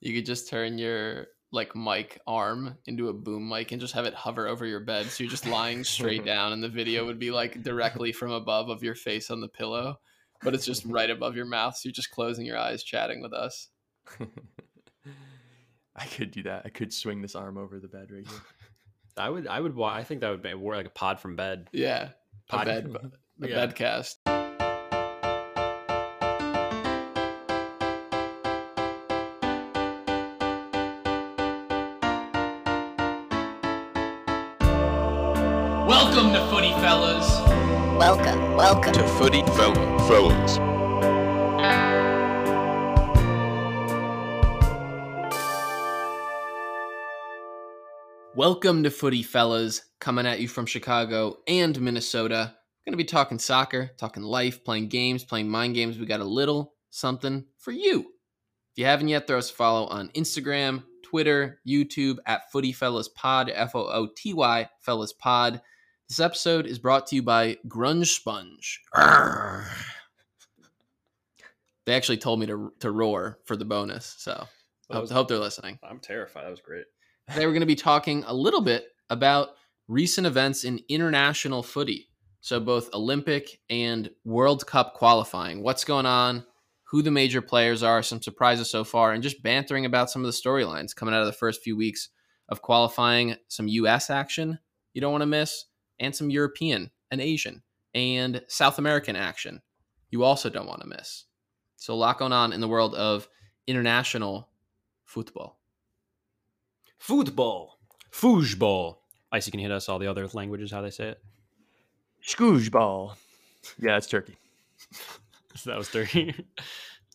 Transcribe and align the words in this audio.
You 0.00 0.14
could 0.14 0.26
just 0.26 0.48
turn 0.48 0.78
your 0.78 1.26
like 1.52 1.74
mic 1.74 2.20
arm 2.26 2.76
into 2.86 3.08
a 3.08 3.12
boom 3.12 3.48
mic 3.48 3.72
and 3.72 3.80
just 3.80 3.94
have 3.94 4.04
it 4.04 4.14
hover 4.14 4.46
over 4.46 4.64
your 4.64 4.80
bed. 4.80 5.06
So 5.06 5.24
you're 5.24 5.30
just 5.30 5.46
lying 5.46 5.82
straight 5.84 6.24
down 6.34 6.52
and 6.52 6.62
the 6.62 6.68
video 6.68 7.04
would 7.06 7.18
be 7.18 7.30
like 7.30 7.62
directly 7.62 8.12
from 8.12 8.30
above 8.30 8.68
of 8.68 8.82
your 8.84 8.94
face 8.94 9.30
on 9.30 9.40
the 9.40 9.48
pillow, 9.48 9.96
but 10.42 10.54
it's 10.54 10.64
just 10.64 10.84
right 10.84 11.10
above 11.10 11.34
your 11.36 11.46
mouth. 11.46 11.76
So 11.76 11.88
you're 11.88 11.92
just 11.92 12.10
closing 12.12 12.46
your 12.46 12.56
eyes 12.58 12.82
chatting 12.84 13.20
with 13.20 13.32
us. 13.32 13.68
I 15.96 16.06
could 16.06 16.30
do 16.30 16.44
that. 16.44 16.62
I 16.64 16.68
could 16.68 16.92
swing 16.94 17.20
this 17.20 17.34
arm 17.34 17.58
over 17.58 17.78
the 17.80 17.88
bed 17.88 18.10
right 18.12 18.26
here. 18.26 18.40
I 19.16 19.28
would, 19.28 19.46
I 19.48 19.60
would, 19.60 19.78
I 19.82 20.04
think 20.04 20.20
that 20.20 20.30
would 20.30 20.42
be 20.42 20.54
more 20.54 20.76
like 20.76 20.86
a 20.86 20.90
pod 20.90 21.20
from 21.20 21.36
bed. 21.36 21.68
Yeah. 21.72 22.10
A 22.50 22.64
bed 22.64 22.96
a 23.42 23.48
Yeah. 23.48 23.66
bedcast. 23.66 24.14
Welcome, 38.60 38.92
welcome. 38.92 39.02
to 39.02 39.08
Footy 39.08 39.42
Fella 39.56 39.98
Fellas. 40.06 40.58
Welcome 48.36 48.82
to 48.82 48.90
Footy 48.90 49.22
Fellas, 49.22 49.80
coming 49.98 50.26
at 50.26 50.40
you 50.40 50.48
from 50.48 50.66
Chicago 50.66 51.38
and 51.48 51.80
Minnesota. 51.80 52.54
Going 52.84 52.92
to 52.92 52.98
be 52.98 53.04
talking 53.04 53.38
soccer, 53.38 53.92
talking 53.96 54.22
life, 54.22 54.62
playing 54.62 54.88
games, 54.88 55.24
playing 55.24 55.48
mind 55.48 55.74
games. 55.74 55.98
We 55.98 56.04
got 56.04 56.20
a 56.20 56.24
little 56.24 56.74
something 56.90 57.46
for 57.56 57.72
you. 57.72 58.00
If 58.00 58.76
you 58.76 58.84
haven't 58.84 59.08
yet, 59.08 59.26
throw 59.26 59.38
us 59.38 59.50
a 59.50 59.54
follow 59.54 59.86
on 59.86 60.10
Instagram, 60.10 60.84
Twitter, 61.02 61.60
YouTube 61.66 62.18
at 62.26 62.52
Footy 62.52 62.72
Fellas 62.72 63.08
Pod, 63.08 63.50
F 63.50 63.74
O 63.74 63.86
O 63.86 64.08
T 64.14 64.34
Y 64.34 64.68
Fellas 64.80 65.14
Pod. 65.14 65.62
This 66.10 66.18
episode 66.18 66.66
is 66.66 66.80
brought 66.80 67.06
to 67.06 67.14
you 67.14 67.22
by 67.22 67.56
Grunge 67.68 68.08
Sponge. 68.08 68.80
Arrgh. 68.96 69.64
They 71.86 71.94
actually 71.94 72.18
told 72.18 72.40
me 72.40 72.46
to, 72.46 72.72
to 72.80 72.90
roar 72.90 73.38
for 73.44 73.56
the 73.56 73.64
bonus, 73.64 74.16
so 74.18 74.44
I 74.90 74.94
hope, 74.94 75.02
was- 75.02 75.10
hope 75.12 75.28
they're 75.28 75.38
listening. 75.38 75.78
I'm 75.88 76.00
terrified. 76.00 76.44
That 76.44 76.50
was 76.50 76.60
great. 76.60 76.84
Today 77.28 77.46
we're 77.46 77.52
going 77.52 77.60
to 77.60 77.66
be 77.66 77.76
talking 77.76 78.24
a 78.26 78.34
little 78.34 78.60
bit 78.60 78.86
about 79.08 79.50
recent 79.86 80.26
events 80.26 80.64
in 80.64 80.80
international 80.88 81.62
footy. 81.62 82.08
So 82.40 82.58
both 82.58 82.92
Olympic 82.92 83.60
and 83.70 84.10
World 84.24 84.66
Cup 84.66 84.94
qualifying. 84.94 85.62
What's 85.62 85.84
going 85.84 86.06
on? 86.06 86.44
Who 86.90 87.02
the 87.02 87.12
major 87.12 87.40
players 87.40 87.84
are, 87.84 88.02
some 88.02 88.20
surprises 88.20 88.68
so 88.68 88.82
far, 88.82 89.12
and 89.12 89.22
just 89.22 89.44
bantering 89.44 89.84
about 89.84 90.10
some 90.10 90.22
of 90.22 90.26
the 90.26 90.32
storylines 90.32 90.94
coming 90.94 91.14
out 91.14 91.20
of 91.20 91.28
the 91.28 91.32
first 91.32 91.62
few 91.62 91.76
weeks 91.76 92.08
of 92.48 92.62
qualifying, 92.62 93.36
some 93.46 93.68
US 93.68 94.10
action 94.10 94.58
you 94.92 95.00
don't 95.00 95.12
want 95.12 95.22
to 95.22 95.26
miss, 95.26 95.66
and 96.00 96.14
some 96.14 96.30
European 96.30 96.90
and 97.12 97.20
Asian 97.20 97.62
and 97.94 98.42
South 98.48 98.78
American 98.78 99.14
action 99.16 99.62
you 100.10 100.24
also 100.24 100.50
don't 100.50 100.66
want 100.66 100.80
to 100.80 100.88
miss. 100.88 101.26
So 101.76 101.94
a 101.94 101.94
lot 101.94 102.18
going 102.18 102.32
on 102.32 102.52
in 102.52 102.60
the 102.60 102.66
world 102.66 102.94
of 102.96 103.28
international 103.68 104.48
football. 105.04 105.60
Football. 106.98 107.78
Foosball. 108.12 108.96
Icy, 109.32 109.50
can 109.52 109.60
hit 109.60 109.70
us 109.70 109.88
all 109.88 109.98
the 110.00 110.08
other 110.08 110.26
languages, 110.32 110.72
how 110.72 110.82
they 110.82 110.90
say 110.90 111.10
it? 111.10 111.20
Scooge 112.26 112.70
ball. 112.70 113.16
Yeah, 113.78 113.96
it's 113.96 114.08
turkey. 114.08 114.36
So 115.54 115.70
that 115.70 115.78
was 115.78 115.88
dirty. 115.88 116.34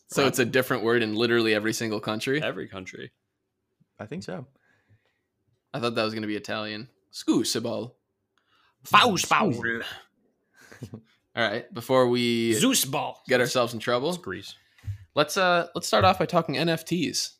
So 0.08 0.22
Right. 0.22 0.28
it's 0.28 0.38
a 0.38 0.44
different 0.44 0.82
word 0.84 1.02
in 1.02 1.14
literally 1.14 1.52
every 1.54 1.72
single 1.72 2.00
country. 2.00 2.42
Every 2.42 2.68
country. 2.68 3.12
I 3.98 4.06
think 4.06 4.22
so. 4.22 4.46
I 5.74 5.80
thought 5.80 5.94
that 5.94 6.04
was 6.04 6.14
going 6.14 6.22
to 6.22 6.28
be 6.28 6.36
Italian. 6.36 6.88
Scoosable. 7.12 7.92
Faustball. 8.86 9.82
All 11.36 11.42
right, 11.50 11.72
before 11.74 12.08
we 12.08 12.54
Zeusball. 12.54 13.16
get 13.28 13.40
ourselves 13.40 13.72
in 13.74 13.78
It's 13.78 13.84
trouble, 13.84 14.16
Greece. 14.16 14.54
let's 15.14 15.36
uh 15.36 15.68
let's 15.74 15.86
start 15.86 16.04
off 16.04 16.18
by 16.18 16.26
talking 16.26 16.54
NFTs. 16.54 17.30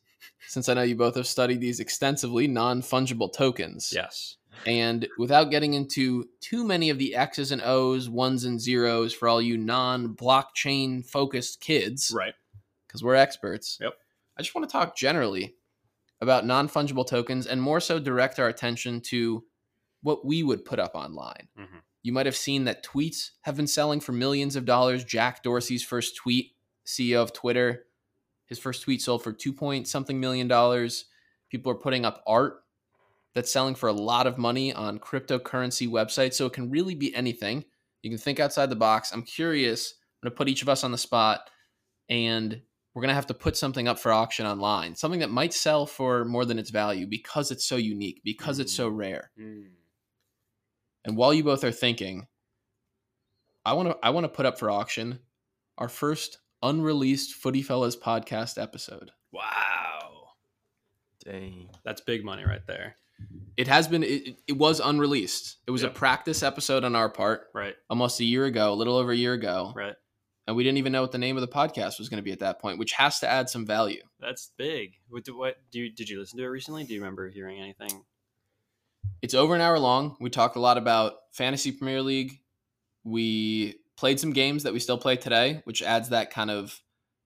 Since 0.49 0.69
I 0.69 0.75
know 0.75 0.83
you 0.83 0.95
both 0.97 1.17
have 1.17 1.27
studied 1.27 1.61
these 1.61 1.81
extensively, 1.81 2.47
non-fungible 2.47 3.33
tokens. 3.33 3.93
Yes. 3.95 4.37
And 4.65 5.07
without 5.19 5.51
getting 5.51 5.75
into 5.75 6.29
too 6.41 6.65
many 6.65 6.89
of 6.91 6.99
the 6.99 7.15
X's 7.15 7.53
and 7.53 7.61
O's, 7.63 8.09
ones 8.09 8.45
and 8.45 8.61
zeros 8.61 9.13
for 9.13 9.29
all 9.29 9.43
you 9.43 9.57
non-blockchain 9.57 11.05
focused 11.05 11.61
kids, 11.61 12.13
Right. 12.15 12.35
because 12.87 13.03
we're 13.03 13.15
experts. 13.17 13.79
Yep. 13.81 13.95
I 14.39 14.43
just 14.43 14.55
want 14.55 14.69
to 14.69 14.73
talk 14.73 14.97
generally 14.97 15.57
about 16.21 16.47
non 16.47 16.69
fungible 16.69 17.07
tokens 17.07 17.47
and 17.47 17.61
more 17.61 17.81
so 17.81 17.99
direct 17.99 18.39
our 18.39 18.49
attention 18.49 19.01
to 19.03 19.45
what 20.07 20.25
we 20.25 20.45
would 20.45 20.65
put 20.65 20.79
up 20.79 20.95
online. 20.95 21.49
Mhm. 21.59 21.83
You 22.05 22.13
might 22.13 22.27
have 22.27 22.37
seen 22.37 22.63
that 22.65 22.85
tweets 22.85 23.31
have 23.41 23.57
been 23.57 23.67
selling 23.67 23.99
for 23.99 24.13
millions 24.13 24.55
of 24.55 24.65
dollars. 24.65 25.03
Jack 25.03 25.43
Dorsey's 25.43 25.83
first 25.83 26.15
tweet, 26.15 26.53
CEO 26.85 27.21
of 27.21 27.33
Twitter, 27.33 27.87
his 28.45 28.61
first 28.61 28.83
tweet 28.83 29.03
sold 29.03 29.25
for 29.25 29.33
two 29.33 29.53
point 29.53 29.89
something 29.89 30.21
million 30.21 30.47
dollars. 30.47 31.07
People 31.51 31.73
are 31.73 31.83
putting 31.87 32.05
up 32.05 32.23
art 32.25 32.63
that's 33.35 33.51
selling 33.51 33.75
for 33.75 33.89
a 33.89 33.93
lot 33.93 34.29
of 34.29 34.39
money 34.39 34.73
on 34.73 35.01
cryptocurrency 35.01 35.89
websites. 35.89 36.35
So 36.35 36.47
it 36.47 36.53
can 36.53 36.71
really 36.71 36.95
be 36.95 37.13
anything. 37.13 37.65
You 38.03 38.11
can 38.11 38.19
think 38.19 38.39
outside 38.39 38.71
the 38.71 38.77
box. 38.77 39.13
I'm 39.13 39.25
curious. 39.25 39.95
I'm 40.23 40.29
going 40.29 40.33
to 40.33 40.37
put 40.39 40.49
each 40.49 40.63
of 40.63 40.69
us 40.69 40.85
on 40.85 40.93
the 40.93 40.99
spot 40.99 41.51
and 42.09 42.63
we're 42.95 43.03
going 43.03 43.11
to 43.11 43.15
have 43.15 43.27
to 43.27 43.35
put 43.35 43.57
something 43.57 43.89
up 43.89 43.99
for 43.99 44.13
auction 44.13 44.47
online, 44.47 44.95
something 44.95 45.21
that 45.21 45.31
might 45.31 45.53
sell 45.53 45.85
for 45.85 46.25
more 46.25 46.45
than 46.45 46.59
its 46.59 46.71
value 46.71 47.07
because 47.07 47.51
it's 47.51 47.65
so 47.67 47.77
unique, 47.77 48.23
because 48.25 48.59
it's 48.61 48.73
so 48.73 48.89
rare. 48.89 49.33
And 51.07 51.17
while 51.17 51.33
you 51.33 51.45
both 51.45 51.65
are 51.65 51.73
thinking, 51.73 52.27
I 53.65 53.73
want 53.73 53.89
to 53.89 53.97
I 54.03 54.11
want 54.11 54.25
to 54.25 54.29
put 54.29 54.45
up 54.47 54.59
for 54.59 54.71
auction 54.71 55.21
our 55.79 55.89
first 55.89 56.39
unreleased 56.63 57.35
Footy 57.35 57.63
Fellas 57.63 57.97
podcast 57.97 58.61
episode. 58.61 59.11
Wow. 59.33 60.29
Dang. 61.25 61.69
That's 61.85 62.01
big 62.01 62.25
money 62.25 62.45
right 62.45 62.67
there. 62.67 62.97
It 63.57 63.69
has 63.69 63.89
been 63.89 64.03
it, 64.03 64.37
it 64.47 64.57
was 64.59 64.81
unreleased. 64.81 65.57
It 65.67 65.71
was 65.71 65.83
a 65.83 65.89
practice 65.89 66.43
episode 66.43 66.85
on 66.85 66.95
our 66.95 67.09
part 67.09 67.49
Right. 67.55 67.75
almost 67.89 68.21
a 68.21 68.25
year 68.25 68.45
ago, 68.45 68.73
a 68.73 68.75
little 68.75 68.97
over 68.97 69.13
a 69.13 69.17
year 69.17 69.33
ago. 69.33 69.73
Right. 69.75 69.95
And 70.47 70.55
we 70.55 70.63
didn't 70.63 70.79
even 70.79 70.93
know 70.93 71.03
what 71.03 71.11
the 71.13 71.19
name 71.19 71.37
of 71.37 71.41
the 71.41 71.49
podcast 71.49 71.99
was 71.99 72.09
going 72.09 72.19
to 72.19 72.23
be 72.25 72.31
at 72.31 72.39
that 72.39 72.61
point, 72.61 72.79
which 72.79 72.93
has 72.93 73.19
to 73.21 73.29
add 73.29 73.49
some 73.51 73.67
value. 73.67 74.03
That's 74.21 74.53
big. 74.57 74.93
What, 75.09 75.25
do- 75.25 75.37
what 75.37 75.57
do 75.73 75.81
you, 75.81 75.91
did 75.91 76.09
you 76.09 76.21
listen 76.21 76.39
to 76.39 76.45
it 76.45 76.49
recently? 76.49 76.85
Do 76.85 76.95
you 76.95 77.01
remember 77.01 77.29
hearing 77.29 77.59
anything? 77.61 78.05
It's 79.23 79.35
over 79.35 79.55
an 79.55 79.61
hour 79.61 79.79
long. 79.79 80.17
We 80.21 80.31
talked 80.31 80.57
a 80.57 80.61
lot 80.61 80.79
about 80.79 81.15
fantasy 81.33 81.73
Premier 81.73 82.03
League. 82.03 82.41
We 83.05 83.77
played 83.97 84.21
some 84.21 84.33
games 84.33 84.63
that 84.65 84.73
we 84.73 84.81
still 84.81 84.99
play 84.99 85.17
today, 85.17 85.63
which 85.65 85.83
adds 85.83 86.11
that 86.11 86.31
kind 86.31 86.51
of, 86.51 86.81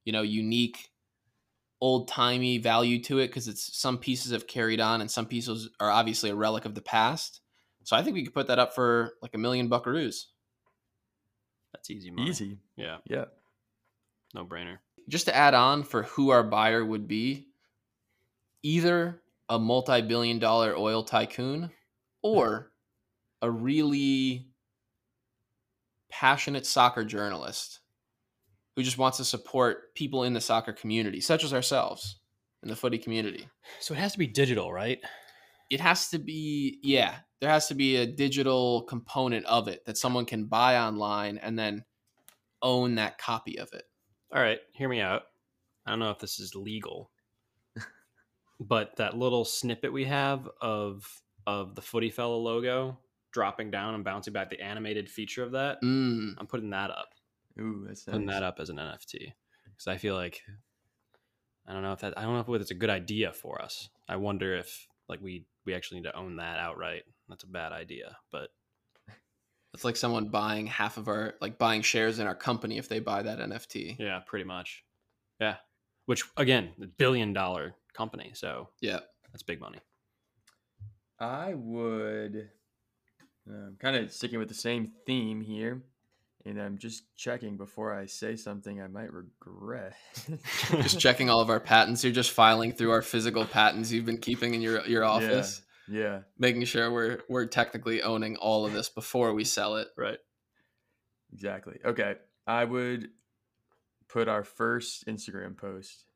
you 0.04 0.12
know, 0.12 0.22
unique, 0.22 0.90
old 1.80 2.08
timey 2.08 2.58
value 2.58 3.02
to 3.02 3.18
it 3.18 3.28
because 3.28 3.48
it's 3.48 3.76
some 3.76 3.98
pieces 3.98 4.32
have 4.32 4.46
carried 4.46 4.80
on 4.80 5.00
and 5.00 5.10
some 5.10 5.26
pieces 5.26 5.70
are 5.80 5.90
obviously 5.90 6.30
a 6.30 6.34
relic 6.34 6.64
of 6.64 6.74
the 6.74 6.82
past. 6.82 7.40
So 7.84 7.96
I 7.96 8.02
think 8.02 8.14
we 8.14 8.24
could 8.24 8.34
put 8.34 8.48
that 8.48 8.58
up 8.58 8.74
for 8.74 9.14
like 9.22 9.34
a 9.34 9.38
million 9.38 9.68
buckaroos. 9.68 10.26
That's 11.72 11.90
easy 11.90 12.10
money. 12.10 12.30
Easy. 12.30 12.58
Yeah. 12.76 12.98
Yeah. 13.06 13.26
No 14.34 14.44
brainer. 14.44 14.78
Just 15.08 15.26
to 15.26 15.34
add 15.34 15.54
on 15.54 15.82
for 15.82 16.04
who 16.04 16.30
our 16.30 16.42
buyer 16.42 16.84
would 16.84 17.08
be, 17.08 17.48
either 18.62 19.22
a 19.48 19.58
multi 19.58 20.02
billion 20.02 20.38
dollar 20.38 20.76
oil 20.76 21.02
tycoon 21.02 21.70
or 22.22 22.72
a 23.42 23.50
really 23.50 24.48
passionate 26.10 26.66
soccer 26.66 27.04
journalist 27.04 27.81
who 28.76 28.82
just 28.82 28.98
wants 28.98 29.16
to 29.19 29.25
support 29.25 29.94
people 29.94 30.25
in 30.25 30.32
the 30.32 30.41
soccer 30.41 30.72
community, 30.72 31.20
such 31.20 31.44
as 31.44 31.53
ourselves 31.53 32.20
in 32.62 32.69
the 32.69 32.76
footy 32.76 32.98
community. 32.98 33.48
So 33.81 33.94
it 33.94 33.98
has 33.98 34.12
to 34.12 34.19
be 34.19 34.26
digital, 34.26 34.72
right? 34.72 34.99
It 35.70 35.81
has 35.81 36.08
to 36.08 36.19
be, 36.19 36.78
yeah, 36.82 37.17
there 37.40 37.50
has 37.50 37.69
to 37.69 37.75
be 37.75 37.96
a 37.96 38.06
digital 38.06 38.82
component 38.82 39.46
of 39.46 39.69
it 39.69 39.84
that 39.87 39.96
someone 39.96 40.26
can 40.26 40.46
buy 40.46 40.78
online 40.78 41.38
and 41.38 41.58
then 41.58 41.84
own 42.62 42.96
that 42.96 43.19
copy 43.19 43.58
of 43.58 43.72
it. 43.72 43.84
All 44.34 44.43
right, 44.43 44.58
hear 44.72 44.88
me 44.88 45.00
out. 45.00 45.22
I 45.87 45.90
don't 45.90 45.99
know 45.99 46.11
if 46.11 46.19
this 46.19 46.38
is 46.38 46.55
legal, 46.55 47.11
but 48.61 48.96
that 48.96 49.17
little 49.17 49.44
snippet 49.44 49.93
we 49.93 50.05
have 50.05 50.49
of 50.61 51.06
of 51.46 51.75
the 51.75 51.82
Footy 51.82 52.10
Fella 52.10 52.34
logo 52.37 52.98
dropping 53.32 53.70
down 53.70 53.94
and 53.94 54.02
bouncing 54.04 54.32
back, 54.32 54.50
the 54.50 54.60
animated 54.60 55.08
feature 55.08 55.42
of 55.44 55.52
that, 55.52 55.81
Mm. 55.82 56.34
I'm 56.38 56.46
putting 56.46 56.70
that 56.70 56.90
up. 56.90 57.14
Ooh, 57.60 57.84
that's 57.87 58.04
Putting 58.04 58.26
that 58.26 58.42
up 58.42 58.58
as 58.58 58.70
an 58.70 58.76
NFT 58.78 59.32
because 59.64 59.87
I 59.87 59.96
feel 59.98 60.14
like 60.14 60.42
I 61.66 61.72
don't 61.72 61.82
know 61.82 61.92
if 61.92 62.00
that 62.00 62.16
I 62.19 62.22
don't 62.22 62.34
know 62.34 62.54
if 62.54 62.60
it's 62.60 62.70
a 62.70 62.75
good 62.75 62.90
idea 62.90 63.32
for 63.32 63.60
us. 63.62 63.88
I 64.08 64.16
wonder 64.16 64.56
if 64.56 64.87
like 65.08 65.20
we 65.20 65.44
we 65.64 65.75
actually 65.75 66.00
need 66.00 66.08
to 66.08 66.16
own 66.16 66.37
that 66.37 66.58
outright. 66.58 67.04
That's 67.28 67.44
a 67.44 67.48
bad 67.48 67.72
idea, 67.72 68.16
but 68.32 68.50
It's 69.75 69.84
like 69.84 69.96
someone 69.96 70.31
buying 70.31 70.66
half 70.66 70.96
of 70.96 71.06
our, 71.06 71.34
like 71.40 71.56
buying 71.58 71.82
shares 71.82 72.19
in 72.19 72.26
our 72.26 72.34
company 72.34 72.76
if 72.78 72.88
they 72.88 72.98
buy 72.98 73.22
that 73.22 73.38
NFT. 73.38 73.96
yeah, 74.00 74.19
pretty 74.26 74.44
much. 74.44 74.84
Yeah, 75.40 75.56
which 76.06 76.25
again, 76.36 76.70
billion 76.96 77.32
dollar 77.32 77.75
company. 77.93 78.32
So 78.34 78.70
Yeah. 78.81 79.00
that's 79.32 79.44
big 79.44 79.60
money. 79.60 79.78
I 81.20 81.55
would 81.55 82.50
um, 83.49 83.76
kind 83.78 83.96
of 83.96 84.12
sticking 84.12 84.38
with 84.38 84.49
the 84.49 84.55
same 84.55 84.93
theme 85.06 85.40
here, 85.40 85.82
and 86.46 86.61
I'm 86.61 86.78
just 86.78 87.02
checking 87.17 87.56
before 87.56 87.94
I 87.94 88.06
say 88.06 88.37
something 88.37 88.81
I 88.81 88.87
might 88.87 89.12
regret. 89.12 89.94
Just 90.82 90.99
checking 90.99 91.28
all 91.28 91.40
of 91.40 91.50
our 91.50 91.61
patents. 91.61 92.02
You're 92.02 92.12
just 92.12 92.31
filing 92.31 92.72
through 92.72 92.90
our 92.93 93.02
physical 93.02 93.44
patents 93.44 93.90
you've 93.93 94.06
been 94.06 94.19
keeping 94.19 94.55
in 94.55 94.62
your 94.62 94.84
your 94.87 95.05
office, 95.05 95.62
yeah, 95.88 96.20
making 96.38 96.64
sure 96.64 96.90
we're 96.90 97.19
we're 97.28 97.46
technically 97.46 98.00
owning 98.02 98.37
all 98.37 98.64
of 98.64 98.72
this 98.72 98.88
before 98.88 99.34
we 99.34 99.44
sell 99.44 99.76
it. 99.76 99.88
Right. 99.99 100.19
exactly. 101.32 101.78
Okay, 101.84 102.14
I 102.46 102.64
would 102.64 103.08
put 104.08 104.26
our 104.28 104.43
first 104.44 105.06
Instagram 105.06 105.56
post 105.56 106.06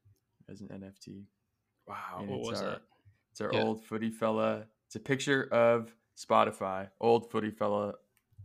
as 0.48 0.60
an 0.62 0.68
NFT. 0.68 1.24
Wow. 1.86 1.96
and 2.20 2.28
What 2.28 2.38
it's 2.38 2.48
was 2.48 2.62
our, 2.62 2.68
that? 2.70 2.82
It's 3.32 3.40
our 3.42 3.50
Yeah. 3.52 3.62
old 3.62 3.84
footy 3.84 4.10
fella. 4.10 4.64
It's 4.94 5.00
a 5.00 5.08
picture 5.08 5.48
of 5.50 5.92
Spotify, 6.16 6.88
old 7.00 7.28
footy 7.28 7.50
fella 7.50 7.94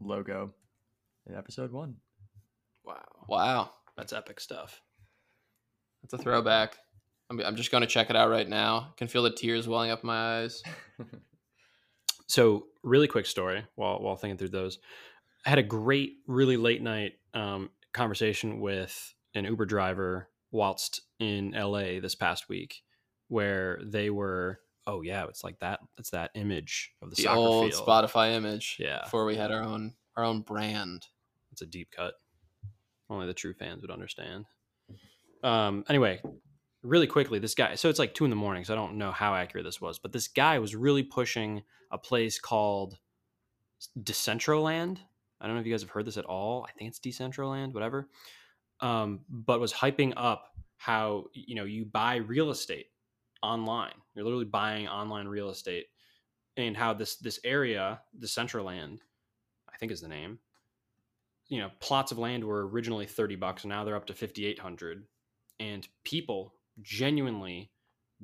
logo 0.01 0.51
in 1.27 1.35
episode 1.35 1.71
one. 1.71 1.97
Wow. 2.83 3.05
Wow, 3.27 3.71
That's 3.95 4.13
epic 4.13 4.39
stuff. 4.39 4.81
that's 6.01 6.15
a 6.15 6.17
throwback. 6.17 6.79
I'm, 7.29 7.39
I'm 7.41 7.55
just 7.55 7.69
going 7.69 7.81
to 7.81 7.87
check 7.87 8.09
it 8.09 8.15
out 8.15 8.31
right 8.31 8.49
now. 8.49 8.87
I 8.89 8.97
Can 8.97 9.07
feel 9.07 9.21
the 9.21 9.29
tears 9.29 9.67
welling 9.67 9.91
up 9.91 10.03
my 10.03 10.39
eyes. 10.39 10.63
So, 12.25 12.65
really 12.83 13.07
quick 13.07 13.27
story 13.27 13.65
while 13.75 13.99
while 14.01 14.15
thinking 14.15 14.37
through 14.37 14.49
those. 14.49 14.79
I 15.45 15.49
had 15.49 15.59
a 15.59 15.63
great, 15.63 16.13
really 16.25 16.57
late 16.57 16.81
night 16.81 17.13
um, 17.35 17.69
conversation 17.93 18.59
with 18.59 19.13
an 19.35 19.45
Uber 19.45 19.65
driver 19.65 20.29
whilst 20.51 21.01
in 21.19 21.51
LA 21.51 21.99
this 21.99 22.13
past 22.15 22.47
week, 22.49 22.81
where 23.29 23.79
they 23.83 24.09
were, 24.11 24.59
oh 24.87 25.01
yeah, 25.01 25.25
it's 25.25 25.43
like 25.43 25.59
that. 25.59 25.79
It's 25.97 26.11
that 26.11 26.31
image 26.35 26.91
of 27.01 27.09
the, 27.09 27.15
The 27.15 27.23
soccer 27.23 27.37
old 27.37 27.73
field. 27.73 27.87
Spotify 27.87 28.35
image. 28.35 28.77
Yeah. 28.79 29.01
Before 29.03 29.25
we 29.25 29.35
had 29.35 29.51
our 29.51 29.63
own 29.63 29.93
our 30.15 30.23
own 30.23 30.41
brand. 30.41 31.05
It's 31.51 31.61
a 31.61 31.65
deep 31.65 31.89
cut. 31.91 32.13
Only 33.09 33.25
the 33.25 33.33
true 33.33 33.53
fans 33.53 33.81
would 33.81 33.91
understand. 33.91 34.45
Um, 35.43 35.83
anyway, 35.89 36.21
really 36.83 37.07
quickly, 37.07 37.39
this 37.39 37.55
guy. 37.55 37.75
So 37.75 37.89
it's 37.89 37.99
like 37.99 38.13
two 38.13 38.23
in 38.25 38.29
the 38.29 38.35
morning, 38.35 38.63
so 38.65 38.73
I 38.73 38.75
don't 38.75 38.97
know 38.97 39.11
how 39.11 39.33
accurate 39.33 39.65
this 39.65 39.81
was, 39.81 39.97
but 39.99 40.11
this 40.11 40.27
guy 40.27 40.59
was 40.59 40.75
really 40.75 41.03
pushing 41.03 41.63
a 41.91 41.97
place 41.97 42.39
called 42.39 42.97
Decentraland. 43.97 44.99
I 45.41 45.45
don't 45.47 45.55
know 45.55 45.61
if 45.61 45.65
you 45.65 45.73
guys 45.73 45.81
have 45.81 45.89
heard 45.89 46.05
this 46.05 46.17
at 46.17 46.25
all. 46.25 46.65
I 46.67 46.71
think 46.73 46.89
it's 46.89 46.99
Decentraland, 46.99 47.73
whatever. 47.73 48.09
Um, 48.81 49.21
but 49.29 49.59
was 49.59 49.73
hyping 49.73 50.13
up 50.15 50.53
how 50.77 51.25
you 51.33 51.55
know 51.55 51.65
you 51.65 51.85
buy 51.85 52.17
real 52.17 52.49
estate 52.51 52.87
online. 53.41 53.93
You're 54.15 54.25
literally 54.25 54.45
buying 54.45 54.87
online 54.87 55.27
real 55.27 55.49
estate, 55.49 55.87
and 56.57 56.75
how 56.75 56.93
this 56.93 57.17
this 57.17 57.39
area, 57.43 58.01
Decentraland, 58.19 58.99
I 59.71 59.77
think 59.77 59.91
is 59.91 60.01
the 60.01 60.07
name. 60.07 60.39
You 61.47 61.59
know, 61.59 61.71
plots 61.79 62.11
of 62.11 62.17
land 62.17 62.43
were 62.43 62.67
originally 62.67 63.05
thirty 63.05 63.35
bucks, 63.35 63.63
and 63.63 63.69
now 63.69 63.83
they're 63.83 63.95
up 63.95 64.07
to 64.07 64.13
fifty 64.13 64.45
eight 64.45 64.59
hundred, 64.59 65.05
and 65.59 65.87
people 66.03 66.53
genuinely 66.81 67.71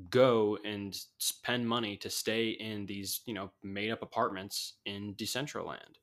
go 0.09 0.57
and 0.65 0.97
spend 1.17 1.67
money 1.67 1.95
to 1.95 2.09
stay 2.09 2.49
in 2.49 2.85
these 2.85 3.21
you 3.25 3.33
know 3.33 3.51
made 3.63 3.91
up 3.91 4.01
apartments 4.01 4.73
in 4.85 5.15
Decentraland, 5.15 5.97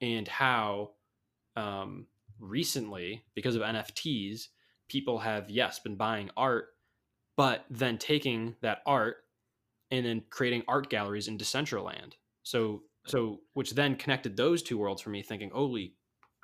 and 0.00 0.28
how 0.28 0.90
um, 1.56 2.06
recently 2.38 3.22
because 3.34 3.56
of 3.56 3.62
NFTs, 3.62 4.48
people 4.88 5.18
have 5.18 5.50
yes 5.50 5.78
been 5.78 5.96
buying 5.96 6.30
art, 6.36 6.69
but 7.40 7.64
then 7.70 7.96
taking 7.96 8.54
that 8.60 8.82
art 8.84 9.16
and 9.90 10.04
then 10.04 10.22
creating 10.28 10.62
art 10.68 10.90
galleries 10.90 11.26
in 11.26 11.38
Decentraland. 11.38 12.12
So 12.42 12.82
so 13.06 13.40
which 13.54 13.70
then 13.70 13.96
connected 13.96 14.36
those 14.36 14.62
two 14.62 14.76
worlds 14.76 15.00
for 15.00 15.08
me, 15.08 15.22
thinking, 15.22 15.48
holy 15.48 15.94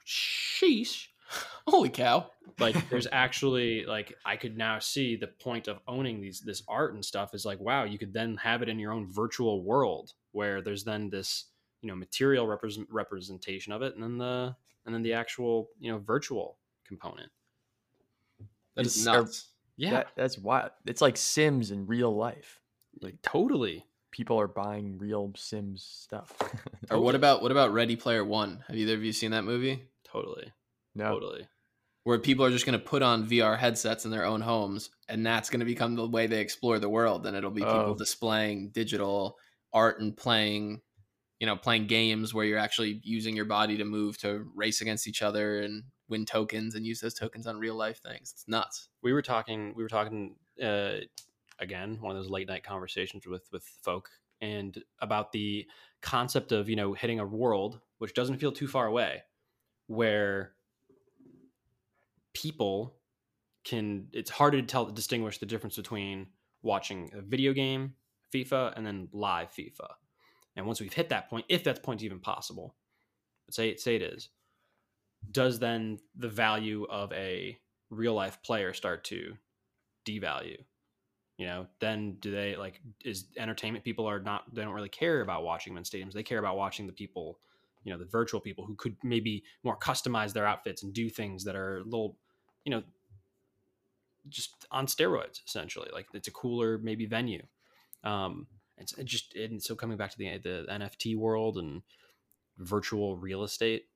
sheesh 0.07 1.09
Holy 1.69 1.91
cow. 1.91 2.31
like 2.59 2.89
there's 2.91 3.07
actually 3.13 3.85
like 3.85 4.15
i 4.25 4.37
could 4.37 4.57
now 4.57 4.79
see 4.79 5.17
the 5.17 5.27
point 5.27 5.69
of 5.69 5.81
owning 5.87 6.21
these 6.23 6.41
this 6.41 6.63
art 6.67 6.95
and 6.95 7.05
stuff 7.05 7.35
is 7.35 7.45
like 7.45 7.61
wow 7.61 7.85
you 7.85 7.99
could 7.99 8.15
then 8.15 8.37
have 8.39 8.63
it 8.63 8.69
in 8.71 8.79
your 8.79 8.93
own 8.93 9.07
virtual 9.13 9.63
world 9.65 10.13
where 10.33 10.63
there's 10.63 10.85
then 10.85 11.11
this 11.11 11.47
you 11.83 11.89
know 11.89 11.97
material 11.97 12.47
represent, 12.47 12.87
representation 12.91 13.73
of 13.73 13.83
it 13.83 13.95
and 13.95 14.03
then 14.03 14.17
the 14.17 14.55
and 14.87 14.95
then 14.95 15.03
the 15.03 15.13
actual 15.13 15.69
you 15.79 15.91
know 15.93 15.99
virtual 15.99 16.57
component 16.87 17.31
That 18.77 18.87
is 18.87 18.97
It's- 18.97 19.07
or- 19.15 19.23
nuts. 19.25 19.49
Yeah 19.77 19.91
That, 19.91 20.09
that's 20.17 20.39
wild. 20.39 20.71
It's 20.87 21.01
like 21.01 21.17
Sims 21.17 21.71
in 21.71 21.87
real 21.87 22.15
life. 22.15 22.61
like 23.03 23.21
totally 23.23 23.85
People 24.13 24.41
are 24.41 24.49
buying 24.49 24.97
real 24.99 25.33
Sims 25.37 25.83
stuff. 25.85 26.33
Or 26.91 27.01
what 27.01 27.15
about 27.15 27.43
what 27.43 27.51
about 27.53 27.73
Ready 27.73 27.97
Player 27.97 28.25
One? 28.25 28.65
Have 28.69 28.77
either 28.77 28.95
of 28.95 29.05
you 29.05 29.13
seen 29.13 29.33
that 29.33 29.45
movie? 29.45 29.83
totally 30.05 30.53
no. 30.95 31.11
totally 31.11 31.47
Where 32.05 32.19
people 32.19 32.45
are 32.47 32.51
just 32.51 32.65
going 32.65 32.79
to 32.79 32.85
put 32.85 33.03
on 33.03 33.29
VR 33.29 33.59
headsets 33.59 34.05
in 34.07 34.11
their 34.13 34.25
own 34.25 34.41
homes, 34.41 34.89
and 35.09 35.27
that's 35.27 35.51
going 35.51 35.61
to 35.61 35.67
become 35.67 35.97
the 35.97 36.07
way 36.09 36.27
they 36.29 36.41
explore 36.41 36.79
the 36.79 36.89
world. 36.89 37.27
And 37.27 37.37
it'll 37.37 37.51
be 37.51 37.61
people 37.63 37.93
Oh. 37.93 37.95
displaying 37.95 38.71
digital 38.71 39.37
art 39.73 40.01
and 40.01 40.17
playing, 40.17 40.81
you 41.41 41.47
know, 41.47 41.57
playing 41.57 41.89
games 41.89 42.33
where 42.33 42.47
you're 42.47 42.59
actually 42.67 43.01
using 43.05 43.35
your 43.37 43.45
body 43.45 43.77
to 43.79 43.85
move 43.85 44.17
to 44.19 44.47
race 44.55 44.81
against 44.81 45.07
each 45.09 45.21
other 45.23 45.61
and 45.61 45.83
win 46.09 46.25
tokens 46.25 46.75
and 46.75 46.87
use 46.87 47.01
those 47.01 47.15
tokens 47.15 47.47
on 47.47 47.59
real 47.59 47.75
life 47.75 48.01
things. 48.03 48.33
It's 48.35 48.49
nuts. 48.49 48.89
we 49.03 49.13
were 49.13 49.23
talking 49.23 49.75
we 49.77 49.83
were 49.83 49.89
talking 49.89 50.37
uh 50.63 50.97
again 51.59 51.99
one 52.01 52.15
of 52.15 52.23
those 52.23 52.31
late 52.31 52.49
night 52.49 52.65
conversations 52.65 53.27
with 53.27 53.49
with 53.53 53.65
folk 53.83 54.11
and 54.41 54.83
about 55.01 55.33
the 55.33 55.67
concept 56.03 56.53
of 56.53 56.69
you 56.69 56.77
know 56.77 56.93
hitting 56.93 57.21
a 57.21 57.27
world 57.27 57.81
which 57.99 58.15
doesn't 58.15 58.39
feel 58.39 58.53
too 58.53 58.69
far 58.69 58.87
away 58.87 59.23
where 59.87 60.53
people 62.35 62.97
can 63.65 64.09
it's 64.13 64.31
harder 64.31 64.61
to 64.61 64.67
tell 64.67 64.87
distinguish 64.87 65.39
the 65.39 65.47
difference 65.47 65.77
between 65.77 66.27
watching 66.63 67.11
a 67.15 67.23
video 67.23 67.53
game 67.53 67.95
fifa 68.33 68.73
and 68.77 68.87
then 68.87 69.09
live 69.13 69.51
fifa 69.51 69.89
and 70.55 70.67
once 70.67 70.81
we've 70.81 70.93
hit 70.93 71.09
that 71.09 71.29
point 71.31 71.47
if 71.49 71.65
that 71.65 71.83
point's 71.83 72.05
even 72.05 72.21
possible 72.21 72.75
say 73.51 73.75
say 73.77 73.97
it 73.97 74.03
is 74.03 74.29
does 75.31 75.59
then 75.59 75.99
the 76.17 76.29
value 76.29 76.87
of 76.91 77.13
a 77.13 77.59
real 77.91 78.15
life 78.15 78.43
player 78.43 78.73
start 78.73 79.05
to 79.05 79.37
devalue? 80.07 80.59
You 81.37 81.47
know 81.47 81.67
then 81.81 82.17
do 82.21 82.31
they 82.31 82.57
like 82.57 82.81
is 83.05 83.27
entertainment 83.37 83.85
people 83.85 84.09
are 84.09 84.21
not 84.21 84.45
they 84.55 84.63
don't 84.63 84.73
really 84.73 84.89
care 84.89 85.21
about 85.21 85.45
watching 85.45 85.75
them 85.75 85.79
in 85.79 85.85
stadiums. 85.85 86.13
They 86.13 86.23
care 86.23 86.39
about 86.39 86.57
watching 86.57 86.87
the 86.87 86.93
people 86.93 87.39
you 87.85 87.93
know 87.93 87.99
the 87.99 88.07
virtual 88.07 88.41
people 88.41 88.65
who 88.65 88.75
could 88.75 88.97
maybe 89.03 89.45
more 89.63 89.77
customize 89.77 90.33
their 90.33 90.47
outfits 90.47 90.83
and 90.83 90.95
do 90.95 91.11
things 91.11 91.45
that 91.45 91.55
are 91.55 91.79
a 91.79 91.85
little 91.85 92.17
you 92.65 92.71
know 92.71 92.83
just 94.29 94.67
on 94.71 94.87
steroids 94.87 95.45
essentially. 95.47 95.91
Like 95.93 96.07
it's 96.15 96.29
a 96.29 96.33
cooler 96.33 96.79
maybe 96.79 97.05
venue. 97.07 97.43
Um 98.03 98.47
it's 98.79 98.97
it 98.97 99.05
just 99.05 99.35
and 99.35 99.63
so 99.63 99.75
coming 99.75 99.99
back 99.99 100.11
to 100.13 100.19
the 100.19 100.39
the 100.39 100.67
nft 100.69 101.17
world 101.17 101.59
and 101.59 101.83
virtual 102.59 103.17
real 103.17 103.45
estate 103.45 103.87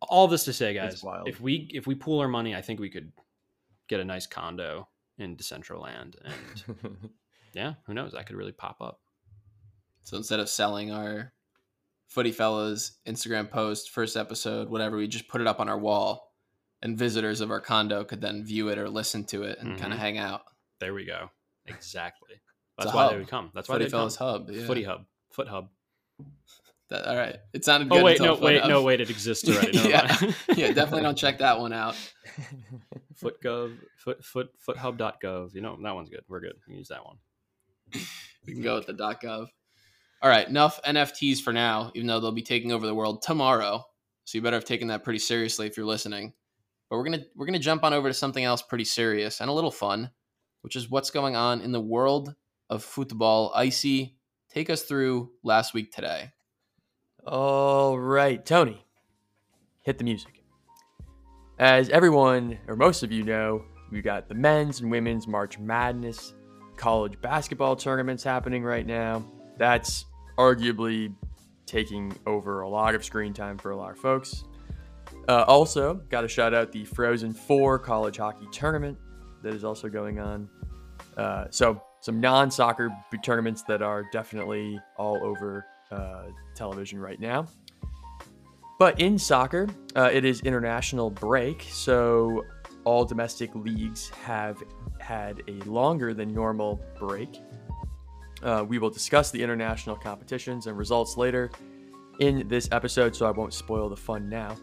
all 0.00 0.28
this 0.28 0.44
to 0.44 0.52
say 0.52 0.74
guys 0.74 1.02
wild. 1.02 1.28
if 1.28 1.40
we 1.40 1.68
if 1.72 1.86
we 1.86 1.94
pool 1.94 2.20
our 2.20 2.28
money 2.28 2.54
i 2.54 2.60
think 2.62 2.78
we 2.78 2.88
could 2.90 3.10
get 3.88 3.98
a 4.00 4.04
nice 4.04 4.26
condo 4.26 4.88
in 5.18 5.36
decentraland 5.36 6.14
and 6.24 7.10
yeah 7.52 7.74
who 7.86 7.94
knows 7.94 8.12
that 8.12 8.26
could 8.26 8.36
really 8.36 8.52
pop 8.52 8.76
up 8.80 9.00
So 10.04 10.16
instead 10.16 10.40
of 10.40 10.48
selling 10.48 10.90
our 10.92 11.32
Footy 12.08 12.32
Fellas 12.32 12.98
Instagram 13.06 13.48
post, 13.50 13.88
first 13.90 14.16
episode, 14.18 14.68
whatever, 14.68 14.96
we 14.98 15.08
just 15.08 15.28
put 15.28 15.40
it 15.40 15.46
up 15.46 15.60
on 15.60 15.68
our 15.70 15.78
wall, 15.78 16.34
and 16.82 16.98
visitors 16.98 17.40
of 17.40 17.50
our 17.50 17.60
condo 17.60 18.04
could 18.04 18.20
then 18.20 18.44
view 18.44 18.68
it 18.68 18.76
or 18.78 18.90
listen 18.90 19.24
to 19.24 19.44
it 19.44 19.58
and 19.60 19.78
kind 19.78 19.92
Mhm. 19.92 19.96
of 19.96 20.00
hang 20.00 20.18
out. 20.18 20.42
there 20.80 20.92
we 20.92 21.04
go 21.06 21.30
exactly 21.66 22.34
that's 22.76 22.92
a 22.92 22.94
why 22.94 23.08
they 23.12 23.18
would 23.18 23.28
come 23.28 23.50
that's 23.54 23.68
why 23.68 23.76
Footy 23.76 23.84
they 23.86 23.90
come 23.90 24.00
Fellas 24.00 24.16
Hub. 24.16 24.50
Yeah. 24.50 24.66
footy 24.66 24.82
hub 24.82 25.06
foot 25.30 25.48
hub 25.48 25.70
That, 26.92 27.08
all 27.08 27.16
right. 27.16 27.36
It 27.54 27.64
sounded 27.64 27.88
oh, 27.90 27.96
good. 27.96 28.00
oh 28.00 28.04
wait 28.04 28.20
until 28.20 28.36
no 28.36 28.42
wait 28.42 28.60
Foot 28.60 28.68
no 28.68 28.82
wait 28.82 29.00
it 29.00 29.08
exists 29.08 29.48
already 29.48 29.72
Never 29.76 29.88
Yeah. 29.88 30.32
yeah, 30.56 30.72
definitely 30.72 31.02
don't 31.02 31.16
check 31.16 31.38
that 31.38 31.58
one 31.58 31.72
out. 31.72 31.96
footgov 33.22 33.78
foot 33.96 34.22
foot 34.24 34.50
foothub.gov 34.66 35.54
you 35.54 35.60
know 35.60 35.78
that 35.82 35.94
one's 35.94 36.10
good 36.10 36.22
we're 36.28 36.40
good 36.40 36.54
we 36.66 36.72
can 36.72 36.78
use 36.78 36.88
that 36.88 37.04
one 37.04 37.16
We 38.46 38.54
can 38.54 38.62
go 38.62 38.76
with 38.76 38.86
the 38.86 38.94
.gov. 38.94 39.46
All 40.20 40.30
right, 40.30 40.48
enough 40.48 40.80
NFTs 40.82 41.40
for 41.40 41.52
now. 41.52 41.90
Even 41.94 42.06
though 42.06 42.20
they'll 42.20 42.32
be 42.32 42.42
taking 42.42 42.72
over 42.72 42.86
the 42.86 42.94
world 42.94 43.22
tomorrow, 43.22 43.84
so 44.24 44.38
you 44.38 44.42
better 44.42 44.56
have 44.56 44.64
taken 44.64 44.88
that 44.88 45.04
pretty 45.04 45.18
seriously 45.18 45.66
if 45.66 45.76
you're 45.76 45.86
listening. 45.86 46.32
But 46.90 46.96
we're 46.96 47.04
gonna 47.04 47.24
we're 47.34 47.46
gonna 47.46 47.58
jump 47.58 47.84
on 47.84 47.92
over 47.92 48.08
to 48.08 48.14
something 48.14 48.44
else 48.44 48.62
pretty 48.62 48.84
serious 48.84 49.40
and 49.40 49.48
a 49.48 49.52
little 49.52 49.70
fun, 49.70 50.10
which 50.62 50.76
is 50.76 50.90
what's 50.90 51.10
going 51.10 51.36
on 51.36 51.60
in 51.60 51.72
the 51.72 51.80
world 51.80 52.34
of 52.68 52.84
football. 52.84 53.52
Icy, 53.54 54.16
take 54.50 54.70
us 54.70 54.82
through 54.82 55.30
last 55.42 55.74
week 55.74 55.92
today. 55.92 56.30
All 57.24 57.96
right, 58.00 58.44
Tony, 58.44 58.84
hit 59.82 59.96
the 59.96 60.02
music. 60.02 60.42
As 61.56 61.88
everyone, 61.88 62.58
or 62.66 62.74
most 62.74 63.04
of 63.04 63.12
you 63.12 63.22
know, 63.22 63.64
we 63.92 64.02
got 64.02 64.28
the 64.28 64.34
men's 64.34 64.80
and 64.80 64.90
women's 64.90 65.28
March 65.28 65.56
Madness 65.56 66.34
college 66.76 67.20
basketball 67.20 67.76
tournaments 67.76 68.24
happening 68.24 68.64
right 68.64 68.84
now. 68.84 69.24
That's 69.56 70.04
arguably 70.36 71.14
taking 71.64 72.12
over 72.26 72.62
a 72.62 72.68
lot 72.68 72.96
of 72.96 73.04
screen 73.04 73.32
time 73.32 73.56
for 73.56 73.70
a 73.70 73.76
lot 73.76 73.92
of 73.92 73.98
folks. 73.98 74.42
Uh, 75.28 75.44
also, 75.46 76.02
got 76.10 76.22
to 76.22 76.28
shout 76.28 76.52
out 76.52 76.72
the 76.72 76.84
Frozen 76.86 77.34
Four 77.34 77.78
college 77.78 78.16
hockey 78.16 78.48
tournament 78.50 78.98
that 79.44 79.54
is 79.54 79.62
also 79.62 79.88
going 79.88 80.18
on. 80.18 80.48
Uh, 81.16 81.44
so, 81.50 81.80
some 82.00 82.20
non 82.20 82.50
soccer 82.50 82.90
tournaments 83.22 83.62
that 83.68 83.80
are 83.80 84.02
definitely 84.10 84.80
all 84.96 85.22
over 85.22 85.64
uh, 85.92 86.24
television 86.54 86.98
right 86.98 87.20
now. 87.20 87.46
But 88.78 89.00
in 89.00 89.18
soccer, 89.18 89.68
uh, 89.94 90.10
it 90.12 90.24
is 90.24 90.40
international 90.40 91.10
break, 91.10 91.66
so 91.70 92.44
all 92.84 93.04
domestic 93.04 93.54
leagues 93.54 94.08
have 94.24 94.62
had 94.98 95.42
a 95.46 95.52
longer 95.68 96.14
than 96.14 96.34
normal 96.34 96.80
break. 96.98 97.40
Uh, 98.42 98.64
we 98.66 98.78
will 98.78 98.90
discuss 98.90 99.30
the 99.30 99.40
international 99.40 99.94
competitions 99.94 100.66
and 100.66 100.76
results 100.76 101.16
later 101.16 101.50
in 102.18 102.48
this 102.48 102.68
episode, 102.72 103.14
so 103.14 103.26
I 103.26 103.30
won't 103.30 103.54
spoil 103.54 103.88
the 103.88 103.96
fun 103.96 104.28
now. 104.28 104.56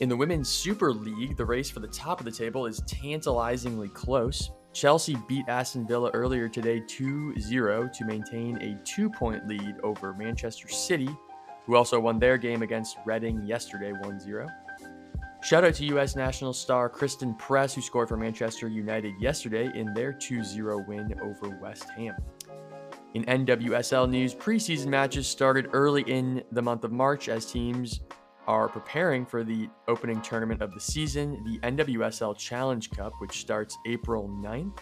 In 0.00 0.08
the 0.08 0.16
Women's 0.16 0.48
Super 0.48 0.92
League, 0.92 1.36
the 1.36 1.44
race 1.44 1.70
for 1.70 1.78
the 1.78 1.88
top 1.88 2.18
of 2.18 2.24
the 2.24 2.32
table 2.32 2.66
is 2.66 2.82
tantalizingly 2.88 3.88
close. 3.88 4.50
Chelsea 4.74 5.16
beat 5.28 5.48
Aston 5.48 5.86
Villa 5.86 6.10
earlier 6.10 6.48
today 6.48 6.80
2 6.80 7.38
0 7.38 7.88
to 7.94 8.04
maintain 8.04 8.60
a 8.60 8.76
two 8.84 9.08
point 9.08 9.46
lead 9.46 9.76
over 9.84 10.12
Manchester 10.12 10.68
City, 10.68 11.08
who 11.64 11.76
also 11.76 11.98
won 11.98 12.18
their 12.18 12.36
game 12.36 12.62
against 12.62 12.98
Reading 13.06 13.42
yesterday 13.46 13.92
1 13.92 14.20
0. 14.20 14.48
Shout 15.42 15.64
out 15.64 15.74
to 15.74 15.84
U.S. 15.86 16.16
national 16.16 16.52
star 16.52 16.88
Christen 16.88 17.34
Press, 17.34 17.74
who 17.74 17.82
scored 17.82 18.08
for 18.08 18.16
Manchester 18.16 18.66
United 18.66 19.14
yesterday 19.20 19.70
in 19.78 19.94
their 19.94 20.12
2 20.12 20.42
0 20.42 20.84
win 20.88 21.14
over 21.22 21.56
West 21.62 21.88
Ham. 21.90 22.16
In 23.14 23.24
NWSL 23.26 24.10
news, 24.10 24.34
preseason 24.34 24.88
matches 24.88 25.28
started 25.28 25.68
early 25.72 26.02
in 26.02 26.42
the 26.50 26.62
month 26.62 26.82
of 26.82 26.90
March 26.90 27.28
as 27.28 27.46
teams 27.46 28.00
are 28.46 28.68
preparing 28.68 29.24
for 29.24 29.42
the 29.42 29.68
opening 29.88 30.20
tournament 30.20 30.62
of 30.62 30.72
the 30.72 30.80
season, 30.80 31.42
the 31.44 31.58
NWSL 31.66 32.36
Challenge 32.36 32.90
Cup, 32.90 33.12
which 33.18 33.40
starts 33.40 33.76
April 33.86 34.28
9th. 34.28 34.78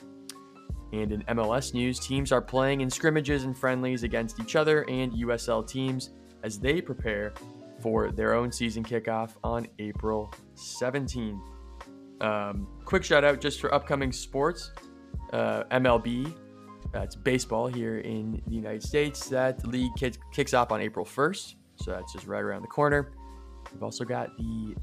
And 0.92 1.12
in 1.12 1.22
MLS 1.22 1.72
news, 1.72 1.98
teams 1.98 2.32
are 2.32 2.42
playing 2.42 2.82
in 2.82 2.90
scrimmages 2.90 3.44
and 3.44 3.56
friendlies 3.56 4.02
against 4.02 4.40
each 4.40 4.56
other 4.56 4.82
and 4.90 5.12
USL 5.12 5.66
teams 5.66 6.10
as 6.42 6.58
they 6.58 6.80
prepare 6.80 7.32
for 7.80 8.10
their 8.10 8.34
own 8.34 8.52
season 8.52 8.84
kickoff 8.84 9.30
on 9.42 9.66
April 9.78 10.32
17th. 10.54 11.40
Um, 12.20 12.68
quick 12.84 13.04
shout 13.04 13.24
out 13.24 13.40
just 13.40 13.60
for 13.60 13.74
upcoming 13.74 14.12
sports 14.12 14.70
uh, 15.32 15.64
MLB. 15.70 16.32
That's 16.92 17.16
baseball 17.16 17.66
here 17.68 17.98
in 17.98 18.42
the 18.46 18.54
United 18.54 18.82
States. 18.82 19.28
That 19.28 19.66
league 19.66 19.92
kicks 20.30 20.54
off 20.54 20.72
on 20.72 20.80
April 20.80 21.06
1st. 21.06 21.54
So 21.76 21.90
that's 21.90 22.12
just 22.12 22.26
right 22.26 22.42
around 22.42 22.62
the 22.62 22.68
corner. 22.68 23.12
We've 23.72 23.82
also 23.82 24.04
got 24.04 24.36
the 24.36 24.74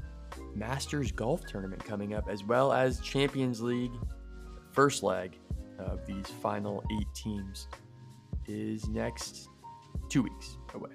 Masters 0.54 1.12
Golf 1.12 1.46
Tournament 1.46 1.84
coming 1.84 2.14
up, 2.14 2.28
as 2.28 2.44
well 2.44 2.72
as 2.72 3.00
Champions 3.00 3.60
League 3.60 3.92
first 4.72 5.02
leg 5.02 5.38
of 5.78 6.04
these 6.06 6.26
final 6.42 6.82
eight 6.92 7.06
teams 7.14 7.68
is 8.46 8.86
next 8.88 9.48
two 10.08 10.22
weeks 10.22 10.56
away. 10.74 10.90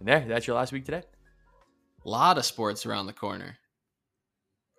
And 0.00 0.08
there, 0.08 0.24
that's 0.26 0.46
your 0.46 0.56
last 0.56 0.72
week 0.72 0.84
today. 0.84 1.02
A 2.04 2.08
lot 2.08 2.38
of 2.38 2.44
sports 2.44 2.86
around 2.86 3.06
the 3.06 3.12
corner. 3.12 3.56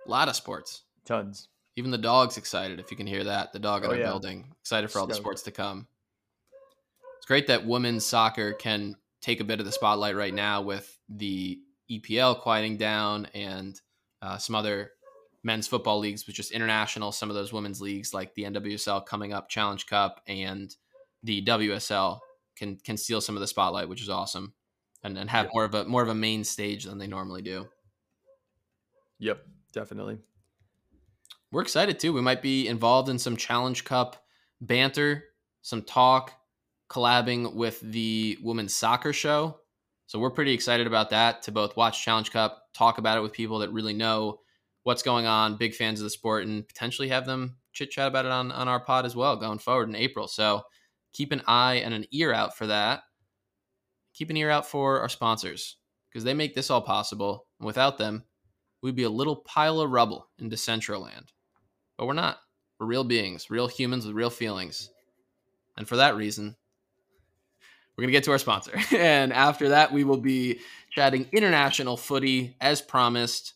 A 0.06 0.10
lot 0.10 0.30
of 0.30 0.36
sports. 0.36 0.84
Tons. 1.06 1.50
Even 1.76 1.92
the 1.92 1.98
dog's 1.98 2.38
excited, 2.38 2.80
if 2.80 2.90
you 2.90 2.98
can 2.98 3.06
hear 3.08 3.24
that. 3.26 3.54
The 3.54 3.60
dog 3.60 3.84
in 3.84 3.90
Oh, 3.90 3.94
the 3.94 4.00
yeah. 4.00 4.06
building. 4.08 4.54
Excited 4.62 4.90
for 4.90 5.00
all 5.00 5.08
the 5.08 5.14
sports 5.14 5.42
to 5.44 5.52
come. 5.52 5.88
It's 7.18 7.26
great 7.26 7.48
that 7.48 7.66
women's 7.66 8.06
soccer 8.06 8.54
can 8.54 8.96
take 9.22 9.42
a 9.42 9.44
bit 9.44 9.60
of 9.60 9.66
the 9.66 9.72
spotlight 9.72 10.16
right 10.16 10.34
now 10.34 10.62
with 10.62 10.98
the 11.10 11.60
EPL 11.92 12.40
quieting 12.42 12.78
down 12.78 13.28
and 13.34 13.80
uh, 14.22 14.38
some 14.38 14.56
other 14.56 14.92
men's 15.44 15.68
football 15.68 16.00
leagues, 16.00 16.28
with 16.28 16.36
just 16.36 16.52
international, 16.52 17.12
some 17.12 17.30
of 17.30 17.36
those 17.36 17.54
women's 17.54 17.82
leagues 17.82 18.14
like 18.14 18.34
the 18.36 18.44
NWSL 18.44 19.06
coming 19.06 19.34
up, 19.34 19.50
Challenge 19.50 19.86
Cup, 19.86 20.22
and 20.28 20.76
the 21.24 21.44
WSL 21.46 22.20
can 22.56 22.78
can 22.78 22.98
steal 22.98 23.22
some 23.22 23.36
of 23.36 23.42
the 23.42 23.48
spotlight, 23.48 23.90
which 23.90 24.02
is 24.02 24.10
awesome. 24.10 24.54
And, 25.04 25.18
and 25.18 25.30
have 25.30 25.50
more 25.54 25.64
of 25.64 25.76
a 25.76 25.86
more 25.86 26.02
of 26.02 26.10
a 26.10 26.16
main 26.16 26.44
stage 26.44 26.84
than 26.86 26.98
they 26.98 27.08
normally 27.08 27.42
do. 27.42 27.68
Yep, 29.20 29.46
definitely. 29.72 30.18
we're 31.52 31.62
excited 31.62 32.00
too. 32.00 32.14
We 32.14 32.22
might 32.22 32.42
be 32.42 32.68
involved 32.68 33.08
in 33.08 33.20
some 33.20 33.38
Challenge 33.38 33.84
Cup 33.86 34.18
banter, 34.60 35.26
some 35.62 35.84
talk, 35.84 36.34
collabing 36.90 37.54
with 37.54 37.80
the 37.80 38.38
women's 38.42 38.76
soccer 38.76 39.14
show. 39.14 39.60
So 40.08 40.20
we're 40.20 40.32
pretty 40.32 40.54
excited 40.54 40.88
about 40.88 41.10
that 41.10 41.44
to 41.44 41.52
both 41.52 41.76
watch 41.76 42.04
Challenge 42.04 42.32
Cup, 42.32 42.64
talk 42.74 42.98
about 42.98 43.18
it 43.18 43.22
with 43.22 43.34
people 43.34 43.60
that 43.60 43.74
really 43.74 43.94
know 43.94 44.40
what's 44.84 45.04
going 45.04 45.26
on, 45.26 45.58
big 45.58 45.76
fans 45.76 46.00
of 46.00 46.06
the 46.06 46.10
sport, 46.10 46.46
and 46.46 46.66
potentially 46.66 47.10
have 47.10 47.26
them 47.26 47.58
chit 47.74 47.92
chat 47.92 48.08
about 48.08 48.26
it 48.26 48.32
on, 48.32 48.52
on 48.54 48.70
our 48.70 48.80
pod 48.80 49.06
as 49.06 49.18
well 49.18 49.36
going 49.36 49.60
forward 49.60 49.90
in 49.90 49.96
April. 49.96 50.28
So 50.30 50.64
keep 51.12 51.34
an 51.34 51.42
eye 51.46 51.76
and 51.76 51.94
an 51.94 52.06
ear 52.12 52.34
out 52.34 52.58
for 52.58 52.68
that. 52.68 53.02
Keep 54.14 54.30
an 54.30 54.38
ear 54.38 54.50
out 54.50 54.66
for 54.66 55.02
our 55.02 55.10
sponsors 55.10 55.76
because 56.10 56.24
they 56.24 56.34
make 56.34 56.56
this 56.56 56.72
all 56.72 56.82
possible. 56.82 57.46
Without 57.60 57.98
them, 57.98 58.24
we'd 58.82 58.96
be 58.96 59.04
a 59.04 59.10
little 59.10 59.36
pile 59.36 59.82
of 59.82 59.92
rubble 59.92 60.30
in 60.40 60.50
Decentraland. 60.50 61.28
But 61.98 62.06
we're 62.06 62.14
not. 62.14 62.38
We're 62.80 62.88
real 62.88 63.04
beings, 63.04 63.50
real 63.50 63.68
humans 63.68 64.06
with 64.06 64.16
real 64.16 64.30
feelings. 64.30 64.90
And 65.76 65.88
for 65.88 65.98
that 65.98 66.16
reason, 66.16 66.56
we're 67.98 68.04
going 68.04 68.10
to 68.10 68.18
get 68.18 68.26
to 68.26 68.32
our 68.32 68.38
sponsor. 68.38 68.80
And 68.96 69.34
after 69.34 69.70
that, 69.70 69.92
we 69.92 70.04
will 70.04 70.18
be 70.18 70.60
chatting 70.92 71.28
international 71.32 71.98
footy 71.98 72.56
as 72.62 72.82
promised. 72.82 73.54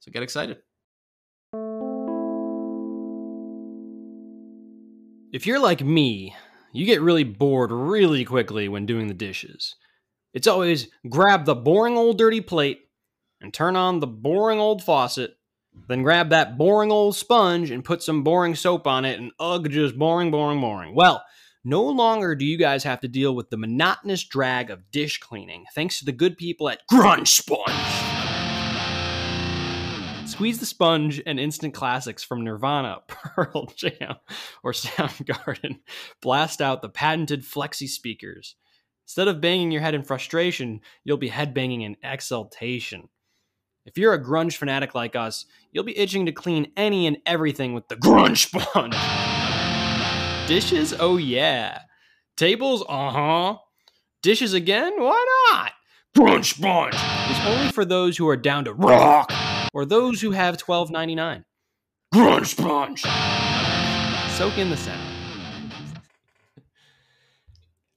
So 0.00 0.12
get 0.12 0.22
excited. 0.22 0.58
If 5.32 5.46
you're 5.46 5.58
like 5.58 5.82
me, 5.82 6.34
you 6.72 6.86
get 6.86 7.02
really 7.02 7.24
bored 7.24 7.72
really 7.72 8.24
quickly 8.24 8.68
when 8.68 8.86
doing 8.86 9.08
the 9.08 9.14
dishes. 9.14 9.74
It's 10.32 10.46
always 10.46 10.88
grab 11.08 11.44
the 11.44 11.54
boring 11.54 11.96
old 11.96 12.16
dirty 12.16 12.40
plate 12.40 12.80
and 13.40 13.52
turn 13.52 13.76
on 13.76 14.00
the 14.00 14.06
boring 14.06 14.60
old 14.60 14.82
faucet, 14.82 15.36
then 15.88 16.02
grab 16.02 16.30
that 16.30 16.56
boring 16.56 16.92
old 16.92 17.16
sponge 17.16 17.70
and 17.70 17.84
put 17.84 18.02
some 18.02 18.22
boring 18.22 18.54
soap 18.54 18.86
on 18.86 19.04
it, 19.04 19.18
and 19.18 19.32
ugh, 19.38 19.68
just 19.70 19.98
boring, 19.98 20.30
boring, 20.30 20.60
boring. 20.60 20.94
Well, 20.94 21.24
no 21.64 21.82
longer 21.82 22.34
do 22.34 22.44
you 22.44 22.56
guys 22.56 22.84
have 22.84 23.00
to 23.00 23.08
deal 23.08 23.34
with 23.34 23.50
the 23.50 23.56
monotonous 23.56 24.24
drag 24.24 24.70
of 24.70 24.90
dish 24.90 25.18
cleaning 25.18 25.64
thanks 25.74 25.98
to 25.98 26.04
the 26.04 26.12
good 26.12 26.36
people 26.36 26.68
at 26.68 26.80
Grunge 26.90 27.28
Sponge. 27.28 28.18
Squeeze 30.28 30.60
the 30.60 30.66
sponge 30.66 31.20
and 31.26 31.40
instant 31.40 31.74
classics 31.74 32.22
from 32.22 32.44
Nirvana, 32.44 32.98
Pearl 33.08 33.66
Jam, 33.74 34.16
or 34.62 34.72
Soundgarden. 34.72 35.80
Blast 36.22 36.60
out 36.60 36.80
the 36.80 36.88
patented 36.88 37.42
Flexi 37.42 37.88
speakers. 37.88 38.54
Instead 39.04 39.26
of 39.26 39.40
banging 39.40 39.72
your 39.72 39.80
head 39.80 39.94
in 39.94 40.02
frustration, 40.02 40.80
you'll 41.02 41.16
be 41.16 41.30
headbanging 41.30 41.82
in 41.82 41.96
exultation. 42.02 43.08
If 43.84 43.96
you're 43.96 44.12
a 44.12 44.22
grunge 44.22 44.56
fanatic 44.56 44.94
like 44.94 45.16
us, 45.16 45.46
you'll 45.72 45.82
be 45.82 45.98
itching 45.98 46.26
to 46.26 46.32
clean 46.32 46.72
any 46.76 47.06
and 47.06 47.16
everything 47.24 47.72
with 47.72 47.88
the 47.88 47.96
grunge 47.96 48.36
sponge. 48.36 48.94
Dishes? 50.48 50.94
Oh 50.98 51.18
yeah. 51.18 51.82
Tables? 52.38 52.82
Uh 52.88 53.10
huh. 53.10 53.56
Dishes 54.22 54.54
again? 54.54 54.94
Why 54.96 55.26
not? 55.52 55.72
Grunge 56.16 56.54
sponge 56.54 56.94
is 56.94 57.46
only 57.46 57.70
for 57.70 57.84
those 57.84 58.16
who 58.16 58.26
are 58.26 58.36
down 58.36 58.64
to 58.64 58.72
rock 58.72 59.30
or 59.74 59.84
those 59.84 60.22
who 60.22 60.30
have 60.30 60.56
twelve 60.56 60.90
ninety 60.90 61.14
nine. 61.14 61.44
Grunge 62.14 62.46
sponge. 62.46 63.02
Soak 64.38 64.56
in 64.56 64.70
the 64.70 64.76
sound. 64.78 65.02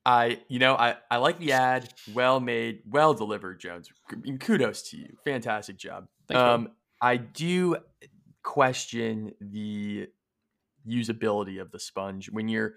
I, 0.05 0.41
you 0.49 0.59
know, 0.59 0.75
I, 0.75 0.97
I 1.09 1.17
like 1.17 1.39
the 1.39 1.53
ad. 1.53 1.87
Well 2.13 2.41
made, 2.41 2.81
well 2.85 3.13
delivered, 3.13 3.61
Jones. 3.61 3.87
Kudos 4.41 4.89
to 4.89 4.97
you. 4.97 5.15
Fantastic 5.23 5.77
job. 5.77 6.07
Thanks, 6.27 6.41
um, 6.41 6.71
I 7.01 7.15
do 7.15 7.77
question 8.43 9.35
the 9.39 10.07
usability 10.87 11.61
of 11.61 11.71
the 11.71 11.79
sponge 11.79 12.29
when 12.31 12.47
you're 12.47 12.73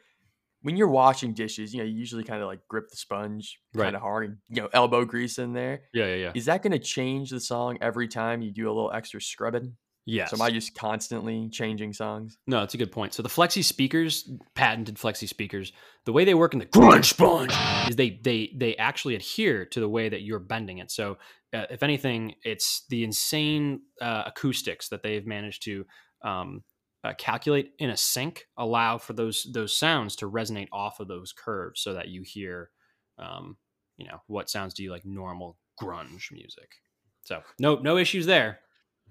when 0.63 0.77
you're 0.77 0.89
washing 0.89 1.35
dishes. 1.35 1.75
You 1.75 1.81
know, 1.81 1.85
you 1.85 1.95
usually 1.97 2.25
kind 2.25 2.41
of 2.43 2.49
like 2.49 2.61
grip 2.69 2.89
the 2.91 2.97
sponge 2.97 3.59
Right. 3.75 3.85
kind 3.85 3.97
of 3.97 4.03
hard 4.03 4.25
and 4.25 4.37
you 4.49 4.63
know 4.63 4.69
elbow 4.73 5.05
grease 5.05 5.39
in 5.39 5.53
there. 5.53 5.83
Yeah, 5.93 6.07
yeah, 6.07 6.15
yeah. 6.15 6.33
Is 6.35 6.47
that 6.47 6.63
going 6.63 6.73
to 6.73 6.79
change 6.79 7.31
the 7.31 7.41
song 7.41 7.79
every 7.81 8.09
time 8.09 8.41
you 8.43 8.51
do 8.53 8.67
a 8.67 8.73
little 8.73 8.93
extra 8.93 9.21
scrubbing? 9.21 9.77
Yes. 10.07 10.31
So 10.31 10.37
am 10.37 10.43
I 10.43 10.51
just 10.51 10.75
constantly 10.75 11.49
changing 11.51 11.95
songs? 11.95 12.37
No, 12.47 12.61
that's 12.61 12.75
a 12.75 12.77
good 12.77 12.93
point. 12.93 13.15
So 13.15 13.23
the 13.23 13.31
Flexi 13.31 13.65
speakers, 13.65 14.31
patented 14.55 14.97
Flexi 14.97 15.27
speakers, 15.27 15.73
the 16.05 16.13
way 16.13 16.27
they 16.27 16.35
work 16.35 16.53
in 16.53 16.59
the 16.59 16.67
grunge 16.67 17.07
sponge 17.07 17.53
is 17.89 17.97
they 17.97 18.21
they 18.23 18.53
they 18.55 18.77
actually 18.77 19.15
adhere 19.15 19.65
to 19.67 19.81
the 19.81 19.89
way 19.89 20.11
that 20.11 20.21
you're 20.21 20.41
bending 20.41 20.77
it. 20.79 20.91
So 20.91 21.17
uh, 21.55 21.65
if 21.71 21.83
anything, 21.83 22.35
it's 22.43 22.85
the 22.91 23.03
insane 23.03 23.81
uh, 24.01 24.25
acoustics 24.27 24.89
that 24.91 25.03
they've 25.03 25.27
managed 25.27 25.63
to 25.65 25.87
um, 26.23 26.63
uh, 27.05 27.13
calculate 27.19 27.73
in 27.79 27.91
a 27.91 27.97
sync 27.97 28.47
allow 28.57 28.99
for 28.99 29.13
those 29.13 29.47
those 29.53 29.77
sounds 29.77 30.17
to 30.17 30.29
resonate 30.31 30.69
off 30.73 30.99
of 31.01 31.07
those 31.09 31.33
curves 31.33 31.81
so 31.81 31.93
that 31.95 32.09
you 32.09 32.23
hear 32.23 32.71
um, 33.19 33.57
you 33.99 34.07
know 34.07 34.21
what 34.27 34.49
sounds 34.51 34.75
to 34.75 34.83
you 34.83 34.91
like 34.91 35.05
normal 35.05 35.57
grunge 35.81 36.33
music 36.33 36.77
so 37.25 37.43
no 37.59 37.77
no 37.77 37.97
issues 37.99 38.27
there 38.27 38.59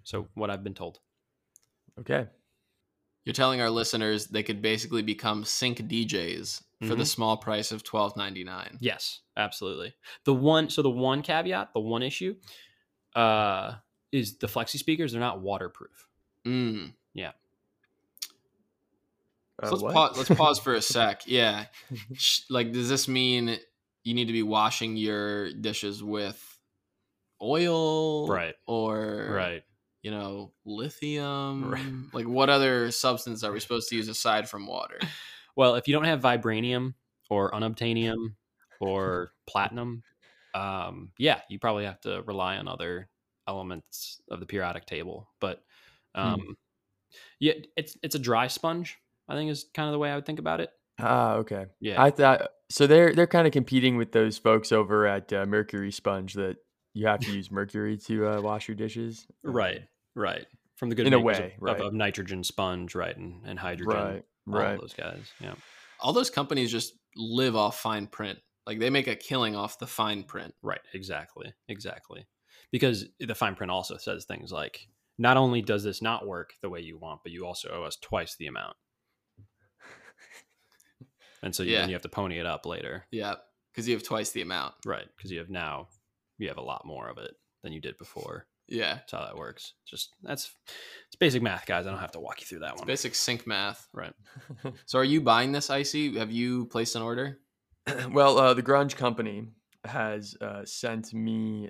so 0.04 0.28
what 0.34 0.50
i've 0.50 0.64
been 0.64 0.74
told 0.74 1.00
Okay. 2.00 2.26
You're 3.26 3.34
telling 3.34 3.62
our 3.62 3.70
listeners 3.70 4.26
they 4.26 4.42
could 4.44 4.62
basically 4.62 5.04
become 5.04 5.46
sync 5.46 5.78
DJs 5.78 6.64
for 6.82 6.96
the 6.96 7.04
Mhm. 7.04 7.08
small 7.08 7.38
price 7.38 7.72
of 7.72 7.84
twelve 7.84 8.18
ninety 8.18 8.44
nine. 8.44 8.78
yes 8.82 9.22
absolutely 9.38 9.94
the 10.26 10.34
one 10.34 10.70
so 10.70 10.82
the 10.82 10.90
one 10.90 11.22
caveat 11.22 11.72
the 11.74 11.80
one 11.80 12.02
issue 12.04 12.36
uh 13.16 13.76
is 14.12 14.38
the 14.40 14.48
flexi 14.48 14.78
speakers 14.78 15.12
they're 15.12 15.22
not 15.22 15.42
waterproof 15.42 16.10
Mm. 16.46 16.94
Uh, 19.64 19.70
So 19.70 19.76
let's 19.76 19.94
pause. 19.94 20.18
Let's 20.18 20.30
pause 20.40 20.60
for 20.60 20.74
a 20.74 20.82
sec. 20.82 21.24
Yeah, 21.26 21.66
like 22.50 22.72
does 22.72 22.90
this 22.90 23.08
mean 23.08 23.58
you 24.04 24.14
need 24.14 24.26
to 24.26 24.34
be 24.34 24.44
washing 24.44 24.98
your 24.98 25.52
dishes 25.54 26.04
with 26.04 26.42
oil, 27.42 28.28
Right. 28.28 28.56
Or 28.68 29.30
right 29.32 29.64
you 30.04 30.12
know, 30.12 30.52
lithium. 30.66 31.72
Right. 31.72 31.86
Like, 32.12 32.28
what 32.28 32.50
other 32.50 32.92
substance 32.92 33.44
are 33.44 33.52
we 33.52 33.60
supposed 33.62 33.90
to 33.90 33.96
use 33.96 34.10
aside 34.10 34.48
from 34.48 34.68
water? 34.68 35.00
Well, 35.56 35.76
if 35.76 35.88
you 35.88 35.94
don't 35.94 36.04
have 36.04 36.22
vibranium 36.22 36.94
or 37.30 37.52
unobtainium 37.52 38.36
or 38.80 39.32
platinum, 39.48 40.04
um, 40.54 41.12
yeah, 41.18 41.40
you 41.50 41.58
probably 41.58 41.86
have 41.86 42.02
to 42.02 42.22
rely 42.24 42.58
on 42.58 42.68
other 42.68 43.10
elements 43.48 44.22
of 44.30 44.40
the 44.40 44.46
periodic 44.46 44.86
table. 44.86 45.30
But 45.40 45.64
um, 46.14 46.58
yeah, 47.40 47.54
it's 47.78 47.98
it's 48.04 48.16
a 48.16 48.20
dry 48.20 48.48
sponge. 48.48 48.98
I 49.28 49.36
think 49.36 49.50
is 49.52 49.66
kind 49.74 49.88
of 49.88 49.94
the 49.94 50.00
way 50.00 50.12
I 50.12 50.16
would 50.16 50.26
think 50.26 50.40
about 50.40 50.60
it. 50.62 50.70
Ah, 51.00 51.36
okay. 51.36 51.66
Yeah, 51.80 52.02
I 52.02 52.12
thought 52.12 52.50
so. 52.70 52.86
They're 52.88 53.14
they're 53.14 53.28
kind 53.28 53.48
of 53.48 53.54
competing 53.54 53.98
with 53.98 54.12
those 54.12 54.38
folks 54.38 54.72
over 54.72 55.08
at 55.08 55.32
uh, 55.34 55.46
Mercury 55.46 55.92
Sponge 55.92 56.34
that 56.36 56.58
you 56.94 57.08
have 57.08 57.22
to 57.22 57.32
use 57.32 57.50
mercury 57.52 57.98
to 57.98 58.28
uh, 58.28 58.42
wash 58.42 58.68
your 58.68 58.76
dishes. 58.76 59.26
right, 59.44 59.82
right. 60.16 60.46
From 60.76 60.90
the 60.90 60.96
good 60.96 61.08
In 61.08 61.14
a 61.14 61.18
makers 61.18 61.40
way, 61.40 61.46
of, 61.58 61.62
right. 61.62 61.80
of, 61.80 61.88
of 61.88 61.94
nitrogen 61.94 62.44
sponge, 62.44 62.94
right, 62.94 63.16
and, 63.16 63.42
and 63.46 63.58
hydrogen, 63.58 63.96
Right. 63.96 64.24
all 64.48 64.54
Right. 64.60 64.80
those 64.80 64.94
guys. 64.94 65.32
Yeah, 65.40 65.54
All 66.00 66.14
those 66.14 66.30
companies 66.30 66.72
just 66.72 66.94
live 67.16 67.56
off 67.56 67.80
fine 67.80 68.06
print. 68.08 68.38
Like 68.68 68.80
they 68.80 68.90
make 68.90 69.08
a 69.08 69.16
killing 69.16 69.56
off 69.56 69.80
the 69.80 69.88
fine 69.88 70.24
print. 70.24 70.54
Right, 70.62 70.82
exactly, 70.94 71.54
exactly. 71.68 72.28
Because 72.72 73.06
the 73.20 73.36
fine 73.36 73.56
print 73.56 73.72
also 73.72 73.98
says 73.98 74.26
things 74.26 74.52
like, 74.52 74.88
not 75.18 75.38
only 75.38 75.62
does 75.62 75.84
this 75.84 76.02
not 76.02 76.28
work 76.28 76.54
the 76.62 76.70
way 76.70 76.80
you 76.82 76.98
want, 76.98 77.22
but 77.24 77.32
you 77.32 77.46
also 77.46 77.70
owe 77.74 77.84
us 77.84 77.98
twice 78.02 78.36
the 78.36 78.48
amount. 78.48 78.76
And 81.44 81.54
so 81.54 81.62
you, 81.64 81.74
Yeah. 81.74 81.82
then 81.82 81.90
you 81.90 81.96
have 81.96 82.02
to 82.04 82.10
pony 82.10 82.40
it 82.40 82.46
up 82.48 82.66
later, 82.66 83.06
Yeah, 83.12 83.36
because 83.72 83.88
you 83.88 83.94
have 83.96 84.04
twice 84.04 84.32
the 84.32 84.42
amount. 84.42 84.74
right? 84.86 85.06
Because 85.16 85.30
you 85.32 85.38
have 85.40 85.50
now, 85.50 85.90
you 86.40 86.48
have 86.48 86.58
a 86.58 86.62
lot 86.64 86.86
more 86.86 87.08
of 87.10 87.18
it 87.20 87.36
than 87.62 87.72
you 87.74 87.80
did 87.82 87.98
before. 88.00 88.48
Yeah, 88.68 88.96
That's 88.96 89.12
how 89.12 89.26
that 89.26 89.36
works. 89.38 89.74
Just 89.86 90.14
that's 90.24 90.50
it's 91.08 91.18
basic 91.18 91.44
math, 91.44 91.66
guys. 91.66 91.86
I 91.86 91.90
don't 91.92 92.00
have 92.00 92.14
to 92.14 92.20
walk 92.22 92.40
you 92.40 92.48
through 92.48 92.60
that 92.60 92.72
it's 92.72 92.80
one. 92.82 92.88
basic 92.88 93.14
sync 93.14 93.46
math. 93.46 93.88
Right. 93.94 94.14
So, 94.86 94.98
are 95.00 95.04
you 95.04 95.20
buying 95.22 95.52
this, 95.52 95.70
Icy? 95.70 96.18
Have 96.18 96.32
you 96.32 96.66
placed 96.68 96.96
an 96.96 97.02
order? 97.02 97.40
well, 98.12 98.38
uh, 98.38 98.54
the 98.54 98.64
Grunge 98.64 98.96
Company 98.96 99.50
has 99.84 100.38
uh, 100.40 100.64
sent 100.64 101.14
me 101.14 101.70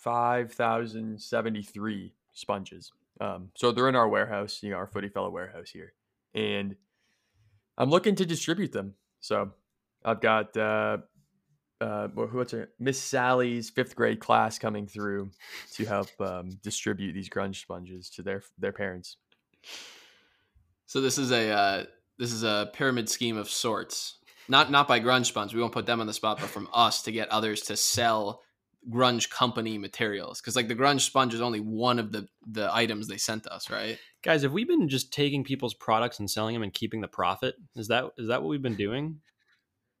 five 0.00 0.52
thousand 0.52 1.20
seventy 1.22 1.62
three 1.62 2.12
sponges. 2.32 2.90
Um, 3.20 3.50
so 3.54 3.70
they're 3.70 3.88
in 3.88 3.94
our 3.94 4.08
warehouse, 4.08 4.58
you 4.64 4.70
know, 4.70 4.76
our 4.78 4.88
Footy 4.88 5.08
Fellow 5.08 5.30
warehouse 5.30 5.70
here, 5.70 5.92
and 6.34 6.74
I'm 7.78 7.88
looking 7.90 8.16
to 8.16 8.26
distribute 8.26 8.72
them. 8.72 8.94
So 9.22 9.52
I've 10.04 10.20
got 10.20 10.54
uh, 10.56 10.98
uh, 11.80 12.08
wha- 12.14 12.26
what's 12.26 12.52
her 12.52 12.68
Miss 12.78 13.00
Sally's 13.00 13.70
fifth 13.70 13.96
grade 13.96 14.20
class 14.20 14.58
coming 14.58 14.86
through 14.86 15.30
to 15.74 15.84
help 15.86 16.08
um, 16.20 16.50
distribute 16.62 17.12
these 17.12 17.30
grunge 17.30 17.56
sponges 17.56 18.10
to 18.10 18.22
their 18.22 18.42
their 18.58 18.72
parents. 18.72 19.16
So 20.86 21.00
this 21.00 21.16
is 21.16 21.30
a 21.30 21.50
uh, 21.50 21.84
this 22.18 22.32
is 22.32 22.42
a 22.42 22.70
pyramid 22.74 23.08
scheme 23.08 23.36
of 23.38 23.48
sorts. 23.48 24.18
Not 24.48 24.70
not 24.70 24.88
by 24.88 25.00
Grunge 25.00 25.26
Sponge. 25.26 25.54
We 25.54 25.60
won't 25.60 25.72
put 25.72 25.86
them 25.86 26.00
on 26.00 26.06
the 26.06 26.12
spot, 26.12 26.38
but 26.40 26.50
from 26.50 26.68
us 26.74 27.02
to 27.04 27.12
get 27.12 27.28
others 27.30 27.62
to 27.62 27.76
sell 27.76 28.42
Grunge 28.90 29.30
Company 29.30 29.78
materials. 29.78 30.40
Because 30.40 30.56
like 30.56 30.68
the 30.68 30.74
Grunge 30.74 31.00
Sponge 31.00 31.34
is 31.34 31.40
only 31.40 31.60
one 31.60 31.98
of 31.98 32.12
the 32.12 32.28
the 32.46 32.72
items 32.74 33.08
they 33.08 33.16
sent 33.16 33.46
us, 33.46 33.70
right? 33.70 33.98
Guys, 34.22 34.42
have 34.42 34.52
we 34.52 34.64
been 34.64 34.88
just 34.88 35.12
taking 35.12 35.44
people's 35.44 35.74
products 35.74 36.18
and 36.18 36.30
selling 36.30 36.54
them 36.54 36.62
and 36.62 36.72
keeping 36.74 37.00
the 37.00 37.08
profit? 37.08 37.54
Is 37.76 37.88
that 37.88 38.10
is 38.18 38.28
that 38.28 38.42
what 38.42 38.48
we've 38.48 38.62
been 38.62 38.76
doing? 38.76 39.20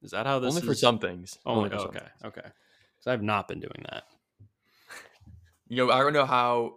Is 0.02 0.10
that 0.10 0.26
how 0.26 0.40
this 0.40 0.54
Only 0.54 0.66
for 0.66 0.74
some 0.74 0.98
things. 0.98 1.38
Oh, 1.46 1.54
only, 1.56 1.70
for 1.70 1.78
some 1.78 1.88
okay, 1.88 1.98
things. 1.98 2.10
okay. 2.24 2.48
So 3.00 3.12
I've 3.12 3.22
not 3.22 3.46
been 3.48 3.60
doing 3.60 3.84
that. 3.90 4.04
You 5.68 5.76
know, 5.76 5.90
I 5.92 5.98
don't 6.00 6.12
know 6.12 6.26
how 6.26 6.74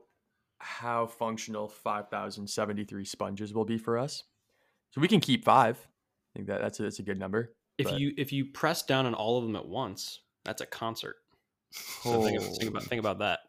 how 0.59 1.07
functional 1.07 1.67
5073 1.67 3.05
sponges 3.05 3.53
will 3.53 3.65
be 3.65 3.77
for 3.77 3.97
us. 3.97 4.23
So 4.91 5.01
we 5.01 5.07
can 5.07 5.19
keep 5.19 5.43
5. 5.43 5.77
I 5.77 6.37
think 6.37 6.47
that 6.47 6.61
that's 6.61 6.79
a, 6.79 6.83
that's 6.83 6.99
a 6.99 7.03
good 7.03 7.19
number. 7.19 7.53
If 7.77 7.87
But- 7.87 7.99
you 7.99 8.13
if 8.17 8.31
you 8.31 8.45
press 8.45 8.83
down 8.83 9.05
on 9.05 9.13
all 9.13 9.37
of 9.37 9.43
them 9.45 9.55
at 9.55 9.67
once, 9.67 10.21
that's 10.43 10.61
a 10.61 10.65
concert. 10.65 11.17
So 11.71 12.21
think, 12.23 12.41
think 12.41 12.69
about 12.69 12.83
think 12.83 12.99
about 12.99 13.19
that. 13.19 13.39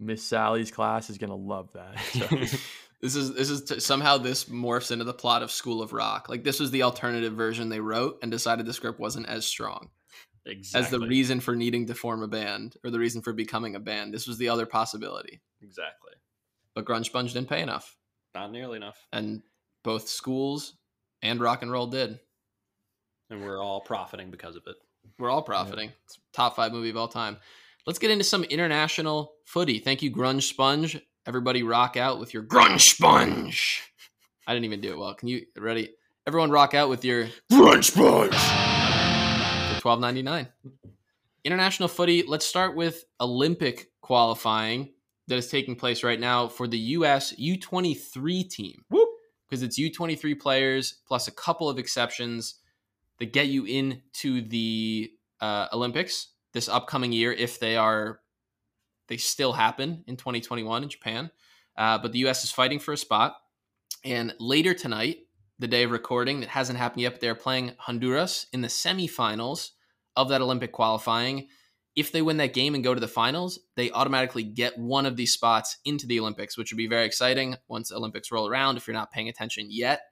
Miss 0.00 0.22
Sally's 0.22 0.70
class 0.70 1.10
is 1.10 1.18
going 1.18 1.30
to 1.30 1.36
love 1.36 1.70
that. 1.72 1.96
So, 2.50 2.56
This 3.00 3.14
is 3.14 3.32
this 3.34 3.48
is 3.48 3.62
t- 3.62 3.78
somehow 3.78 4.18
this 4.18 4.46
morphs 4.46 4.90
into 4.90 5.04
the 5.04 5.14
plot 5.14 5.44
of 5.44 5.52
School 5.52 5.80
of 5.82 5.92
Rock. 5.92 6.28
Like 6.28 6.42
this 6.42 6.58
was 6.58 6.72
the 6.72 6.82
alternative 6.82 7.32
version 7.32 7.68
they 7.68 7.78
wrote 7.78 8.18
and 8.22 8.30
decided 8.32 8.66
the 8.66 8.72
script 8.72 8.98
wasn't 8.98 9.28
as 9.28 9.46
strong 9.46 9.90
exactly. 10.46 10.84
as 10.84 10.90
the 10.90 11.06
reason 11.06 11.38
for 11.38 11.54
needing 11.54 11.86
to 11.86 11.94
form 11.94 12.24
a 12.24 12.26
band 12.28 12.74
or 12.82 12.90
the 12.90 12.98
reason 12.98 13.22
for 13.22 13.32
becoming 13.32 13.76
a 13.76 13.80
band. 13.80 14.12
This 14.12 14.26
was 14.26 14.36
the 14.36 14.48
other 14.48 14.66
possibility. 14.66 15.40
exactly. 15.62 16.10
But 16.74 16.86
Grunge 16.86 17.04
Sponge 17.06 17.32
didn't 17.34 17.48
pay 17.48 17.62
enough, 17.62 17.96
Not 18.34 18.50
nearly 18.50 18.76
enough. 18.78 18.98
and 19.12 19.42
both 19.84 20.08
schools 20.08 20.74
and 21.22 21.40
rock 21.40 21.62
and 21.62 21.70
roll 21.70 21.86
did. 21.86 22.18
And 23.30 23.44
we're 23.44 23.62
all 23.62 23.80
profiting 23.80 24.32
because 24.32 24.56
of 24.56 24.64
it. 24.66 24.74
We're 25.18 25.30
all 25.30 25.42
profiting. 25.42 25.92
It's 26.04 26.18
top 26.32 26.56
five 26.56 26.72
movie 26.72 26.90
of 26.90 26.96
all 26.96 27.08
time. 27.08 27.38
Let's 27.86 27.98
get 27.98 28.10
into 28.10 28.24
some 28.24 28.44
international 28.44 29.34
footy. 29.44 29.78
Thank 29.78 30.02
you, 30.02 30.10
Grunge 30.12 30.42
Sponge. 30.42 31.00
Everybody 31.26 31.62
rock 31.62 31.96
out 31.96 32.20
with 32.20 32.34
your 32.34 32.42
Grunge 32.42 32.80
Sponge. 32.80 33.82
I 34.46 34.52
didn't 34.54 34.66
even 34.66 34.80
do 34.80 34.90
it 34.92 34.98
well. 34.98 35.14
Can 35.14 35.28
you 35.28 35.46
ready? 35.56 35.90
Everyone 36.26 36.50
rock 36.50 36.74
out 36.74 36.88
with 36.88 37.04
your 37.04 37.28
Grunge 37.50 37.84
Sponge. 37.84 38.34
for 39.74 39.80
twelve 39.80 40.00
ninety 40.00 40.22
nine. 40.22 40.48
International 41.44 41.88
footy. 41.88 42.22
Let's 42.26 42.44
start 42.44 42.76
with 42.76 43.04
Olympic 43.20 43.90
qualifying 44.02 44.92
that 45.28 45.36
is 45.36 45.48
taking 45.48 45.76
place 45.76 46.02
right 46.02 46.18
now 46.20 46.48
for 46.48 46.66
the 46.66 46.78
U.S. 46.78 47.34
U 47.38 47.58
twenty 47.58 47.94
three 47.94 48.44
team. 48.44 48.82
Whoop. 48.90 49.08
Because 49.48 49.62
it's 49.62 49.78
U 49.78 49.90
twenty 49.92 50.14
three 50.14 50.34
players 50.34 50.98
plus 51.06 51.28
a 51.28 51.32
couple 51.32 51.68
of 51.70 51.78
exceptions 51.78 52.56
that 53.18 53.32
get 53.32 53.48
you 53.48 53.64
into 53.64 54.42
the 54.42 55.10
uh, 55.40 55.66
Olympics 55.72 56.28
this 56.52 56.68
upcoming 56.68 57.12
year 57.12 57.32
if 57.32 57.60
they 57.60 57.76
are 57.76 58.20
they 59.08 59.16
still 59.16 59.52
happen 59.52 60.04
in 60.06 60.16
2021 60.16 60.82
in 60.82 60.88
Japan. 60.88 61.30
Uh, 61.76 61.98
but 61.98 62.12
the 62.12 62.20
U.S. 62.20 62.44
is 62.44 62.50
fighting 62.50 62.78
for 62.78 62.92
a 62.92 62.96
spot. 62.96 63.36
And 64.04 64.34
later 64.38 64.74
tonight, 64.74 65.18
the 65.58 65.68
day 65.68 65.84
of 65.84 65.90
recording, 65.90 66.40
that 66.40 66.50
hasn't 66.50 66.78
happened 66.78 67.02
yet, 67.02 67.12
but 67.12 67.20
they're 67.20 67.34
playing 67.34 67.72
Honduras 67.78 68.46
in 68.52 68.60
the 68.60 68.68
semifinals 68.68 69.70
of 70.14 70.28
that 70.28 70.42
Olympic 70.42 70.72
qualifying. 70.72 71.48
If 71.96 72.12
they 72.12 72.22
win 72.22 72.36
that 72.36 72.54
game 72.54 72.74
and 72.74 72.84
go 72.84 72.94
to 72.94 73.00
the 73.00 73.08
finals, 73.08 73.58
they 73.74 73.90
automatically 73.90 74.44
get 74.44 74.78
one 74.78 75.06
of 75.06 75.16
these 75.16 75.32
spots 75.32 75.78
into 75.84 76.06
the 76.06 76.20
Olympics, 76.20 76.56
which 76.56 76.70
would 76.70 76.76
be 76.76 76.86
very 76.86 77.06
exciting 77.06 77.56
once 77.66 77.90
Olympics 77.90 78.30
roll 78.30 78.46
around 78.46 78.76
if 78.76 78.86
you're 78.86 78.94
not 78.94 79.10
paying 79.10 79.28
attention 79.28 79.66
yet. 79.68 80.02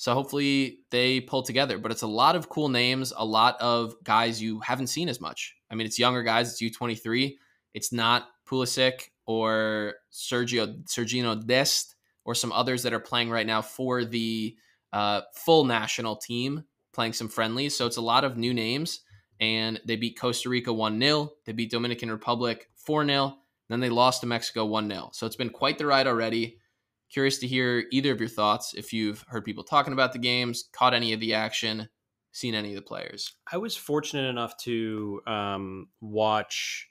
So 0.00 0.14
hopefully 0.14 0.78
they 0.90 1.20
pull 1.20 1.42
together. 1.42 1.76
But 1.76 1.92
it's 1.92 2.00
a 2.00 2.06
lot 2.06 2.34
of 2.34 2.48
cool 2.48 2.70
names, 2.70 3.12
a 3.14 3.22
lot 3.22 3.60
of 3.60 3.94
guys 4.02 4.40
you 4.40 4.58
haven't 4.60 4.86
seen 4.86 5.10
as 5.10 5.20
much. 5.20 5.54
I 5.70 5.74
mean, 5.74 5.86
it's 5.86 5.98
younger 5.98 6.22
guys, 6.22 6.50
it's 6.50 6.78
U23. 6.78 7.36
It's 7.74 7.92
not 7.92 8.28
Pulisic 8.48 9.10
or 9.26 9.96
Sergio 10.10 10.82
Serginho 10.84 11.46
Dest 11.46 11.96
or 12.24 12.34
some 12.34 12.50
others 12.50 12.82
that 12.84 12.94
are 12.94 12.98
playing 12.98 13.28
right 13.28 13.46
now 13.46 13.60
for 13.60 14.06
the 14.06 14.56
uh, 14.90 15.20
full 15.34 15.66
national 15.66 16.16
team, 16.16 16.64
playing 16.94 17.12
some 17.12 17.28
friendlies. 17.28 17.76
So 17.76 17.84
it's 17.84 17.98
a 17.98 18.00
lot 18.00 18.24
of 18.24 18.38
new 18.38 18.54
names. 18.54 19.00
And 19.38 19.82
they 19.84 19.96
beat 19.96 20.18
Costa 20.18 20.48
Rica 20.48 20.72
1 20.72 20.98
0. 20.98 21.30
They 21.44 21.52
beat 21.52 21.70
Dominican 21.70 22.10
Republic 22.10 22.70
4 22.74 23.04
0. 23.04 23.36
Then 23.68 23.80
they 23.80 23.90
lost 23.90 24.22
to 24.22 24.26
Mexico 24.26 24.64
1 24.64 24.88
0. 24.88 25.10
So 25.12 25.26
it's 25.26 25.36
been 25.36 25.50
quite 25.50 25.76
the 25.76 25.84
ride 25.84 26.06
already. 26.06 26.56
Curious 27.10 27.38
to 27.38 27.46
hear 27.46 27.86
either 27.90 28.12
of 28.12 28.20
your 28.20 28.28
thoughts 28.28 28.74
if 28.74 28.92
you've 28.92 29.24
heard 29.28 29.44
people 29.44 29.64
talking 29.64 29.92
about 29.92 30.12
the 30.12 30.18
games, 30.18 30.68
caught 30.72 30.94
any 30.94 31.12
of 31.12 31.20
the 31.20 31.34
action, 31.34 31.88
seen 32.32 32.54
any 32.54 32.70
of 32.70 32.76
the 32.76 32.82
players. 32.82 33.34
I 33.50 33.56
was 33.56 33.76
fortunate 33.76 34.28
enough 34.28 34.56
to 34.58 35.20
um, 35.26 35.88
watch 36.00 36.88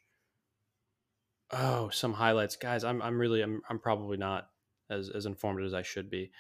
oh 1.51 1.89
some 1.89 2.13
highlights, 2.13 2.58
guys. 2.58 2.84
I'm 2.84 3.01
I'm 3.01 3.17
really 3.17 3.41
I'm 3.41 3.62
I'm 3.69 3.79
probably 3.79 4.17
not 4.17 4.49
as 4.89 5.10
as 5.10 5.25
informed 5.25 5.63
as 5.63 5.73
I 5.73 5.84
should 5.84 6.10
be, 6.10 6.32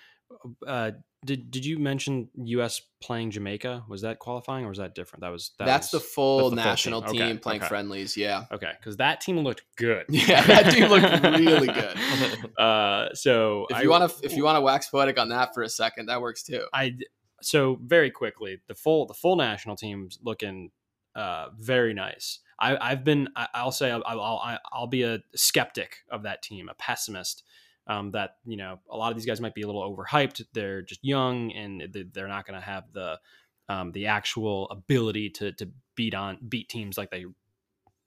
Uh, 0.65 0.91
did 1.25 1.51
did 1.51 1.65
you 1.65 1.77
mention 1.79 2.29
U.S. 2.45 2.81
playing 3.01 3.31
Jamaica? 3.31 3.83
Was 3.89 4.01
that 4.03 4.19
qualifying 4.19 4.63
or 4.65 4.69
was 4.69 4.77
that 4.77 4.95
different? 4.95 5.21
That 5.21 5.31
was 5.31 5.51
that 5.59 5.65
That's 5.65 5.91
was, 5.91 6.01
the 6.01 6.07
full 6.07 6.49
that's 6.49 6.63
the 6.63 6.69
national 6.69 7.01
team. 7.01 7.11
team, 7.13 7.21
Okay, 7.23 7.37
playing 7.37 7.61
okay. 7.61 7.67
friendlies. 7.67 8.15
Yeah. 8.15 8.45
okay 8.51 8.71
because 8.79 8.97
that 8.97 9.19
team 9.19 9.39
looked 9.39 9.63
good. 9.75 10.05
Yeah, 10.09 10.45
that 10.45 10.71
team 10.71 10.87
looked 10.89 11.23
really 11.37 11.67
good. 11.73 12.57
Uh, 12.57 13.13
so 13.13 13.67
If 13.69 13.83
you 13.83 13.89
want 13.89 14.09
to, 14.09 14.25
if 14.25 14.33
you 14.33 14.43
want 14.45 14.55
to 14.57 14.61
wax 14.61 14.87
poetic 14.87 15.19
on 15.19 15.29
that 15.29 15.53
for 15.53 15.63
a 15.63 15.69
second, 15.69 16.05
that 16.05 16.21
works 16.21 16.43
too. 16.43 16.63
I 16.73 16.95
so 17.41 17.77
very 17.81 18.11
quickly 18.11 18.61
the 18.67 18.75
full 18.75 19.05
the 19.05 19.13
full 19.13 19.35
national 19.35 19.75
team's 19.75 20.19
looking 20.23 20.71
uh, 21.15 21.47
very 21.57 21.93
nice. 21.93 22.39
I, 22.61 22.77
I've 22.91 23.03
been 23.03 23.27
I, 23.35 23.47
I'll 23.55 23.71
say 23.71 23.91
I'll, 23.91 24.03
I'll 24.05 24.59
I'll 24.71 24.87
be 24.87 25.03
a 25.03 25.19
skeptic 25.35 25.97
of 26.09 26.23
that 26.23 26.43
team, 26.43 26.69
a 26.69 26.73
pessimist. 26.75 27.43
Um, 27.89 28.11
that 28.11 28.35
you 28.45 28.55
know 28.55 28.79
a 28.89 28.95
lot 28.95 29.11
of 29.11 29.17
these 29.17 29.25
guys 29.25 29.41
might 29.41 29.55
be 29.55 29.63
a 29.63 29.65
little 29.65 29.81
overhyped. 29.81 30.45
They're 30.53 30.83
just 30.83 31.03
young 31.03 31.51
and 31.53 31.81
they- 31.91 32.03
they're 32.03 32.27
not 32.27 32.45
going 32.45 32.59
to 32.59 32.65
have 32.65 32.83
the 32.93 33.19
um, 33.67 33.91
the 33.91 34.05
actual 34.05 34.69
ability 34.69 35.31
to 35.31 35.51
to 35.53 35.69
beat 35.95 36.13
on 36.13 36.37
beat 36.47 36.69
teams 36.69 36.97
like 36.97 37.09
they 37.09 37.25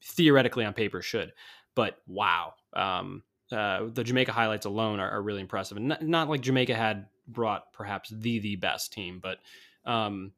theoretically 0.05 0.65
on 0.65 0.73
paper 0.73 1.03
should. 1.03 1.33
But 1.75 1.99
wow, 2.07 2.55
um, 2.75 3.23
uh, 3.51 3.87
the 3.93 4.05
Jamaica 4.05 4.33
highlights 4.33 4.67
alone 4.67 5.01
are, 5.01 5.11
are 5.11 5.23
really 5.23 5.41
impressive, 5.41 5.77
and 5.77 5.89
not, 5.89 6.03
not 6.03 6.29
like 6.29 6.41
Jamaica 6.43 6.75
had 6.75 7.07
brought 7.27 7.73
perhaps 7.73 8.11
the 8.11 8.39
the 8.39 8.57
best 8.57 8.93
team, 8.93 9.21
but 9.21 9.39
um, 9.85 10.33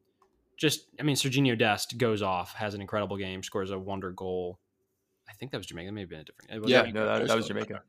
just 0.57 0.87
I 0.99 1.03
mean, 1.03 1.17
Serginho 1.17 1.59
Dest 1.59 1.99
goes 1.99 2.23
off, 2.23 2.55
has 2.55 2.75
an 2.75 2.81
incredible 2.81 3.17
game, 3.17 3.43
scores 3.43 3.71
a 3.71 3.79
wonder 3.79 4.11
goal. 4.11 4.59
I 5.29 5.33
think 5.33 5.51
that 5.53 5.59
was 5.59 5.67
Jamaica. 5.67 5.89
That 5.89 5.93
may 5.93 6.01
have 6.03 6.11
been 6.11 6.21
a 6.21 6.25
different. 6.25 6.51
Yeah, 6.71 6.83
no, 6.95 7.05
that, 7.07 7.19
that 7.29 7.37
was 7.37 7.47
Jamaica. 7.49 7.83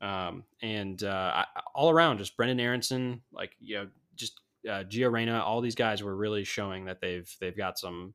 Um, 0.00 0.44
and 0.62 1.02
uh, 1.02 1.32
I, 1.34 1.44
all 1.74 1.90
around, 1.90 2.18
just 2.18 2.36
Brenden 2.36 2.60
Aaronson, 2.60 3.22
like 3.32 3.52
you 3.60 3.76
know, 3.76 3.88
just 4.16 4.40
uh, 4.68 4.84
Gio 4.84 5.10
Reyna, 5.10 5.42
all 5.42 5.60
these 5.60 5.74
guys 5.74 6.02
were 6.02 6.14
really 6.14 6.44
showing 6.44 6.84
that 6.86 7.00
they've 7.00 7.30
they've 7.40 7.56
got 7.56 7.78
some 7.78 8.14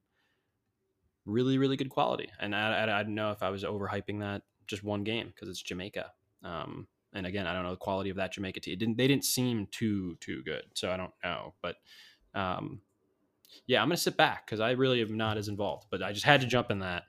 really 1.26 1.58
really 1.58 1.78
good 1.78 1.90
quality. 1.90 2.30
And 2.40 2.56
I, 2.56 2.86
I, 2.86 3.00
I 3.00 3.04
don't 3.04 3.16
know 3.16 3.32
if 3.32 3.44
I 3.44 3.50
was 3.50 3.64
overhyping 3.64 4.20
that 4.22 4.44
just 4.68 4.84
one 4.84 5.04
game 5.04 5.28
because 5.28 5.50
it's 5.50 5.62
Jamaica. 5.62 6.12
Um, 6.44 6.88
and 7.14 7.26
again, 7.26 7.48
I 7.48 7.54
don't 7.54 7.64
know 7.64 7.72
the 7.72 7.78
quality 7.78 8.10
of 8.10 8.18
that 8.18 8.34
Jamaica 8.34 8.60
team. 8.62 8.74
It 8.74 8.80
didn't 8.80 8.98
they 8.98 9.08
didn't 9.08 9.26
seem 9.26 9.68
too 9.72 10.18
too 10.20 10.42
good, 10.44 10.64
so 10.74 10.92
I 10.92 10.98
don't 10.98 11.14
know. 11.24 11.54
But 11.62 11.76
um, 12.34 12.82
yeah, 13.68 13.82
I'm 13.82 13.88
gonna 13.88 13.98
sit 13.98 14.18
back 14.18 14.46
because 14.46 14.60
I 14.60 14.72
really 14.72 15.02
am 15.02 15.18
not 15.18 15.38
as 15.38 15.48
involved. 15.48 15.88
But 15.92 16.02
I 16.02 16.12
just 16.12 16.26
had 16.26 16.42
to 16.42 16.48
jump 16.48 16.72
in 16.72 16.80
that 16.80 17.04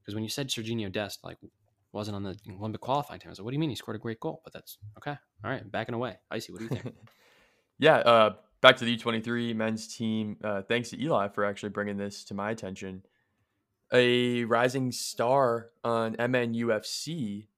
because 0.00 0.14
when 0.14 0.24
you 0.24 0.30
said 0.30 0.48
Serginho 0.48 0.90
Dest, 0.90 1.24
like 1.24 1.38
wasn't 1.92 2.16
on 2.16 2.22
the 2.22 2.36
Olympic 2.58 2.80
qualifying 2.80 3.20
team. 3.20 3.32
I 3.36 3.42
what 3.42 3.50
do 3.50 3.54
you 3.54 3.60
mean 3.60 3.70
he 3.70 3.76
scored 3.76 3.96
a 3.96 4.00
great 4.00 4.20
goal? 4.20 4.40
But 4.44 4.52
that's 4.52 4.78
okay. 4.98 5.16
All 5.44 5.50
right, 5.50 5.70
backing 5.70 5.94
away. 5.94 6.18
Icy, 6.30 6.52
what 6.52 6.58
do 6.58 6.64
you 6.64 6.70
think? 6.70 6.94
yeah, 7.78 7.96
uh, 7.96 8.34
back 8.60 8.76
to 8.78 8.84
the 8.84 8.96
U23 8.96 9.54
men's 9.56 9.94
team. 9.94 10.36
Uh, 10.42 10.62
thanks 10.62 10.90
to 10.90 11.02
Eli 11.02 11.28
for 11.28 11.44
actually 11.44 11.70
bringing 11.70 11.96
this 11.96 12.24
to 12.24 12.34
my 12.34 12.50
attention. 12.50 13.02
A 13.92 14.44
rising 14.44 14.92
star 14.92 15.70
on 15.82 16.14
MNUFC, 16.14 17.48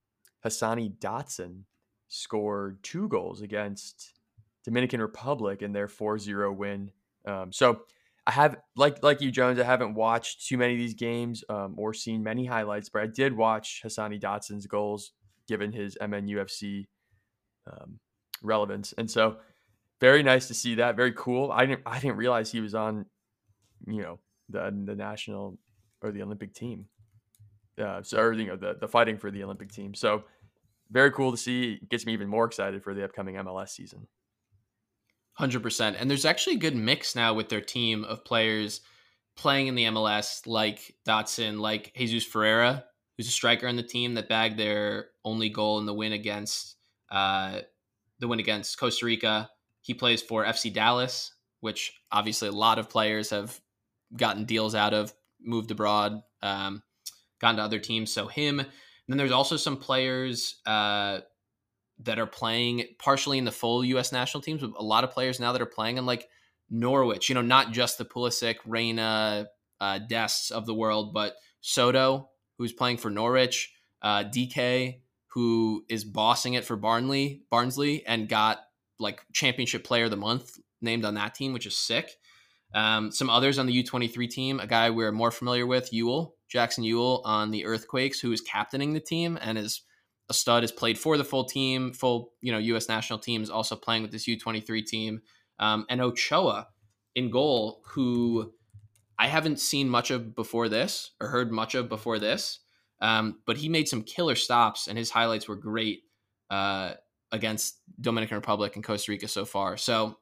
Hassani 0.45 0.97
Dotson, 0.99 1.65
scored 2.09 2.83
two 2.83 3.09
goals 3.09 3.43
against 3.43 4.15
Dominican 4.65 5.01
Republic 5.01 5.61
in 5.61 5.73
their 5.73 5.89
4-0 5.89 6.57
win. 6.57 6.91
Um, 7.27 7.53
so 7.53 7.83
I 8.27 8.31
have 8.31 8.57
like 8.77 9.03
like 9.03 9.21
you, 9.21 9.31
Jones. 9.31 9.59
I 9.59 9.65
haven't 9.65 9.95
watched 9.95 10.47
too 10.47 10.57
many 10.57 10.75
of 10.75 10.79
these 10.79 10.95
games 10.95 11.43
um, 11.49 11.75
or 11.77 11.93
seen 11.93 12.23
many 12.23 12.47
highlights, 12.47 12.89
but 12.89 13.03
I 13.03 13.07
did 13.07 13.37
watch 13.37 13.83
Hassani 13.85 14.21
Dotson's 14.21 14.67
goals, 14.67 15.13
given 15.49 15.73
his 15.73 15.97
MNUFC 16.01 16.87
um, 17.67 17.99
relevance, 18.43 18.95
and 18.97 19.11
so 19.11 19.39
very 20.01 20.23
nice 20.23 20.49
to 20.49 20.55
see 20.55 20.77
that. 20.77 20.97
Very 20.97 21.13
cool. 21.13 21.51
I 21.51 21.67
didn't 21.67 21.83
I 21.85 21.99
didn't 21.99 22.17
realize 22.17 22.51
he 22.51 22.61
was 22.61 22.75
on, 22.75 23.07
you 23.87 24.03
know, 24.03 24.21
the 24.49 24.73
the 24.85 24.95
national 24.95 25.59
or 26.01 26.13
the 26.13 26.23
Olympic 26.23 26.55
team. 26.55 26.87
Uh, 27.81 28.03
so 28.03 28.19
or 28.19 28.33
you 28.33 28.47
know 28.47 28.57
the 28.57 28.77
the 28.81 28.89
fighting 28.89 29.17
for 29.17 29.33
the 29.33 29.43
Olympic 29.43 29.73
team. 29.73 29.95
So 29.95 30.25
very 30.93 31.11
cool 31.11 31.33
to 31.33 31.37
see. 31.37 31.81
Gets 31.89 32.07
me 32.07 32.13
even 32.13 32.29
more 32.29 32.45
excited 32.45 32.85
for 32.85 32.95
the 32.95 33.05
upcoming 33.05 33.35
MLS 33.37 33.71
season. 33.71 34.07
Hundred 35.35 35.63
percent. 35.63 35.97
And 35.99 36.11
there's 36.11 36.25
actually 36.25 36.57
a 36.57 36.61
good 36.61 36.77
mix 36.77 37.17
now 37.17 37.33
with 37.35 37.49
their 37.49 37.61
team 37.61 38.05
of 38.05 38.25
players 38.25 38.83
playing 39.37 39.67
in 39.67 39.75
the 39.75 39.85
MLS, 39.85 40.47
like 40.47 40.95
Dotson, 41.07 41.59
like 41.59 41.93
Jesus 41.97 42.25
Ferreira, 42.25 42.85
who's 43.17 43.29
a 43.29 43.33
striker 43.33 43.67
on 43.67 43.77
the 43.77 43.83
team 43.83 44.15
that 44.15 44.29
bagged 44.29 44.59
their 44.59 45.07
only 45.25 45.49
goal 45.49 45.79
in 45.79 45.87
the 45.87 45.95
win 45.95 46.13
against 46.13 46.77
uh, 47.11 47.61
the 48.19 48.29
win 48.29 48.41
against 48.41 48.79
Costa 48.79 49.07
Rica. 49.07 49.51
He 49.81 49.95
plays 49.95 50.23
for 50.23 50.45
FC 50.45 50.73
Dallas, 50.73 51.33
which 51.61 51.93
obviously 52.11 52.49
a 52.49 52.53
lot 52.53 52.79
of 52.79 52.89
players 52.89 53.31
have 53.31 53.59
gotten 54.17 54.45
deals 54.45 54.75
out 54.75 54.95
of, 54.95 55.13
moved 55.41 55.71
abroad, 55.71 56.23
um, 56.43 56.83
gone 57.41 57.57
to 57.57 57.63
other 57.63 57.79
teams. 57.79 58.13
So 58.13 58.27
him. 58.27 58.61
And 58.61 58.69
then 59.09 59.19
there's 59.19 59.33
also 59.33 59.57
some 59.57 59.77
players. 59.77 60.61
Uh, 60.65 61.21
that 62.01 62.19
are 62.19 62.27
playing 62.27 62.85
partially 62.99 63.39
in 63.39 63.45
the 63.45 63.53
full 63.53 63.85
U.S. 63.85 64.13
national 64.13 64.43
teams. 64.43 64.63
A 64.63 64.83
lot 64.83 65.05
of 65.05 65.11
players 65.11 65.39
now 65.39 65.53
that 65.53 65.63
are 65.63 65.67
playing 65.67 65.99
in 65.99 66.07
like 66.07 66.29
Norwich, 66.71 67.29
you 67.29 67.35
know, 67.35 67.43
not 67.43 67.73
just 67.73 67.99
the 67.99 68.05
Pulisic, 68.05 68.57
Reyna, 68.67 69.47
uh, 69.81 69.99
Dests 69.99 70.51
of 70.51 70.67
the 70.67 70.75
world, 70.75 71.13
but 71.13 71.35
Soto, 71.61 72.31
who's 72.59 72.73
playing 72.73 72.97
for 72.97 73.11
Norwich, 73.11 73.73
uh, 74.01 74.25
Dike, 74.25 75.01
who 75.29 75.85
is 75.89 76.05
bossing 76.05 76.55
it 76.55 76.65
for 76.65 76.77
Barnley, 76.77 77.43
Barnsley, 77.51 78.05
and 78.07 78.29
got 78.29 78.61
like 78.99 79.21
championship 79.33 79.85
player 79.85 80.05
of 80.05 80.11
the 80.11 80.17
month 80.17 80.59
named 80.81 81.05
on 81.05 81.15
that 81.15 81.35
team, 81.35 81.53
which 81.53 81.67
is 81.67 81.77
sick. 81.77 82.11
Um, 82.75 83.11
some 83.13 83.29
others 83.29 83.59
on 83.59 83.67
the 83.67 83.85
U23 83.85 84.31
team, 84.31 84.61
a 84.61 84.67
guy 84.67 84.91
we're 84.91 85.13
more 85.13 85.31
familiar 85.31 85.67
with, 85.67 85.91
Yueill, 85.93 86.33
Jackson 86.49 86.85
Yueill 86.85 87.21
on 87.25 87.51
the 87.51 87.67
Earthquakes, 87.67 88.21
who 88.21 88.33
is 88.33 88.41
captaining 88.41 88.95
the 88.95 89.01
team 89.01 89.39
and 89.41 89.59
is 89.59 89.83
a 90.33 90.35
stud, 90.35 90.63
has 90.63 90.73
played 90.73 90.99
for 90.99 91.17
the 91.17 91.25
full 91.25 91.45
team, 91.45 91.93
full 91.93 92.33
you 92.41 92.51
know 92.51 92.59
U.S. 92.59 92.89
national 92.89 93.19
team, 93.19 93.43
is 93.43 93.51
also 93.51 93.77
playing 93.77 94.03
with 94.03 94.11
this 94.11 94.27
U23 94.27 94.85
team, 94.85 95.23
um, 95.59 95.87
and 95.89 96.01
Ochoa 96.01 96.69
in 97.15 97.31
goal, 97.31 97.83
who 97.89 98.53
I 99.19 99.29
haven't 99.29 99.61
seen 99.61 99.89
much 99.89 100.11
of 100.11 100.35
before 100.35 100.69
this 100.69 101.13
or 101.21 101.29
heard 101.29 101.53
much 101.53 101.75
of 101.75 101.89
before 101.89 102.19
this, 102.19 102.61
um, 103.01 103.41
but 103.47 103.57
he 103.57 103.69
made 103.69 103.89
some 103.89 104.03
killer 104.03 104.35
stops 104.35 104.89
and 104.89 104.97
his 104.97 105.11
highlights 105.11 105.47
were 105.47 105.57
great 105.57 106.05
uh, 106.51 106.95
against 107.31 107.81
Dominican 108.01 108.37
Republic 108.37 108.75
and 108.75 108.85
Costa 108.85 109.13
Rica 109.13 109.29
so 109.29 109.45
far. 109.45 109.77
So 109.77 110.17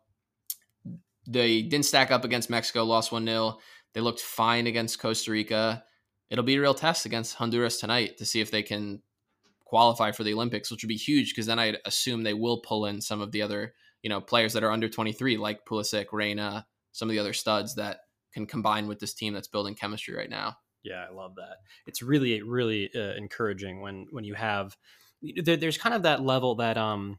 they 1.27 1.63
didn't 1.63 1.87
stack 1.87 2.11
up 2.11 2.25
against 2.25 2.51
Mexico, 2.51 2.85
lost 2.85 3.13
one 3.13 3.25
0 3.25 3.59
They 3.95 4.01
looked 4.01 4.21
fine 4.21 4.67
against 4.67 5.01
Costa 5.01 5.31
Rica. 5.31 5.85
It'll 6.29 6.45
be 6.45 6.57
a 6.57 6.61
real 6.61 6.75
test 6.75 7.07
against 7.07 7.37
Honduras 7.37 7.81
tonight 7.81 8.19
to 8.19 8.25
see 8.25 8.41
if 8.41 8.51
they 8.51 8.63
can 8.63 9.03
qualify 9.71 10.11
for 10.11 10.25
the 10.25 10.35
Olympics, 10.35 10.71
which 10.71 10.83
would 10.83 10.89
be 10.89 10.97
huge 10.97 11.31
because 11.31 11.47
then 11.47 11.61
I'd 11.61 11.79
assume 11.85 12.23
they 12.23 12.35
will 12.35 12.59
pull 12.59 12.87
in 12.87 13.01
some 13.01 13.21
of 13.21 13.31
the 13.31 13.41
other, 13.41 13.73
you 14.03 14.11
know, 14.11 14.21
players 14.21 14.53
that 14.53 14.65
are 14.65 14.73
under 14.73 14.89
23, 14.89 15.37
like 15.37 15.65
Pulisic, 15.65 16.07
Reyna, 16.13 16.67
some 16.91 17.09
of 17.09 17.13
the 17.13 17.21
other 17.21 17.33
studs 17.33 17.77
that 17.77 18.01
can 18.35 18.47
combine 18.47 18.89
with 18.89 18.99
this 18.99 19.15
team 19.15 19.33
that's 19.33 19.47
building 19.47 19.77
chemistry 19.77 20.15
right 20.15 20.29
now. 20.29 20.57
Yeah, 20.83 21.07
I 21.09 21.15
love 21.15 21.37
that. 21.37 21.59
It's 21.87 22.03
really, 22.03 22.43
really 22.43 22.91
uh, 22.95 23.15
encouraging 23.15 23.81
when 23.81 24.07
when 24.11 24.25
you 24.25 24.35
have 24.35 24.77
there, 25.23 25.57
there's 25.57 25.79
kind 25.79 25.95
of 25.95 26.03
that 26.03 26.23
level 26.23 26.57
that 26.57 26.77
um 26.79 27.19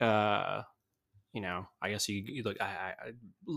uh 0.00 0.62
you 1.32 1.40
know 1.40 1.66
I 1.82 1.90
guess 1.90 2.08
you, 2.08 2.22
you 2.24 2.42
look 2.44 2.56
I, 2.60 2.64
I, 2.64 2.94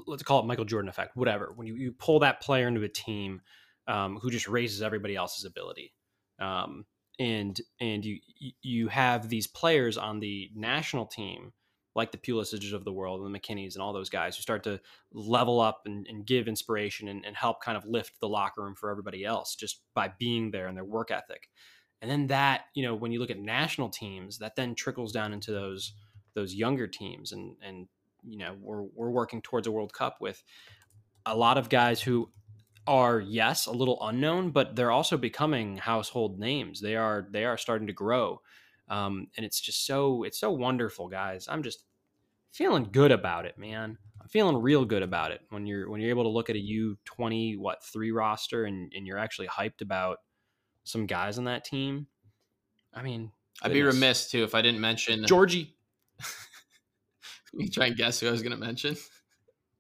let's 0.08 0.24
call 0.24 0.40
it 0.40 0.48
Michael 0.48 0.66
Jordan 0.66 0.90
effect, 0.90 1.16
whatever. 1.16 1.54
When 1.56 1.68
you, 1.68 1.76
you 1.76 1.92
pull 1.94 2.20
that 2.20 2.42
player 2.42 2.68
into 2.68 2.84
a 2.84 2.90
team 2.90 3.42
um, 3.88 4.18
who 4.22 4.32
just 4.32 4.48
raises 4.48 4.82
everybody 4.82 5.16
else's 5.16 5.46
ability, 5.46 5.94
um, 6.40 6.86
and 7.20 7.60
and 7.80 8.06
you 8.06 8.20
you- 8.62 8.88
have 8.88 9.30
these 9.30 9.48
players 9.48 9.98
on 9.98 10.20
the 10.20 10.50
national 10.56 11.06
team 11.06 11.54
like 11.94 12.12
the 12.12 12.18
Pulisic's 12.18 12.72
of 12.72 12.86
the 12.86 12.92
world 12.94 13.22
and 13.22 13.36
the 13.36 13.40
McKennies 13.40 13.74
and 13.74 13.82
all 13.82 13.92
those 13.94 14.10
guys 14.10 14.36
who 14.36 14.42
start 14.42 14.64
to 14.64 14.80
level 15.12 15.60
up 15.60 15.82
and, 15.86 16.08
and 16.08 16.26
give 16.26 16.48
inspiration 16.48 17.10
and, 17.10 17.26
and 17.26 17.36
help 17.36 17.62
kind 17.62 17.78
of 17.78 17.86
lift 17.86 18.20
the 18.22 18.30
locker 18.30 18.64
room 18.64 18.76
for 18.76 18.90
everybody 18.90 19.26
else 19.26 19.56
just 19.56 19.82
by 19.94 20.10
being 20.18 20.52
there 20.52 20.68
and 20.68 20.78
their 20.78 20.86
work 20.86 21.12
ethic. 21.12 21.50
And 22.02 22.10
then 22.10 22.28
that, 22.28 22.62
you 22.74 22.84
know, 22.84 22.96
when 22.96 23.12
you 23.12 23.20
look 23.20 23.30
at 23.30 23.40
national 23.40 23.90
teams, 23.90 24.38
that 24.38 24.56
then 24.56 24.74
trickles 24.74 25.12
down 25.12 25.34
into 25.34 25.52
those 25.52 25.94
those 26.34 26.56
younger 26.56 26.88
teams 26.88 27.34
and 27.34 27.58
and 27.62 27.88
you 28.24 28.38
know, 28.38 28.56
we're 28.60 28.84
we're 28.84 29.10
working 29.10 29.42
towards 29.42 29.68
a 29.68 29.72
World 29.72 29.94
Cup 29.94 30.18
with 30.22 30.42
a 31.26 31.36
lot 31.36 31.58
of 31.58 31.70
guys 31.70 32.02
who 32.02 32.32
are 32.88 33.20
yes, 33.20 33.68
a 33.68 33.72
little 33.72 33.98
unknown, 34.02 34.52
but 34.52 34.76
they're 34.76 34.92
also 34.92 35.18
becoming 35.18 35.78
household 35.78 36.40
names. 36.40 36.82
They 36.82 36.96
are 36.96 37.28
they 37.30 37.46
are 37.46 37.58
starting 37.58 37.88
to 37.88 37.94
grow. 37.94 38.42
Um, 38.90 39.28
and 39.38 39.46
it's 39.46 39.60
just 39.62 39.86
so 39.86 40.24
it's 40.24 40.40
so 40.40 40.52
wonderful, 40.52 41.08
guys. 41.08 41.48
I'm 41.50 41.64
just 41.64 41.84
feeling 42.52 42.90
good 42.92 43.12
about 43.12 43.46
it, 43.46 43.58
man. 43.58 43.98
I'm 44.22 44.28
feeling 44.28 44.58
real 44.58 44.86
good 44.86 45.04
about 45.04 45.32
it 45.32 45.42
when 45.50 45.66
you're 45.66 45.90
when 45.90 46.02
you're 46.02 46.10
able 46.10 46.24
to 46.24 46.30
look 46.30 46.50
at 46.50 46.56
a 46.56 46.60
U 46.60 46.98
twenty 47.06 47.56
what 47.56 47.84
three 47.84 48.12
roster 48.12 48.66
and 48.66 48.92
and 48.96 49.08
you're 49.08 49.18
actually 49.18 49.48
hyped 49.48 49.82
about 49.82 50.18
some 50.84 51.06
guys 51.06 51.38
on 51.38 51.46
that 51.46 51.64
team. 51.64 52.08
I 52.94 53.04
mean, 53.04 53.32
I'd 53.62 53.74
be 53.74 53.84
remiss 53.84 54.30
too 54.30 54.44
if 54.44 54.54
I 54.56 54.62
didn't 54.62 54.82
mention 54.82 55.26
Georgie. 55.26 55.76
You 57.54 57.70
try 57.70 57.88
and 57.88 57.98
guess 57.98 58.20
who 58.20 58.28
I 58.28 58.32
was 58.32 58.42
going 58.42 58.54
to 58.54 58.58
mention. 58.58 58.96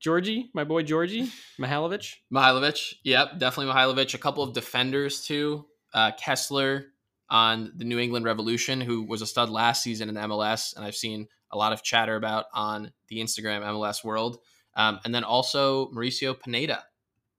Georgie, 0.01 0.49
my 0.53 0.63
boy 0.63 0.83
Georgie 0.83 1.31
Mihailovic. 1.59 2.15
Mihailovic. 2.33 2.93
Yep, 3.03 3.39
definitely 3.39 3.71
Mihailovic. 3.73 4.13
A 4.13 4.17
couple 4.17 4.43
of 4.43 4.53
defenders 4.53 5.25
too. 5.25 5.65
Uh, 5.93 6.11
Kessler 6.17 6.85
on 7.29 7.71
the 7.75 7.85
New 7.85 7.99
England 7.99 8.25
Revolution, 8.25 8.81
who 8.81 9.03
was 9.03 9.21
a 9.21 9.27
stud 9.27 9.49
last 9.49 9.83
season 9.83 10.09
in 10.09 10.15
the 10.15 10.21
MLS, 10.21 10.75
and 10.75 10.83
I've 10.83 10.95
seen 10.95 11.27
a 11.51 11.57
lot 11.57 11.71
of 11.73 11.83
chatter 11.83 12.15
about 12.15 12.45
on 12.53 12.91
the 13.09 13.17
Instagram 13.19 13.61
MLS 13.61 14.03
world. 14.03 14.39
Um, 14.75 14.99
and 15.05 15.13
then 15.13 15.23
also 15.23 15.89
Mauricio 15.91 16.37
Pineda, 16.39 16.83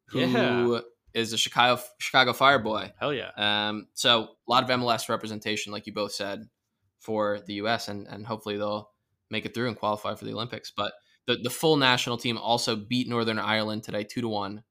who 0.09 0.83
is 1.14 1.33
Yeah. 1.33 1.35
a 1.35 1.38
Chicago 1.38 1.83
Chicago 1.98 2.33
Fire 2.33 2.59
boy. 2.59 2.92
Hell 3.01 3.12
yeah. 3.14 3.31
Um, 3.37 3.88
so 3.94 4.22
a 4.22 4.51
lot 4.51 4.62
of 4.64 4.70
MLS 4.81 5.09
representation, 5.09 5.72
like 5.72 5.87
you 5.87 5.92
both 5.94 6.12
said, 6.12 6.46
for 7.01 7.40
the 7.46 7.55
U.S. 7.55 7.88
and 7.88 8.07
and 8.07 8.27
hopefully 8.27 8.57
they'll 8.59 8.90
make 9.31 9.46
it 9.46 9.55
through 9.55 9.68
and 9.68 9.77
qualify 9.77 10.14
for 10.14 10.25
the 10.27 10.33
Olympics. 10.33 10.70
But 10.70 10.92
the 11.26 11.37
the 11.42 11.50
full 11.50 11.76
national 11.76 12.16
team 12.18 12.38
also 12.38 12.76
beat 12.76 13.08
Northern 13.08 13.38
Ireland 13.38 13.82
today, 13.82 14.04
two 14.04 14.20
to 14.20 14.28
one, 14.28 14.62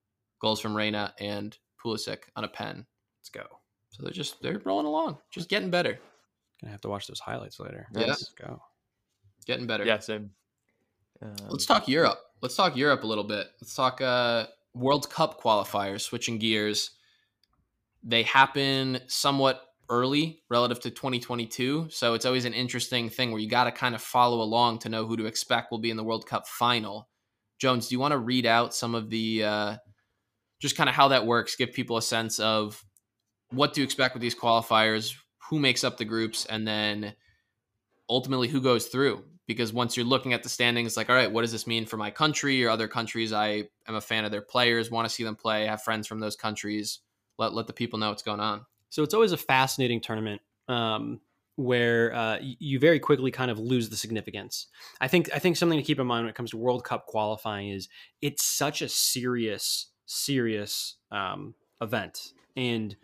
goals 0.42 0.60
from 0.60 0.76
Reyna 0.76 1.14
and 1.20 1.58
Pulisic 1.84 2.24
on 2.36 2.44
a 2.44 2.48
pen. 2.48 2.86
Let's 3.20 3.30
go. 3.30 3.46
So 3.90 4.04
they're 4.04 4.12
just 4.12 4.42
they're 4.42 4.62
rolling 4.64 4.86
along, 4.86 5.18
just 5.32 5.50
getting 5.50 5.70
better, 5.70 6.00
Gonna 6.62 6.72
have 6.72 6.82
to 6.82 6.90
watch 6.90 7.08
those 7.08 7.20
highlights 7.20 7.60
later. 7.60 7.88
Yeah. 7.94 8.08
Let's 8.08 8.30
go. 8.40 8.62
getting 9.46 9.66
better. 9.66 9.84
Yeah, 9.84 10.00
same. 10.00 10.32
Um, 11.22 11.36
Let's 11.50 11.66
talk 11.66 11.88
Europe. 11.88 12.20
Let's 12.42 12.56
talk 12.56 12.76
Europe 12.76 13.04
a 13.04 13.08
little 13.08 13.24
bit. 13.24 13.48
Let's 13.62 13.74
talk 13.74 14.00
uh, 14.00 14.46
World 14.74 15.10
Cup 15.10 15.42
qualifiers. 15.42 16.02
Switching 16.02 16.38
gears, 16.38 16.92
they 18.04 18.24
happen 18.24 19.00
somewhat 19.08 19.62
early 19.92 20.42
relative 20.50 20.80
to 20.80 20.90
2022, 20.90 21.90
so 21.92 22.16
it's 22.16 22.26
always 22.26 22.46
an 22.46 22.54
interesting 22.54 23.10
thing 23.10 23.32
where 23.32 23.42
you 23.42 23.48
got 23.48 23.66
to 23.66 23.72
kind 23.72 23.94
of 23.94 24.02
follow 24.02 24.42
along 24.42 24.80
to 24.80 24.90
know 24.90 25.06
who 25.06 25.18
to 25.18 25.26
expect 25.26 25.70
will 25.70 25.80
be 25.80 25.92
in 25.92 25.98
the 25.98 26.04
World 26.04 26.26
Cup 26.26 26.48
final. 26.48 27.10
Jones, 27.60 27.88
do 27.88 27.96
you 27.96 28.00
want 28.00 28.14
to 28.14 28.18
read 28.18 28.48
out 28.48 28.74
some 28.74 28.96
of 28.96 29.10
the 29.10 29.44
uh, 29.44 29.76
just 30.60 30.76
kind 30.76 30.90
of 30.90 30.96
how 30.96 31.10
that 31.10 31.28
works? 31.28 31.56
Give 31.56 31.72
people 31.72 31.98
a 31.98 32.02
sense 32.02 32.40
of 32.40 32.84
what 33.52 33.74
to 33.76 33.84
expect 33.84 34.16
with 34.16 34.22
these 34.22 34.34
qualifiers, 34.34 35.14
who 35.50 35.60
makes 35.60 35.84
up 35.84 35.98
the 35.98 36.06
groups, 36.06 36.46
and 36.46 36.68
then 36.68 37.14
ultimately 38.10 38.48
who 38.48 38.62
goes 38.62 38.88
through 38.88 39.24
because 39.48 39.74
once 39.74 39.98
you're 39.98 40.06
looking 40.06 40.34
at 40.34 40.44
the 40.44 40.50
standings 40.50 40.96
like 40.96 41.10
all 41.10 41.16
right 41.16 41.32
what 41.32 41.42
does 41.42 41.52
this 41.52 41.66
mean 41.66 41.86
for 41.86 41.98
my 41.98 42.12
country 42.12 42.64
or 42.64 42.70
other 42.70 42.88
countries 42.88 43.32
i 43.32 43.64
am 43.88 43.96
a 43.96 44.02
fan 44.02 44.26
of 44.26 44.32
their 44.32 44.42
players 44.42 44.92
want 44.92 45.08
to 45.08 45.14
see 45.14 45.24
them 45.24 45.36
play 45.36 45.66
have 45.66 45.82
friends 45.82 46.08
from 46.08 46.20
those 46.20 46.36
countries 46.36 47.00
let, 47.38 47.54
let 47.54 47.68
the 47.68 47.74
people 47.74 47.98
know 47.98 48.10
what's 48.10 48.22
going 48.22 48.40
on 48.40 48.66
So 48.92 49.04
it's 49.04 49.14
always 49.14 49.32
a 49.32 49.38
fascinating 49.38 50.02
tournament 50.02 50.42
um, 50.68 51.22
where 51.56 52.14
uh, 52.14 52.38
you 52.42 52.78
very 52.78 53.00
quickly 53.00 53.32
kind 53.32 53.50
of 53.50 53.58
lose 53.58 53.90
the 53.90 53.96
significance. 53.96 54.68
I 55.00 55.08
think 55.08 55.30
I 55.34 55.40
think 55.40 55.58
something 55.58 55.80
to 55.80 55.84
keep 55.84 56.00
in 56.00 56.06
mind 56.06 56.26
when 56.26 56.30
it 56.30 56.36
comes 56.36 56.52
to 56.52 56.58
World 56.58 56.84
Cup 56.84 57.08
qualifying 57.08 57.70
is 57.70 57.88
it's 58.22 58.44
such 58.44 58.82
a 58.82 58.90
serious, 58.90 59.92
serious 60.06 60.98
um, 61.10 61.56
event, 61.82 62.34
and 62.56 62.96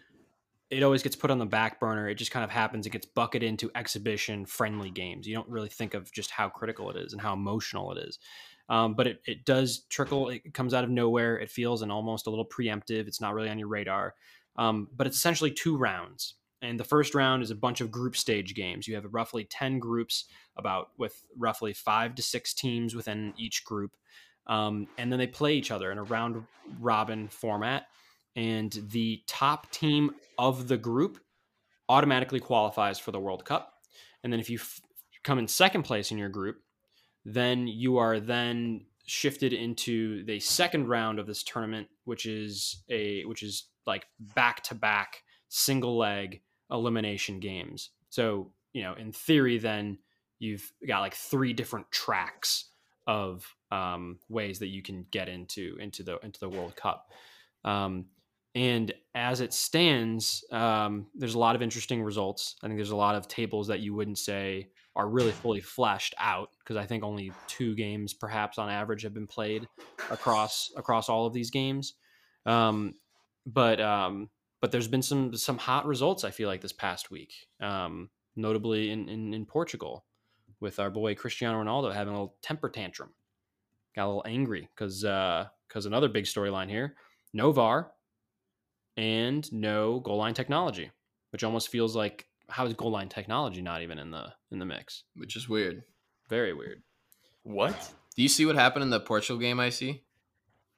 it 0.70 0.84
always 0.84 1.02
gets 1.02 1.16
put 1.16 1.32
on 1.32 1.40
the 1.40 1.46
back 1.46 1.80
burner. 1.80 2.10
It 2.10 2.16
just 2.16 2.32
kind 2.32 2.44
of 2.44 2.52
happens. 2.52 2.86
It 2.86 2.90
gets 2.90 3.06
bucketed 3.06 3.48
into 3.48 3.72
exhibition 3.74 4.46
friendly 4.46 4.90
games. 4.90 5.26
You 5.26 5.36
don't 5.36 5.48
really 5.48 5.70
think 5.70 5.94
of 5.94 6.12
just 6.12 6.32
how 6.32 6.50
critical 6.50 6.90
it 6.90 6.98
is 6.98 7.14
and 7.14 7.22
how 7.22 7.34
emotional 7.34 7.94
it 7.94 8.06
is. 8.06 8.20
Um, 8.68 8.94
but 8.94 9.08
it, 9.08 9.22
it 9.26 9.46
does 9.46 9.86
trickle. 9.90 10.28
It 10.28 10.54
comes 10.54 10.74
out 10.74 10.84
of 10.84 10.90
nowhere. 10.90 11.40
It 11.40 11.50
feels 11.50 11.82
and 11.82 11.92
almost 11.92 12.28
a 12.28 12.30
little 12.30 12.46
preemptive. 12.46 13.08
It's 13.08 13.22
not 13.22 13.34
really 13.34 13.50
on 13.50 13.58
your 13.58 13.70
radar. 13.70 14.16
Um, 14.58 14.88
but 14.96 15.08
it's 15.08 15.18
essentially 15.18 15.52
two 15.52 15.78
rounds. 15.78 16.36
And 16.62 16.80
the 16.80 16.84
first 16.84 17.14
round 17.14 17.44
is 17.44 17.52
a 17.52 17.56
bunch 17.56 17.82
of 17.82 17.92
group 17.92 18.18
stage 18.18 18.56
games. 18.56 18.88
You 18.88 18.96
have 18.96 19.06
roughly 19.12 19.44
10 19.46 19.80
groups, 19.80 20.26
about 20.58 20.90
with 20.98 21.24
roughly 21.38 21.74
five 21.74 22.16
to 22.16 22.24
six 22.24 22.54
teams 22.54 22.96
within 22.96 23.34
each 23.38 23.64
group. 23.64 23.92
Um, 24.48 24.88
and 24.98 25.12
then 25.12 25.20
they 25.20 25.28
play 25.28 25.54
each 25.54 25.72
other 25.72 25.92
in 25.92 25.98
a 25.98 26.04
round 26.04 26.44
robin 26.80 27.28
format. 27.28 27.88
And 28.36 28.72
the 28.90 29.22
top 29.28 29.70
team 29.72 30.16
of 30.38 30.68
the 30.68 30.78
group 30.78 31.20
automatically 31.90 32.40
qualifies 32.40 33.00
for 33.00 33.12
the 33.12 33.20
World 33.20 33.46
Cup. 33.46 33.74
And 34.24 34.32
then 34.34 34.40
if 34.40 34.50
you 34.50 34.58
f- 34.60 34.82
come 35.24 35.40
in 35.40 35.48
second 35.48 35.84
place 35.84 36.12
in 36.12 36.18
your 36.18 36.30
group, 36.30 36.58
then 37.26 37.68
you 37.68 37.98
are 37.98 38.20
then 38.20 38.86
shifted 39.06 39.54
into 39.54 40.24
the 40.26 40.40
second 40.40 40.88
round 40.88 41.20
of 41.20 41.28
this 41.28 41.44
tournament, 41.44 41.88
which 42.06 42.26
is 42.26 42.84
a 42.90 43.24
which 43.26 43.44
is 43.44 43.66
like 43.88 44.06
back 44.20 44.62
to 44.64 44.76
back 44.76 45.24
single 45.50 45.98
leg 45.98 46.42
elimination 46.70 47.40
games. 47.40 47.90
So 48.10 48.52
you 48.74 48.84
know, 48.84 48.94
in 48.94 49.12
theory, 49.12 49.58
then 49.58 49.98
you've 50.40 50.72
got 50.88 51.00
like 51.00 51.16
three 51.16 51.54
different 51.54 51.90
tracks 51.92 52.70
of 53.08 53.48
um, 53.72 54.20
ways 54.30 54.60
that 54.60 54.68
you 54.68 54.84
can 54.84 55.06
get 55.12 55.30
into 55.30 55.78
into 55.80 56.04
the 56.04 56.20
into 56.20 56.40
the 56.40 56.50
World 56.50 56.76
Cup. 56.76 57.12
Um, 57.64 58.06
and 58.54 58.94
as 59.14 59.42
it 59.42 59.54
stands, 59.54 60.44
um, 60.52 61.08
there's 61.16 61.36
a 61.36 61.40
lot 61.40 61.56
of 61.56 61.62
interesting 61.62 62.04
results. 62.04 62.56
I 62.64 62.68
think 62.68 62.78
there's 62.78 62.90
a 62.90 62.96
lot 62.96 63.16
of 63.16 63.28
tables 63.28 63.68
that 63.68 63.82
you 63.82 63.94
wouldn't 63.94 64.18
say 64.18 64.70
are 64.96 65.08
really 65.08 65.32
fully 65.32 65.62
fleshed 65.62 66.16
out 66.18 66.50
because 66.60 66.76
I 66.76 66.86
think 66.86 67.04
only 67.04 67.32
two 67.46 67.76
games, 67.76 68.16
perhaps 68.16 68.58
on 68.58 68.70
average, 68.70 69.04
have 69.04 69.14
been 69.14 69.28
played 69.28 69.68
across 70.10 70.72
across 70.76 71.08
all 71.08 71.26
of 71.26 71.34
these 71.34 71.52
games. 71.52 71.94
Um, 72.46 72.96
but 73.48 73.80
um, 73.80 74.30
but 74.62 74.72
there's 74.72 74.88
been 74.88 75.02
some 75.02 75.36
some 75.36 75.58
hot 75.58 75.88
results. 75.88 76.24
I 76.24 76.32
feel 76.32 76.50
like 76.50 76.62
this 76.62 76.74
past 76.74 77.10
week, 77.10 77.34
um, 77.62 78.10
notably 78.36 78.92
in, 78.92 79.08
in 79.08 79.34
in 79.34 79.46
Portugal, 79.46 80.06
with 80.60 80.80
our 80.80 80.92
boy 80.92 81.16
Cristiano 81.16 81.64
Ronaldo 81.64 81.94
having 81.94 82.14
a 82.14 82.18
little 82.18 82.36
temper 82.44 82.70
tantrum, 82.70 83.12
got 83.96 84.06
a 84.06 84.08
little 84.08 84.26
angry 84.28 84.70
because 84.76 85.02
because 85.02 85.86
another 85.86 86.10
big 86.10 86.26
storyline 86.26 86.70
here, 86.70 86.96
no 87.34 87.52
VAR, 87.52 87.92
and 88.98 89.52
no 89.54 90.02
goal 90.02 90.18
line 90.18 90.34
technology, 90.34 90.92
which 91.32 91.44
almost 91.44 91.70
feels 91.70 91.96
like 91.96 92.28
how 92.50 92.66
is 92.66 92.74
goal 92.74 92.92
line 92.92 93.10
technology 93.10 93.62
not 93.62 93.82
even 93.82 93.98
in 93.98 94.12
the 94.12 94.34
in 94.52 94.60
the 94.60 94.66
mix? 94.66 95.04
which 95.16 95.36
is 95.36 95.50
weird 95.50 95.84
Very 96.30 96.54
weird. 96.54 96.84
What? 97.44 97.94
do 98.16 98.24
you 98.24 98.30
see 98.30 98.46
what 98.46 98.56
happened 98.56 98.84
in 98.84 98.90
the 98.90 99.00
portugal 99.00 99.40
game 99.40 99.60
i 99.60 99.70
see 99.70 100.02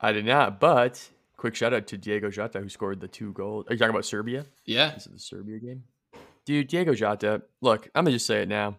I 0.01 0.13
did 0.13 0.25
not, 0.25 0.60
but 0.60 1.10
quick 1.39 1.56
shout 1.56 1.73
out 1.73 1.88
to 1.88 1.97
Diego 1.97 2.30
Jota 2.30 2.60
who 2.60 2.69
scored 2.69 2.99
the 2.99 3.08
two 3.08 3.34
goals. 3.34 3.65
Are 3.67 3.73
you 3.73 3.80
talking 3.80 3.91
about 3.91 4.06
Serbia? 4.06 4.45
yeah 4.65 4.91
This 4.91 5.08
is 5.08 5.13
the 5.13 5.19
Serbia 5.19 5.60
game. 5.60 5.84
Dude, 6.45 6.67
Diego 6.67 6.93
Jota, 6.93 7.41
look, 7.62 7.89
I'm 7.95 8.04
gonna 8.06 8.15
just 8.15 8.25
say 8.25 8.41
it 8.41 8.49
now. 8.49 8.78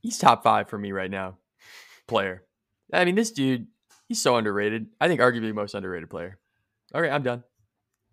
He's 0.00 0.18
top 0.18 0.42
five 0.42 0.68
for 0.68 0.78
me 0.78 0.92
right 0.92 1.10
now. 1.10 1.36
Player. 2.06 2.44
I 2.92 3.04
mean, 3.04 3.14
this 3.14 3.30
dude, 3.30 3.66
he's 4.08 4.20
so 4.22 4.36
underrated. 4.36 4.86
I 5.00 5.08
think 5.08 5.20
arguably 5.20 5.52
most 5.54 5.74
underrated 5.74 6.08
player. 6.08 6.38
Okay, 6.94 7.10
I'm 7.10 7.22
done. 7.22 7.44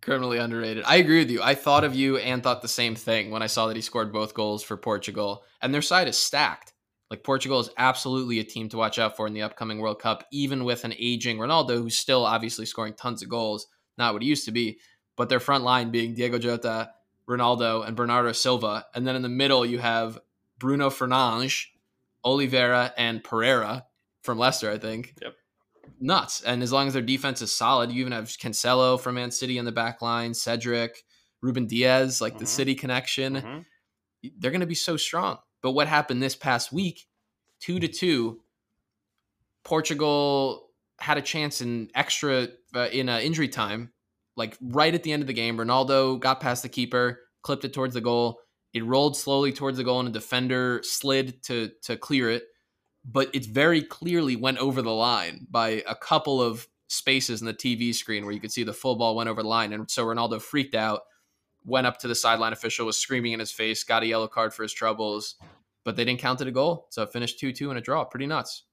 criminally 0.01 0.37
underrated 0.37 0.83
i 0.85 0.97
agree 0.97 1.19
with 1.19 1.31
you 1.31 1.41
i 1.41 1.55
thought 1.55 1.83
of 1.83 1.95
you 1.95 2.17
and 2.17 2.43
thought 2.43 2.61
the 2.61 2.67
same 2.67 2.93
thing 2.95 3.31
when 3.31 3.41
i 3.41 3.47
saw 3.47 3.65
that 3.67 3.75
he 3.75 3.81
scored 3.81 4.11
both 4.13 4.33
goals 4.35 4.61
for 4.61 4.77
portugal 4.77 5.43
and 5.61 5.73
their 5.73 5.81
side 5.81 6.07
is 6.07 6.17
stacked 6.17 6.73
like 7.09 7.23
portugal 7.23 7.59
is 7.59 7.69
absolutely 7.77 8.39
a 8.39 8.43
team 8.43 8.67
to 8.69 8.77
watch 8.77 8.99
out 8.99 9.15
for 9.15 9.27
in 9.27 9.33
the 9.33 9.41
upcoming 9.41 9.79
world 9.79 9.99
cup 9.99 10.25
even 10.31 10.63
with 10.63 10.83
an 10.83 10.93
aging 10.97 11.37
ronaldo 11.37 11.77
who's 11.77 11.97
still 11.97 12.25
obviously 12.25 12.65
scoring 12.65 12.93
tons 12.93 13.21
of 13.21 13.29
goals 13.29 13.67
not 13.97 14.13
what 14.13 14.21
he 14.21 14.27
used 14.29 14.45
to 14.45 14.51
be 14.51 14.79
but 15.15 15.29
their 15.29 15.39
front 15.39 15.63
line 15.63 15.91
being 15.91 16.13
diego 16.13 16.37
jota 16.39 16.91
ronaldo 17.29 17.85
and 17.87 17.95
bernardo 17.95 18.31
silva 18.31 18.85
and 18.95 19.05
then 19.07 19.15
in 19.15 19.21
the 19.21 19.29
middle 19.29 19.65
you 19.65 19.79
have 19.79 20.19
bruno 20.59 20.89
fernandes 20.89 21.65
oliveira 22.23 22.93
and 22.97 23.23
pereira 23.23 23.85
from 24.23 24.37
leicester 24.37 24.69
i 24.71 24.77
think 24.77 25.13
Yep. 25.21 25.35
nuts. 25.99 26.41
And 26.41 26.63
as 26.63 26.71
long 26.71 26.87
as 26.87 26.93
their 26.93 27.01
defense 27.01 27.41
is 27.41 27.51
solid, 27.55 27.91
you 27.91 28.01
even 28.01 28.11
have 28.11 28.25
Cancelo 28.27 28.99
from 28.99 29.15
Man 29.15 29.31
City 29.31 29.57
in 29.57 29.65
the 29.65 29.71
back 29.71 30.01
line, 30.01 30.33
Cedric, 30.33 31.03
Ruben 31.41 31.67
Dias, 31.67 32.21
like 32.21 32.37
the 32.37 32.45
Mhm. 32.45 32.49
City 32.49 32.75
connection. 32.75 33.35
Mhm. 33.35 33.65
They're 34.37 34.51
going 34.51 34.61
to 34.61 34.67
be 34.67 34.75
so 34.75 34.97
strong. 34.97 35.37
But 35.65 35.71
what 35.71 35.87
happened 35.87 36.21
this 36.21 36.35
past 36.35 36.71
week, 36.71 37.07
two 37.59 37.79
to 37.79 37.87
two, 37.87 38.41
Portugal 39.63 40.69
had 40.99 41.17
a 41.17 41.23
chance 41.23 41.59
in 41.59 41.89
extra 41.95 42.49
uh, 42.75 42.89
in 42.91 43.09
uh, 43.09 43.17
injury 43.17 43.47
time, 43.47 43.91
like 44.35 44.59
right 44.61 44.93
at 44.93 45.01
the 45.01 45.11
end 45.11 45.23
of 45.23 45.27
the 45.27 45.33
game. 45.33 45.57
Ronaldo 45.57 46.19
got 46.19 46.39
past 46.39 46.61
the 46.61 46.69
keeper, 46.69 47.21
clipped 47.41 47.65
it 47.65 47.73
towards 47.73 47.95
the 47.95 48.01
goal. 48.01 48.41
It 48.75 48.85
rolled 48.85 49.17
slowly 49.17 49.51
towards 49.51 49.79
the 49.79 49.83
goal, 49.83 50.01
and 50.01 50.09
a 50.09 50.11
defender 50.11 50.81
slid 50.83 51.41
to 51.45 51.71
to 51.85 51.97
clear 51.97 52.29
it 52.29 52.43
but 53.03 53.33
it 53.33 53.47
very 53.47 53.81
clearly 53.81 54.35
went 54.35 54.57
over 54.57 54.83
the 54.83 54.93
line 54.93 55.47
by 55.49 55.83
a 55.87 55.95
couple 55.95 56.43
of 56.43 56.67
spaces 56.87 57.41
in 57.41 57.47
the 57.47 57.53
TV 57.53 57.93
screen 57.93 58.23
where 58.23 58.33
you 58.33 58.39
could 58.39 58.51
see 58.51 58.63
the 58.63 58.73
full 58.73 58.95
ball 58.95 59.15
went 59.15 59.29
over 59.29 59.41
the 59.41 59.47
line. 59.47 59.73
And 59.73 59.89
so 59.89 60.05
Ronaldo 60.05 60.41
freaked 60.41 60.75
out, 60.75 61.01
went 61.65 61.87
up 61.87 61.97
to 61.99 62.07
the 62.07 62.15
sideline 62.15 62.53
official, 62.53 62.85
was 62.85 62.97
screaming 62.97 63.33
in 63.33 63.39
his 63.39 63.51
face, 63.51 63.83
got 63.83 64.03
a 64.03 64.07
yellow 64.07 64.27
card 64.27 64.53
for 64.53 64.63
his 64.63 64.73
troubles, 64.73 65.35
but 65.83 65.95
they 65.95 66.05
didn't 66.05 66.19
count 66.19 66.41
it 66.41 66.47
a 66.47 66.51
goal. 66.51 66.87
So 66.91 67.03
it 67.03 67.11
finished 67.11 67.39
2 67.39 67.51
2 67.51 67.71
in 67.71 67.77
a 67.77 67.81
draw. 67.81 68.03
Pretty 68.05 68.27
nuts. 68.27 68.63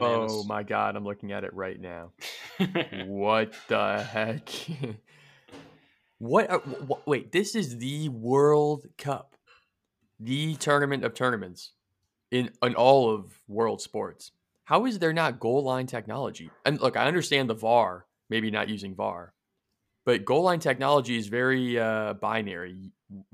Oh 0.00 0.42
my 0.44 0.62
god, 0.62 0.96
I'm 0.96 1.04
looking 1.04 1.32
at 1.32 1.44
it 1.44 1.52
right 1.52 1.78
now. 1.80 2.12
what 3.06 3.54
the 3.68 4.02
heck? 4.02 4.48
what, 6.18 6.50
uh, 6.50 6.58
wh- 6.60 7.06
Wait, 7.06 7.32
this 7.32 7.54
is 7.54 7.78
the 7.78 8.08
World 8.08 8.86
Cup, 8.96 9.34
the 10.20 10.54
tournament 10.56 11.04
of 11.04 11.14
tournaments 11.14 11.72
in 12.30 12.50
in 12.62 12.74
all 12.74 13.10
of 13.12 13.34
world 13.48 13.82
sports. 13.82 14.32
how 14.64 14.86
is 14.86 14.98
there 14.98 15.12
not 15.12 15.40
goal 15.40 15.62
line 15.62 15.86
technology? 15.86 16.50
And 16.64 16.80
look, 16.80 16.96
I 16.96 17.06
understand 17.06 17.50
the 17.50 17.54
VAR, 17.54 18.06
maybe 18.30 18.50
not 18.50 18.68
using 18.70 18.94
VAR, 18.94 19.34
but 20.04 20.24
goal 20.24 20.42
line 20.42 20.58
technology 20.58 21.16
is 21.16 21.28
very 21.28 21.78
uh, 21.78 22.14
binary. 22.14 22.92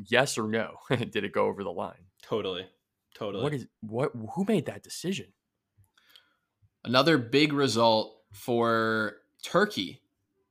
Yes 0.09 0.37
or 0.38 0.48
no? 0.48 0.76
Did 0.90 1.24
it 1.24 1.33
go 1.33 1.46
over 1.46 1.64
the 1.64 1.70
line? 1.70 2.04
Totally. 2.22 2.66
Totally. 3.14 3.42
What 3.42 3.54
is 3.54 3.66
what? 3.81 4.12
Who 4.35 4.44
made 4.44 4.66
that 4.66 4.83
decision? 4.83 5.26
Another 6.85 7.18
big 7.18 7.52
result 7.52 8.14
for 8.33 9.16
Turkey, 9.42 10.02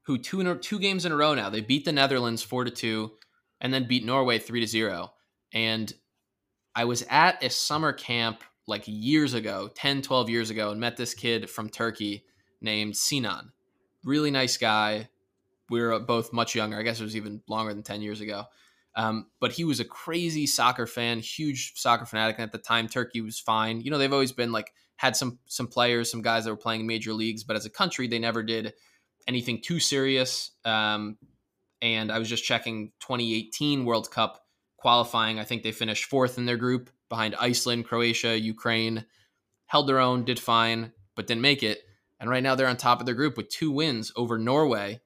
who 0.03 0.17
two 0.17 0.41
in 0.41 0.59
two 0.59 0.79
games 0.79 1.05
in 1.05 1.11
a 1.11 1.15
row 1.15 1.33
now 1.33 1.49
they 1.49 1.61
beat 1.61 1.85
the 1.85 1.91
Netherlands 1.91 2.43
four 2.43 2.63
to 2.63 2.71
two, 2.71 3.11
and 3.61 3.73
then 3.73 3.87
beat 3.87 4.05
Norway 4.05 4.39
three 4.39 4.59
to 4.59 4.67
zero. 4.67 5.13
And 5.53 5.93
I 6.75 6.85
was 6.85 7.05
at 7.09 7.43
a 7.43 7.49
summer 7.49 7.93
camp 7.93 8.43
like 8.67 8.83
years 8.85 9.33
ago, 9.33 9.69
10, 9.73 10.01
12 10.01 10.29
years 10.29 10.49
ago, 10.49 10.71
and 10.71 10.79
met 10.79 10.97
this 10.97 11.13
kid 11.13 11.49
from 11.49 11.69
Turkey 11.69 12.25
named 12.61 12.97
Sinan. 12.97 13.51
Really 14.03 14.29
nice 14.29 14.57
guy. 14.57 15.09
We 15.69 15.81
were 15.81 15.99
both 15.99 16.33
much 16.33 16.55
younger. 16.55 16.77
I 16.77 16.83
guess 16.83 16.99
it 16.99 17.03
was 17.03 17.15
even 17.15 17.41
longer 17.47 17.73
than 17.73 17.83
10 17.83 18.01
years 18.01 18.21
ago. 18.21 18.45
Um, 18.95 19.27
but 19.39 19.51
he 19.51 19.63
was 19.63 19.79
a 19.79 19.85
crazy 19.85 20.47
soccer 20.47 20.87
fan, 20.87 21.19
huge 21.19 21.73
soccer 21.75 22.05
fanatic. 22.05 22.37
And 22.37 22.43
at 22.43 22.51
the 22.51 22.57
time, 22.57 22.87
Turkey 22.87 23.21
was 23.21 23.39
fine. 23.39 23.81
You 23.81 23.91
know, 23.91 23.99
they've 23.99 24.11
always 24.11 24.31
been 24.31 24.51
like 24.51 24.73
had 24.95 25.15
some 25.15 25.37
some 25.45 25.67
players, 25.67 26.09
some 26.09 26.23
guys 26.23 26.45
that 26.45 26.49
were 26.49 26.57
playing 26.57 26.87
major 26.87 27.13
leagues, 27.13 27.43
but 27.43 27.55
as 27.55 27.65
a 27.65 27.69
country, 27.69 28.07
they 28.07 28.17
never 28.17 28.41
did 28.41 28.73
anything 29.27 29.61
too 29.61 29.79
serious. 29.79 30.51
Um, 30.65 31.17
and 31.81 32.11
I 32.11 32.17
was 32.17 32.27
just 32.27 32.43
checking 32.43 32.91
2018 33.01 33.85
World 33.85 34.09
Cup 34.09 34.43
qualifying. 34.77 35.37
I 35.39 35.43
think 35.43 35.61
they 35.61 35.71
finished 35.71 36.05
fourth 36.05 36.39
in 36.39 36.45
their 36.45 36.57
group 36.57 36.89
behind 37.07 37.35
Iceland, 37.35 37.85
Croatia, 37.85 38.39
Ukraine. 38.39 39.05
Held 39.67 39.87
their 39.87 39.99
own, 39.99 40.23
did 40.23 40.39
fine, 40.39 40.91
but 41.15 41.27
didn't 41.27 41.41
make 41.41 41.61
it. 41.61 41.79
And 42.19 42.29
right 42.29 42.41
now 42.41 42.55
they're 42.55 42.67
on 42.67 42.77
top 42.77 42.99
of 42.99 43.05
their 43.05 43.13
group 43.13 43.37
with 43.37 43.49
two 43.49 43.69
wins 43.69 44.11
over 44.15 44.39
Norway 44.39 45.01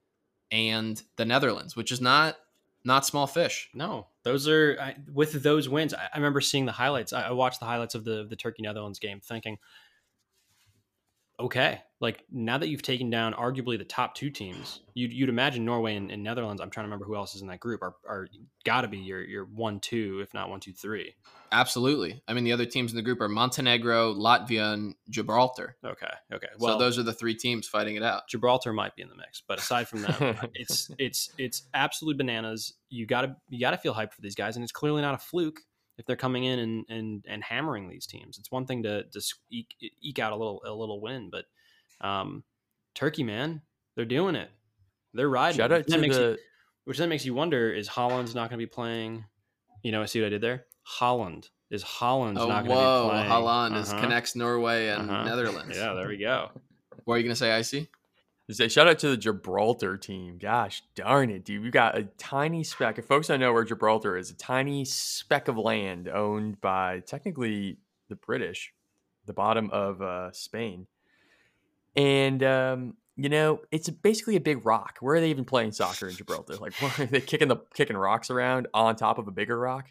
and 0.51 1.01
the 1.15 1.25
Netherlands, 1.25 1.75
which 1.75 1.91
is 1.91 2.01
not 2.01 2.37
not 2.83 3.05
small 3.05 3.27
fish. 3.27 3.69
No, 3.73 4.07
those 4.23 4.47
are 4.47 4.77
I, 4.81 4.95
with 5.13 5.43
those 5.43 5.69
wins. 5.69 5.93
I, 5.93 6.09
I 6.13 6.17
remember 6.17 6.41
seeing 6.41 6.65
the 6.65 6.71
highlights. 6.71 7.13
I, 7.13 7.23
I 7.23 7.31
watched 7.31 7.59
the 7.59 7.65
highlights 7.65 7.95
of 7.95 8.03
the 8.03 8.25
the 8.29 8.35
Turkey 8.35 8.63
Netherlands 8.63 8.99
game, 8.99 9.19
thinking, 9.21 9.57
okay, 11.39 11.81
like 12.01 12.25
now 12.31 12.57
that 12.57 12.67
you've 12.67 12.81
taken 12.81 13.11
down 13.11 13.33
arguably 13.33 13.77
the 13.77 13.85
top 13.85 14.15
two 14.15 14.31
teams, 14.31 14.81
you'd, 14.95 15.13
you'd 15.13 15.29
imagine 15.29 15.63
Norway 15.63 15.95
and, 15.95 16.11
and 16.11 16.23
Netherlands. 16.23 16.59
I'm 16.59 16.71
trying 16.71 16.85
to 16.85 16.87
remember 16.87 17.05
who 17.05 17.15
else 17.15 17.35
is 17.35 17.43
in 17.43 17.47
that 17.49 17.59
group. 17.59 17.83
Are 17.83 17.93
are 18.09 18.27
got 18.65 18.81
to 18.81 18.87
be 18.87 18.97
your 18.97 19.21
your 19.21 19.45
one 19.45 19.79
two, 19.79 20.19
if 20.21 20.33
not 20.33 20.49
one 20.49 20.59
two 20.59 20.73
three. 20.73 21.13
Absolutely. 21.51 22.23
I 22.27 22.33
mean, 22.33 22.43
the 22.43 22.53
other 22.53 22.65
teams 22.65 22.91
in 22.91 22.95
the 22.95 23.03
group 23.03 23.21
are 23.21 23.29
Montenegro, 23.29 24.15
Latvia, 24.15 24.73
and 24.73 24.95
Gibraltar. 25.09 25.77
Okay, 25.85 26.07
okay. 26.33 26.47
Well, 26.57 26.75
so 26.75 26.79
those 26.79 26.97
are 26.97 27.03
the 27.03 27.13
three 27.13 27.35
teams 27.35 27.67
fighting 27.67 27.97
it 27.97 28.03
out. 28.03 28.27
Gibraltar 28.27 28.73
might 28.73 28.95
be 28.95 29.03
in 29.03 29.09
the 29.09 29.15
mix, 29.15 29.43
but 29.47 29.59
aside 29.59 29.87
from 29.87 30.01
that, 30.01 30.49
it's 30.55 30.89
it's 30.97 31.29
it's 31.37 31.63
absolutely 31.75 32.17
bananas. 32.17 32.73
You 32.89 33.05
gotta 33.05 33.35
you 33.49 33.59
gotta 33.59 33.77
feel 33.77 33.93
hyped 33.93 34.13
for 34.13 34.21
these 34.21 34.35
guys, 34.35 34.55
and 34.55 34.63
it's 34.63 34.71
clearly 34.71 35.03
not 35.03 35.13
a 35.13 35.19
fluke 35.19 35.59
if 35.99 36.07
they're 36.07 36.15
coming 36.15 36.45
in 36.45 36.57
and 36.57 36.85
and, 36.89 37.25
and 37.27 37.43
hammering 37.43 37.89
these 37.89 38.07
teams. 38.07 38.39
It's 38.39 38.51
one 38.51 38.65
thing 38.65 38.81
to 38.83 39.03
to 39.03 39.21
eke, 39.51 39.75
eke 40.01 40.19
out 40.19 40.33
a 40.33 40.35
little 40.35 40.63
a 40.65 40.73
little 40.73 40.99
win, 40.99 41.29
but 41.31 41.45
um, 42.01 42.43
Turkey, 42.95 43.23
man, 43.23 43.61
they're 43.95 44.05
doing 44.05 44.35
it. 44.35 44.49
They're 45.13 45.29
riding. 45.29 45.57
Shout 45.57 45.71
out 45.71 45.87
to 45.87 45.97
the. 45.97 46.07
You, 46.07 46.37
which 46.85 46.97
then 46.97 47.09
makes 47.09 47.25
you 47.25 47.33
wonder: 47.33 47.71
Is 47.71 47.87
Holland's 47.87 48.35
not 48.35 48.49
going 48.49 48.59
to 48.59 48.65
be 48.65 48.69
playing? 48.69 49.25
You 49.83 49.91
know, 49.91 50.01
I 50.01 50.05
see 50.05 50.19
what 50.21 50.27
I 50.27 50.29
did 50.29 50.41
there. 50.41 50.65
Holland 50.83 51.49
is 51.69 51.83
Holland's 51.83 52.41
oh, 52.41 52.47
not 52.47 52.65
going 52.65 52.77
to 52.77 53.03
be 53.03 53.09
playing. 53.09 53.29
Holland 53.29 53.75
uh-huh. 53.75 53.83
is 53.83 54.01
connects 54.01 54.35
Norway 54.35 54.89
and 54.89 55.09
uh-huh. 55.09 55.23
Netherlands. 55.23 55.77
Yeah, 55.77 55.93
there 55.93 56.07
we 56.07 56.17
go. 56.17 56.49
What 57.05 57.15
are 57.15 57.17
you 57.17 57.23
going 57.23 57.33
to 57.33 57.39
say, 57.39 57.51
Icy? 57.51 57.89
Say 58.49 58.67
shout 58.67 58.87
out 58.87 58.99
to 58.99 59.09
the 59.09 59.17
Gibraltar 59.17 59.95
team. 59.95 60.37
Gosh 60.37 60.83
darn 60.93 61.29
it, 61.29 61.45
dude. 61.45 61.63
We 61.63 61.71
got 61.71 61.97
a 61.97 62.03
tiny 62.17 62.65
speck. 62.65 62.97
If 62.97 63.05
folks 63.05 63.27
don't 63.27 63.39
know 63.39 63.53
where 63.53 63.63
Gibraltar 63.63 64.17
is, 64.17 64.29
a 64.29 64.35
tiny 64.35 64.83
speck 64.83 65.47
of 65.47 65.57
land 65.57 66.09
owned 66.09 66.59
by 66.59 67.01
technically 67.05 67.77
the 68.09 68.15
British, 68.15 68.73
the 69.25 69.31
bottom 69.31 69.69
of 69.69 70.01
uh, 70.01 70.33
Spain. 70.33 70.87
And 71.95 72.43
um, 72.43 72.93
you 73.15 73.30
know, 73.30 73.62
it's 73.71 73.89
basically 73.89 74.36
a 74.36 74.41
big 74.41 74.65
rock. 74.65 74.97
Where 74.99 75.15
are 75.15 75.19
they 75.19 75.30
even 75.30 75.45
playing 75.45 75.73
soccer 75.73 76.08
in 76.08 76.15
Gibraltar? 76.15 76.56
Like, 76.56 76.73
are 76.99 77.06
they 77.06 77.21
kicking 77.21 77.47
the 77.47 77.58
kicking 77.73 77.97
rocks 77.97 78.30
around 78.30 78.67
on 78.73 78.95
top 78.95 79.17
of 79.17 79.27
a 79.27 79.32
bigger 79.32 79.58
rock? 79.58 79.88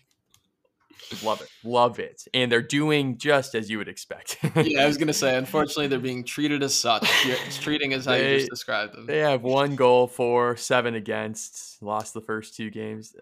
Love 1.24 1.40
it. 1.40 1.48
Love 1.64 1.98
it. 1.98 2.26
And 2.34 2.52
they're 2.52 2.62
doing 2.62 3.18
just 3.18 3.54
as 3.54 3.70
you 3.70 3.78
would 3.78 3.88
expect. 3.88 4.38
yeah, 4.56 4.82
I 4.82 4.86
was 4.86 4.96
going 4.96 5.08
to 5.08 5.14
say, 5.14 5.36
unfortunately, 5.38 5.88
they're 5.88 5.98
being 5.98 6.24
treated 6.24 6.62
as 6.62 6.74
such. 6.74 7.08
It's 7.24 7.58
treating 7.58 7.92
as 7.92 8.04
how 8.04 8.12
they, 8.12 8.32
you 8.32 8.38
just 8.38 8.50
described 8.50 8.94
them. 8.94 9.06
They 9.06 9.18
have 9.18 9.42
one 9.42 9.76
goal 9.76 10.06
for, 10.06 10.56
seven 10.56 10.94
against, 10.94 11.82
lost 11.82 12.14
the 12.14 12.20
first 12.20 12.54
two 12.54 12.70
games. 12.70 13.14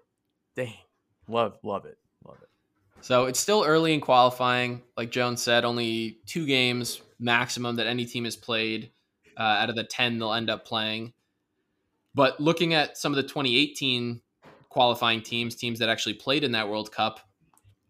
Dang. 0.55 0.75
Love, 1.29 1.59
love 1.63 1.85
it. 1.87 1.99
Love 2.27 2.39
it. 2.43 2.49
So 3.01 3.27
it's 3.27 3.39
still 3.41 3.65
early 3.65 3.95
in 3.95 4.01
qualifying. 4.01 4.83
Like 4.97 5.11
Jones 5.11 5.41
said, 5.43 5.65
only 5.65 6.19
two 6.27 6.47
games 6.47 7.01
maximum 7.19 7.77
that 7.77 7.87
any 7.87 8.05
team 8.05 8.25
has 8.25 8.37
played 8.37 8.91
uh, 9.37 9.43
out 9.43 9.71
of 9.71 9.77
the 9.77 9.85
10 9.85 10.19
they'll 10.19 10.33
end 10.33 10.51
up 10.51 10.65
playing. 10.65 11.13
But 12.15 12.41
looking 12.41 12.75
at 12.75 12.99
some 12.99 13.13
of 13.13 13.17
the 13.17 13.23
2018 13.23 14.21
qualifying 14.69 15.23
teams, 15.23 15.55
teams 15.55 15.79
that 15.79 15.89
actually 15.89 16.15
played 16.15 16.45
in 16.45 16.53
that 16.53 16.69
World 16.69 16.91
Cup, 16.91 17.21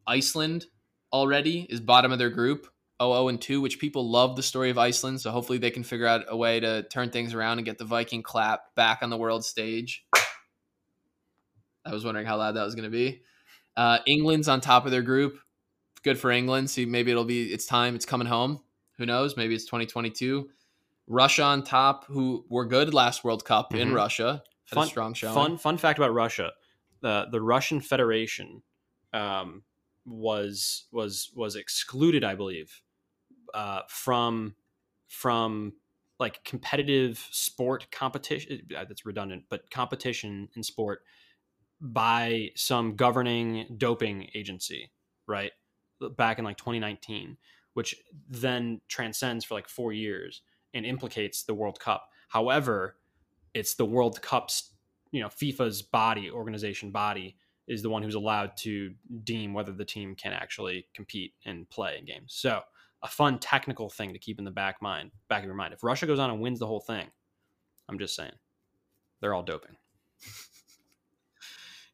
Iceland 0.07 0.67
already 1.13 1.67
is 1.71 1.81
bottom 1.81 2.13
of 2.13 2.19
their 2.19 2.31
group, 2.31 2.67
0 3.03 3.29
and 3.29 3.41
2, 3.41 3.61
which 3.61 3.79
people 3.79 4.09
love 4.09 4.37
the 4.37 4.43
story 4.43 4.71
of 4.71 4.79
Iceland. 4.79 5.21
So 5.21 5.31
hopefully 5.31 5.59
they 5.59 5.71
can 5.71 5.83
figure 5.83 6.07
out 6.07 6.25
a 6.29 6.37
way 6.37 6.61
to 6.61 6.83
turn 6.85 7.11
things 7.11 7.33
around 7.35 7.59
and 7.59 7.65
get 7.65 7.79
the 7.79 7.85
Viking 7.85 8.23
clap 8.23 8.75
back 8.75 9.03
on 9.03 9.11
the 9.11 9.17
world 9.17 9.45
stage. 9.45 10.05
I 11.85 11.93
was 11.93 12.05
wondering 12.05 12.27
how 12.27 12.37
loud 12.37 12.53
that 12.53 12.65
was 12.65 12.75
going 12.75 12.85
to 12.85 12.91
be. 12.91 13.23
Uh, 13.77 13.99
England's 14.07 14.49
on 14.49 14.61
top 14.61 14.85
of 14.85 14.91
their 14.91 15.03
group. 15.03 15.39
Good 16.03 16.19
for 16.19 16.31
England. 16.31 16.69
See, 16.69 16.85
maybe 16.85 17.11
it'll 17.11 17.25
be 17.25 17.53
it's 17.53 17.67
time. 17.67 17.95
It's 17.95 18.05
coming 18.05 18.27
home. 18.27 18.61
Who 18.99 19.07
knows? 19.07 19.37
Maybe 19.37 19.55
it's 19.55 19.65
2022. 19.65 20.49
Russia 21.07 21.43
on 21.43 21.63
top, 21.63 22.05
who 22.07 22.45
were 22.49 22.67
good 22.67 22.93
last 22.93 23.25
World 23.25 23.45
Cup 23.45 23.71
mm-hmm. 23.71 23.81
in 23.81 23.95
Russia. 23.95 24.43
Fun, 24.67 24.87
strong 24.87 25.15
showing. 25.15 25.35
Fun 25.35 25.57
fun 25.57 25.79
fact 25.79 25.99
about 25.99 26.13
Russia: 26.13 26.53
the 27.01 27.27
the 27.31 27.41
Russian 27.41 27.81
Federation 27.81 28.63
um, 29.15 29.63
was 30.05 30.85
was 30.93 31.31
was 31.35 31.57
excluded, 31.57 32.25
I 32.25 32.35
believe, 32.35 32.83
uh, 33.55 33.83
from 33.89 34.55
from 35.07 35.73
like 36.19 36.45
competitive 36.45 37.27
sport 37.31 37.91
competition. 37.91 38.69
Uh, 38.77 38.85
that's 38.85 39.07
redundant, 39.07 39.45
but 39.49 39.71
competition 39.71 40.49
in 40.55 40.63
sport 40.63 41.01
by 41.81 42.51
some 42.57 42.97
governing 42.97 43.75
doping 43.79 44.29
agency, 44.35 44.91
right? 45.27 45.53
Back 46.17 46.39
in 46.39 46.45
like 46.45 46.57
2019, 46.59 47.39
which 47.79 47.95
then 48.29 48.81
transcends 48.89 49.45
for 49.45 49.55
like 49.55 49.69
four 49.69 49.93
years 49.93 50.43
and 50.75 50.85
implicates 50.85 51.45
the 51.45 51.55
World 51.55 51.79
Cup. 51.79 52.09
However, 52.27 52.97
it's 53.55 53.77
the 53.77 53.85
World 53.85 54.21
Cup's, 54.21 54.73
you 55.13 55.21
know, 55.23 55.29
FIFA's 55.29 55.81
body, 55.81 56.29
organization 56.29 56.91
body 56.91 57.37
is 57.69 57.81
the 57.81 57.89
one 57.89 58.03
who's 58.03 58.17
allowed 58.17 58.57
to 58.57 58.93
deem 59.23 59.55
whether 59.55 59.71
the 59.71 59.85
team 59.85 60.17
can 60.17 60.33
actually 60.33 60.89
compete 60.93 61.35
and 61.47 61.71
play 61.71 61.97
in 61.97 62.05
games. 62.05 62.35
So 62.35 62.63
a 63.05 63.07
fun 63.07 63.39
technical 63.39 63.89
thing 63.89 64.13
to 64.13 64.19
keep 64.19 64.41
in 64.41 64.45
the 64.45 64.51
back 64.51 64.83
mind, 64.83 65.13
back 65.29 65.39
of 65.39 65.45
your 65.45 65.55
mind. 65.55 65.73
If 65.73 65.85
Russia 65.85 66.09
goes 66.09 66.19
on 66.19 66.31
and 66.31 66.41
wins 66.41 66.59
the 66.59 66.67
whole 66.67 66.81
thing, 66.81 67.07
I'm 67.89 68.01
just 68.01 68.17
saying, 68.17 68.33
they're 69.21 69.35
all 69.35 69.45
doping. 69.45 69.77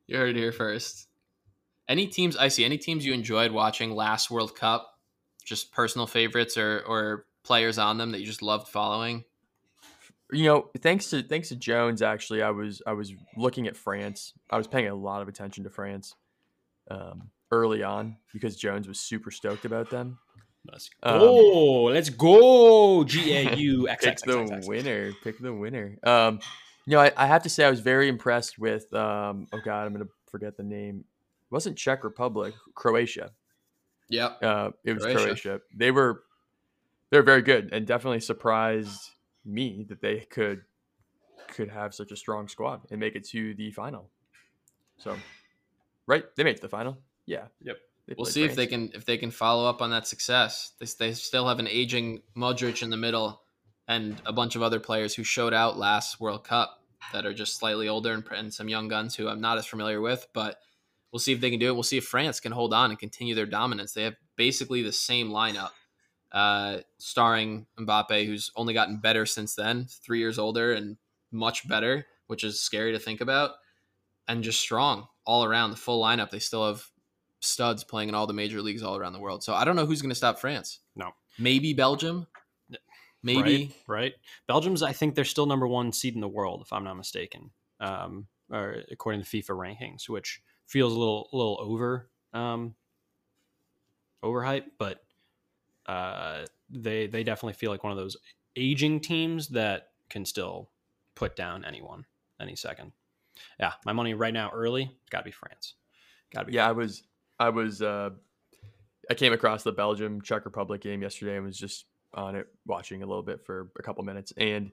you 0.07 0.16
heard 0.16 0.35
it 0.35 0.37
here 0.37 0.51
first. 0.51 1.09
Any 1.90 2.07
teams 2.07 2.38
I 2.38 2.49
see 2.49 2.64
any 2.64 2.79
teams 2.79 3.05
you 3.05 3.12
enjoyed 3.12 3.53
watching 3.53 3.94
last 3.94 4.31
World 4.31 4.57
Cup? 4.57 4.93
Just 5.45 5.72
personal 5.72 6.07
favorites 6.07 6.57
or 6.57 6.82
or 6.86 7.26
players 7.42 7.78
on 7.78 7.99
them 7.99 8.12
that 8.12 8.20
you 8.20 8.26
just 8.26 8.42
loved 8.42 8.68
following? 8.68 9.24
you 10.32 10.45
know, 10.45 10.70
thanks 10.80 11.11
to 11.11 11.22
thanks 11.22 11.49
to 11.49 11.57
Jones, 11.57 12.03
actually, 12.03 12.42
I 12.42 12.51
was 12.51 12.82
I 12.86 12.92
was 12.92 13.12
looking 13.36 13.66
at 13.66 13.76
France. 13.76 14.32
I 14.51 14.57
was 14.57 14.66
paying 14.66 14.88
a 14.88 14.95
lot 14.95 15.22
of 15.22 15.28
attention 15.28 15.64
to 15.64 15.70
France 15.70 16.14
um, 16.90 17.30
early 17.51 17.82
on 17.82 18.16
because 18.32 18.57
Jones 18.57 18.88
was 18.88 19.01
super 19.01 19.30
stoked 19.30 19.64
about 19.64 19.90
them. 19.90 20.18
Let's 20.70 20.90
go! 21.03 21.88
Um, 21.88 21.95
let's 21.95 22.11
go! 22.11 23.05
G 23.05 23.36
A 23.36 23.55
U 23.55 23.88
X 23.88 24.07
X. 24.07 24.22
Pick 24.22 24.47
the 24.47 24.64
winner. 24.66 25.12
Pick 25.22 25.38
the 25.38 25.53
winner. 25.53 25.99
Um, 26.03 26.40
you 26.86 26.92
know, 26.92 27.01
I, 27.01 27.12
I 27.16 27.26
have 27.26 27.42
to 27.42 27.49
say 27.49 27.64
I 27.64 27.70
was 27.70 27.80
very 27.80 28.09
impressed 28.09 28.59
with. 28.59 28.92
Um, 28.95 29.47
oh 29.53 29.61
God, 29.64 29.86
I'm 29.86 29.92
gonna 29.92 30.09
forget 30.30 30.57
the 30.57 30.64
name. 30.64 31.01
It 31.01 31.53
wasn't 31.53 31.76
Czech 31.76 32.03
Republic, 32.03 32.55
Croatia. 32.74 33.30
Yeah, 34.09 34.26
uh, 34.26 34.70
it 34.84 34.92
was 34.94 35.02
Croatia. 35.02 35.24
Croatia. 35.24 35.61
They 35.74 35.90
were 35.90 36.22
they're 37.11 37.22
very 37.22 37.42
good 37.42 37.72
and 37.72 37.86
definitely 37.86 38.20
surprised 38.20 39.11
me 39.44 39.86
that 39.88 40.00
they 40.00 40.20
could 40.20 40.62
could 41.48 41.68
have 41.68 41.94
such 41.94 42.11
a 42.12 42.16
strong 42.16 42.48
squad 42.48 42.82
and 42.90 43.00
make 43.00 43.14
it 43.14 43.24
to 43.28 43.55
the 43.55 43.70
final. 43.70 44.11
So, 44.98 45.16
right, 46.07 46.24
they 46.36 46.44
made 46.44 46.61
the 46.61 46.68
final. 46.68 46.98
Yeah. 47.26 47.46
Yep. 47.62 47.76
We'll 48.18 48.26
see 48.26 48.44
if 48.44 48.55
they 48.55 48.66
can 48.66 48.90
if 48.94 49.07
they 49.07 49.16
can 49.16 49.30
follow 49.30 49.68
up 49.68 49.80
on 49.80 49.90
that 49.90 50.07
success. 50.07 50.72
They, 50.78 50.86
they 50.98 51.14
still 51.14 51.48
have 51.48 51.59
an 51.59 51.68
aging 51.68 52.20
Modric 52.36 52.82
in 52.82 52.90
the 52.90 52.98
middle, 52.98 53.40
and 53.88 54.20
a 54.26 54.32
bunch 54.32 54.57
of 54.57 54.62
other 54.62 54.78
players 54.78 55.14
who 55.14 55.24
showed 55.24 55.55
out 55.55 55.78
last 55.78 56.20
World 56.20 56.44
Cup 56.44 56.82
that 57.14 57.24
are 57.24 57.32
just 57.32 57.57
slightly 57.57 57.88
older, 57.88 58.12
and, 58.12 58.24
and 58.30 58.52
some 58.52 58.68
young 58.68 58.88
guns 58.88 59.14
who 59.14 59.26
I'm 59.26 59.40
not 59.40 59.57
as 59.57 59.66
familiar 59.66 60.02
with. 60.02 60.26
But 60.34 60.59
we'll 61.14 61.20
see 61.20 61.32
if 61.32 61.40
they 61.40 61.50
can 61.50 61.60
do 61.60 61.68
it. 61.68 61.74
We'll 61.74 61.84
see 61.84 61.96
if 61.96 62.04
France 62.04 62.40
can 62.40 62.50
hold 62.50 62.74
on 62.74 62.90
and 62.90 62.98
continue 62.98 63.36
their 63.36 63.46
dominance. 63.46 63.92
They 63.92 64.02
have 64.02 64.16
basically 64.34 64.82
the 64.82 64.92
same 64.92 65.30
lineup, 65.30 65.70
uh, 66.32 66.78
starring 66.98 67.66
Mbappe, 67.78 68.26
who's 68.26 68.50
only 68.56 68.74
gotten 68.74 68.98
better 68.98 69.24
since 69.24 69.54
then, 69.54 69.86
three 69.88 70.18
years 70.18 70.40
older 70.40 70.72
and 70.72 70.96
much 71.30 71.68
better, 71.68 72.04
which 72.26 72.42
is 72.42 72.60
scary 72.60 72.90
to 72.90 72.98
think 72.98 73.20
about, 73.20 73.52
and 74.26 74.42
just 74.42 74.60
strong 74.60 75.06
all 75.24 75.44
around 75.44 75.70
the 75.70 75.76
full 75.76 76.02
lineup. 76.02 76.30
They 76.30 76.40
still 76.40 76.66
have 76.66 76.84
studs 77.38 77.84
playing 77.84 78.08
in 78.08 78.16
all 78.16 78.26
the 78.26 78.32
major 78.32 78.60
leagues 78.60 78.82
all 78.82 78.96
around 78.96 79.12
the 79.12 79.20
world. 79.20 79.44
So 79.44 79.54
I 79.54 79.64
don't 79.64 79.76
know 79.76 79.86
who's 79.86 80.02
going 80.02 80.10
to 80.10 80.16
stop 80.16 80.40
France. 80.40 80.80
No. 80.96 81.12
Maybe 81.38 81.74
Belgium. 81.74 82.26
Maybe. 83.22 83.72
right, 83.86 84.00
right. 84.02 84.12
Belgium's. 84.48 84.82
I 84.82 84.92
think 84.92 85.14
they're 85.14 85.24
still 85.24 85.46
number 85.46 85.68
one 85.68 85.92
seed 85.92 86.16
in 86.16 86.20
the 86.20 86.28
world, 86.28 86.62
if 86.62 86.72
I'm 86.72 86.82
not 86.82 86.96
mistaken, 86.96 87.52
um, 87.78 88.26
or 88.50 88.82
according 88.90 89.22
to 89.22 89.26
FIFA 89.28 89.50
rankings, 89.50 90.08
which 90.08 90.42
feels 90.66 90.92
a 90.92 90.98
little, 90.98 91.28
a 91.32 91.36
little 91.36 91.58
over, 91.60 92.08
um, 92.32 92.74
overhyped. 94.24 94.70
But 94.78 95.04
uh, 95.86 96.46
they 96.70 97.06
they 97.06 97.22
definitely 97.24 97.54
feel 97.54 97.70
like 97.70 97.84
one 97.84 97.92
of 97.92 97.98
those 97.98 98.16
aging 98.56 99.00
teams 99.00 99.48
that 99.48 99.88
can 100.08 100.24
still 100.24 100.70
put 101.14 101.36
down 101.36 101.64
anyone 101.64 102.04
any 102.40 102.56
second. 102.56 102.92
Yeah, 103.58 103.72
my 103.84 103.92
money 103.92 104.14
right 104.14 104.32
now 104.32 104.50
early 104.52 104.96
got 105.10 105.18
to 105.20 105.24
be 105.24 105.30
France. 105.30 105.74
Got 106.32 106.40
to 106.40 106.46
be 106.46 106.52
Yeah, 106.54 106.68
I 106.68 106.72
was, 106.72 107.02
I 107.38 107.48
was, 107.48 107.82
uh, 107.82 108.10
I 109.10 109.14
came 109.14 109.32
across 109.32 109.62
the 109.62 109.72
Belgium 109.72 110.20
Czech 110.22 110.44
Republic 110.44 110.80
game 110.80 111.02
yesterday 111.02 111.36
and 111.36 111.44
was 111.44 111.58
just 111.58 111.86
on 112.14 112.36
it 112.36 112.46
watching 112.64 113.02
a 113.02 113.06
little 113.06 113.22
bit 113.22 113.44
for 113.44 113.70
a 113.78 113.82
couple 113.82 114.04
minutes. 114.04 114.32
And 114.36 114.70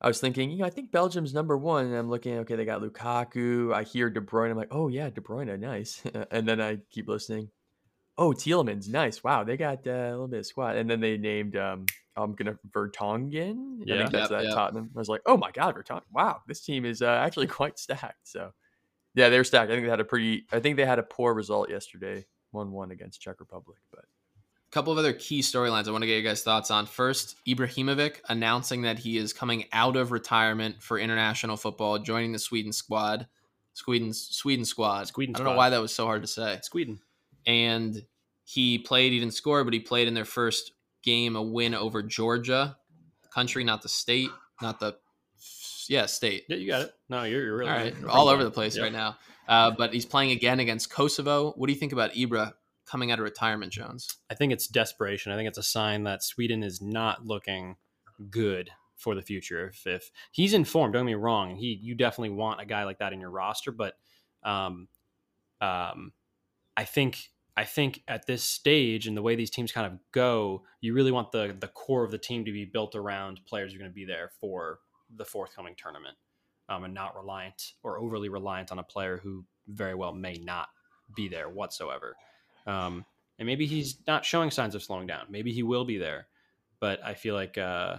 I 0.00 0.06
was 0.06 0.20
thinking, 0.20 0.50
you 0.50 0.58
know, 0.58 0.64
I 0.64 0.70
think 0.70 0.92
Belgium's 0.92 1.34
number 1.34 1.56
one. 1.58 1.86
And 1.86 1.94
I'm 1.96 2.08
looking, 2.08 2.38
okay, 2.38 2.54
they 2.54 2.64
got 2.64 2.82
Lukaku. 2.82 3.74
I 3.74 3.82
hear 3.82 4.08
De 4.10 4.20
Bruyne. 4.20 4.50
I'm 4.50 4.56
like, 4.56 4.68
oh 4.70 4.88
yeah, 4.88 5.10
De 5.10 5.20
Bruyne, 5.20 5.58
nice. 5.58 6.02
and 6.30 6.46
then 6.48 6.60
I 6.60 6.78
keep 6.90 7.08
listening. 7.08 7.50
Oh, 8.16 8.32
Tielemans, 8.32 8.88
nice. 8.88 9.22
Wow, 9.22 9.44
they 9.44 9.56
got 9.56 9.86
uh, 9.86 9.90
a 9.90 10.10
little 10.10 10.28
bit 10.28 10.40
of 10.40 10.46
squad. 10.46 10.76
And 10.76 10.90
then 10.90 11.00
they 11.00 11.16
named, 11.16 11.56
um, 11.56 11.86
I'm 12.16 12.34
gonna 12.34 12.56
Vertonghen. 12.70 13.80
I 13.80 13.84
Yeah. 13.86 13.96
think 13.98 14.10
that's 14.10 14.30
Yep, 14.30 14.40
that 14.40 14.44
yep. 14.44 14.54
Tottenham. 14.54 14.90
I 14.94 14.98
was 14.98 15.08
like, 15.08 15.20
oh 15.26 15.36
my 15.36 15.50
god, 15.52 15.76
Vertonghen. 15.76 16.02
Wow, 16.12 16.42
this 16.48 16.60
team 16.60 16.84
is 16.84 17.00
uh, 17.02 17.06
actually 17.06 17.46
quite 17.58 17.78
stacked. 17.78 18.26
So 18.28 18.50
yeah, 19.14 19.28
they're 19.28 19.44
stacked. 19.44 19.70
I 19.70 19.74
think 19.74 19.84
they 19.86 19.90
had 19.90 20.00
a 20.00 20.04
pretty. 20.04 20.46
I 20.52 20.58
think 20.60 20.76
they 20.76 20.84
had 20.84 20.98
a 20.98 21.04
poor 21.04 21.32
result 21.32 21.70
yesterday, 21.70 22.26
one-one 22.50 22.90
against 22.90 23.20
Czech 23.20 23.38
Republic. 23.40 23.78
But 23.92 24.04
A 24.70 24.72
couple 24.72 24.92
of 24.92 24.98
other 24.98 25.14
key 25.14 25.40
storylines 25.40 25.88
I 25.88 25.92
want 25.92 26.02
to 26.02 26.06
get 26.06 26.14
your 26.14 26.30
guys' 26.30 26.42
thoughts 26.42 26.70
on. 26.70 26.84
First, 26.84 27.36
Ibrahimovic 27.46 28.16
announcing 28.28 28.82
that 28.82 28.98
he 28.98 29.16
is 29.16 29.32
coming 29.32 29.64
out 29.72 29.96
of 29.96 30.12
retirement 30.12 30.82
for 30.82 30.98
international 30.98 31.56
football, 31.56 31.98
joining 31.98 32.32
the 32.32 32.38
Sweden 32.38 32.72
squad. 32.72 33.26
Sweden 33.72 34.12
Sweden 34.12 34.64
squad. 34.66 35.06
Sweden 35.08 35.34
I 35.34 35.38
don't 35.38 35.46
know 35.46 35.56
why 35.56 35.70
that 35.70 35.80
was 35.80 35.94
so 35.94 36.04
hard 36.04 36.20
to 36.22 36.28
say. 36.28 36.58
Sweden. 36.62 36.98
and 37.46 38.02
he 38.44 38.78
played. 38.78 39.12
He 39.12 39.20
didn't 39.20 39.34
score, 39.34 39.62
but 39.64 39.72
he 39.72 39.80
played 39.80 40.08
in 40.08 40.14
their 40.14 40.24
first 40.24 40.72
game, 41.02 41.36
a 41.36 41.42
win 41.42 41.74
over 41.74 42.02
Georgia, 42.02 42.76
country, 43.32 43.62
not 43.62 43.82
the 43.82 43.88
state, 43.88 44.30
not 44.60 44.80
the 44.80 44.96
yeah 45.88 46.06
state. 46.06 46.44
Yeah, 46.48 46.56
you 46.56 46.66
got 46.66 46.82
it. 46.82 46.94
No, 47.08 47.22
you're, 47.24 47.42
you're 47.42 47.56
really 47.56 47.70
All 47.70 47.76
right, 47.76 47.94
all 48.08 48.28
over 48.28 48.44
the 48.44 48.50
place 48.50 48.76
Yep. 48.76 48.82
right 48.82 48.92
now. 48.92 49.16
Uh, 49.46 49.70
but 49.70 49.94
he's 49.94 50.04
playing 50.04 50.32
again 50.32 50.60
against 50.60 50.90
Kosovo. 50.90 51.52
What 51.52 51.68
do 51.68 51.72
you 51.72 51.78
think 51.78 51.92
about 51.92 52.12
Ibra 52.12 52.52
coming 52.88 53.10
out 53.10 53.18
of 53.18 53.24
retirement, 53.24 53.72
Jones? 53.72 54.08
I 54.30 54.34
think 54.34 54.52
it's 54.52 54.66
desperation. 54.66 55.32
I 55.32 55.36
think 55.36 55.48
it's 55.48 55.58
a 55.58 55.62
sign 55.62 56.04
that 56.04 56.22
Sweden 56.22 56.62
is 56.62 56.80
not 56.80 57.26
looking 57.26 57.76
good 58.30 58.70
for 58.96 59.14
the 59.14 59.22
future. 59.22 59.68
If, 59.68 59.86
if 59.86 60.10
he's 60.32 60.54
informed, 60.54 60.94
don't 60.94 61.04
get 61.04 61.12
me 61.12 61.14
wrong, 61.14 61.56
he 61.56 61.78
you 61.80 61.94
definitely 61.94 62.30
want 62.30 62.60
a 62.60 62.66
guy 62.66 62.84
like 62.84 62.98
that 62.98 63.12
in 63.12 63.20
your 63.20 63.30
roster, 63.30 63.70
but 63.70 63.94
um, 64.42 64.88
um, 65.60 66.12
I 66.76 66.84
think 66.84 67.30
I 67.56 67.64
think 67.64 68.02
at 68.06 68.26
this 68.26 68.44
stage 68.44 69.06
and 69.06 69.16
the 69.16 69.22
way 69.22 69.34
these 69.34 69.50
teams 69.50 69.72
kind 69.72 69.86
of 69.86 69.98
go, 70.12 70.62
you 70.80 70.94
really 70.94 71.12
want 71.12 71.32
the 71.32 71.56
the 71.58 71.68
core 71.68 72.04
of 72.04 72.10
the 72.10 72.18
team 72.18 72.44
to 72.44 72.52
be 72.52 72.64
built 72.64 72.94
around 72.94 73.40
players 73.46 73.72
who 73.72 73.76
are 73.76 73.80
going 73.80 73.90
to 73.90 73.94
be 73.94 74.04
there 74.04 74.30
for 74.40 74.80
the 75.14 75.24
forthcoming 75.24 75.74
tournament, 75.76 76.16
um, 76.68 76.84
and 76.84 76.94
not 76.94 77.16
reliant 77.16 77.72
or 77.82 77.98
overly 77.98 78.28
reliant 78.28 78.72
on 78.72 78.78
a 78.78 78.84
player 78.84 79.18
who 79.18 79.44
very 79.66 79.94
well 79.94 80.12
may 80.12 80.34
not 80.34 80.68
be 81.14 81.28
there 81.28 81.48
whatsoever. 81.48 82.16
Um, 82.68 83.04
and 83.38 83.46
maybe 83.46 83.66
he's 83.66 83.98
not 84.06 84.24
showing 84.24 84.50
signs 84.50 84.74
of 84.74 84.82
slowing 84.82 85.06
down. 85.06 85.26
Maybe 85.30 85.52
he 85.52 85.62
will 85.62 85.84
be 85.84 85.96
there, 85.96 86.26
but 86.80 87.02
I 87.04 87.14
feel 87.14 87.34
like 87.34 87.56
uh, 87.56 87.96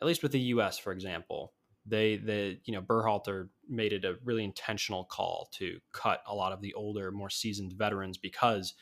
at 0.00 0.06
least 0.06 0.22
with 0.22 0.32
the 0.32 0.40
U.S., 0.40 0.78
for 0.78 0.92
example, 0.92 1.54
they 1.86 2.16
the 2.16 2.58
you 2.64 2.74
know 2.74 2.82
Berhalter 2.82 3.48
made 3.68 3.92
it 3.92 4.04
a 4.04 4.16
really 4.24 4.44
intentional 4.44 5.04
call 5.04 5.48
to 5.54 5.78
cut 5.92 6.22
a 6.26 6.34
lot 6.34 6.52
of 6.52 6.60
the 6.60 6.74
older, 6.74 7.10
more 7.10 7.30
seasoned 7.30 7.72
veterans 7.72 8.18
because 8.18 8.74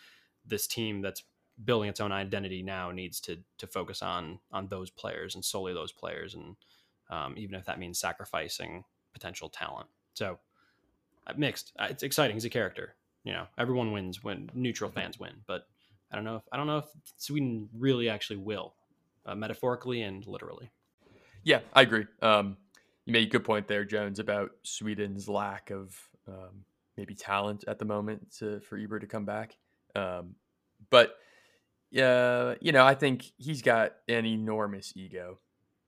this 0.45 0.67
team 0.67 1.01
that's 1.01 1.23
building 1.65 1.89
its 1.89 2.01
own 2.01 2.11
identity 2.11 2.62
now 2.62 2.91
needs 2.91 3.21
to 3.21 3.39
to 3.59 3.67
focus 3.67 4.03
on 4.03 4.41
on 4.53 4.67
those 4.69 4.91
players 4.91 5.35
and 5.35 5.45
solely 5.45 5.75
those 5.75 5.93
players, 5.93 6.35
and 6.35 6.57
um, 7.11 7.35
even 7.37 7.55
if 7.55 7.67
that 7.67 7.79
means 7.79 7.99
sacrificing 8.01 8.85
potential 9.12 9.49
talent. 9.49 9.87
So 10.15 10.39
uh, 11.27 11.35
mixed. 11.37 11.73
Uh, 11.79 11.89
It's 11.91 12.03
exciting. 12.03 12.35
He's 12.35 12.45
a 12.45 12.51
character. 12.51 12.97
You 13.25 13.33
know, 13.33 13.47
everyone 13.59 13.93
wins 13.93 14.22
when 14.22 14.51
neutral 14.55 14.91
fans 14.91 15.18
win, 15.18 15.33
but 15.47 15.66
I 16.12 16.16
don't 16.16 16.25
know 16.25 16.37
if 16.37 16.43
I 16.53 16.57
don't 16.57 16.66
know 16.66 16.79
if 16.79 16.87
Sweden 17.16 17.68
really 17.77 18.09
actually 18.09 18.37
will, 18.37 18.75
uh, 19.27 19.35
metaphorically 19.35 20.03
and 20.03 20.27
literally. 20.27 20.70
yeah, 21.43 21.61
I 21.72 21.83
agree. 21.83 22.07
Um, 22.22 22.57
you 23.07 23.12
made 23.12 23.29
a 23.29 23.31
good 23.31 23.45
point 23.45 23.68
there, 23.68 23.85
Jones, 23.85 24.18
about 24.18 24.53
Sweden's 24.62 25.29
lack 25.29 25.70
of 25.70 25.99
um, 26.27 26.64
maybe 26.97 27.14
talent 27.14 27.64
at 27.66 27.79
the 27.79 27.85
moment 27.85 28.33
to, 28.39 28.61
for 28.61 28.79
Ibra 28.79 29.01
to 29.01 29.07
come 29.07 29.25
back. 29.25 29.57
Um, 29.95 30.35
but 30.91 31.16
yeah, 31.91 32.55
you 32.61 32.72
know, 32.72 32.85
I 32.85 32.95
think 32.95 33.33
he's 33.37 33.62
got 33.62 33.95
an 34.09 34.25
enormous 34.25 34.93
ego, 34.97 35.39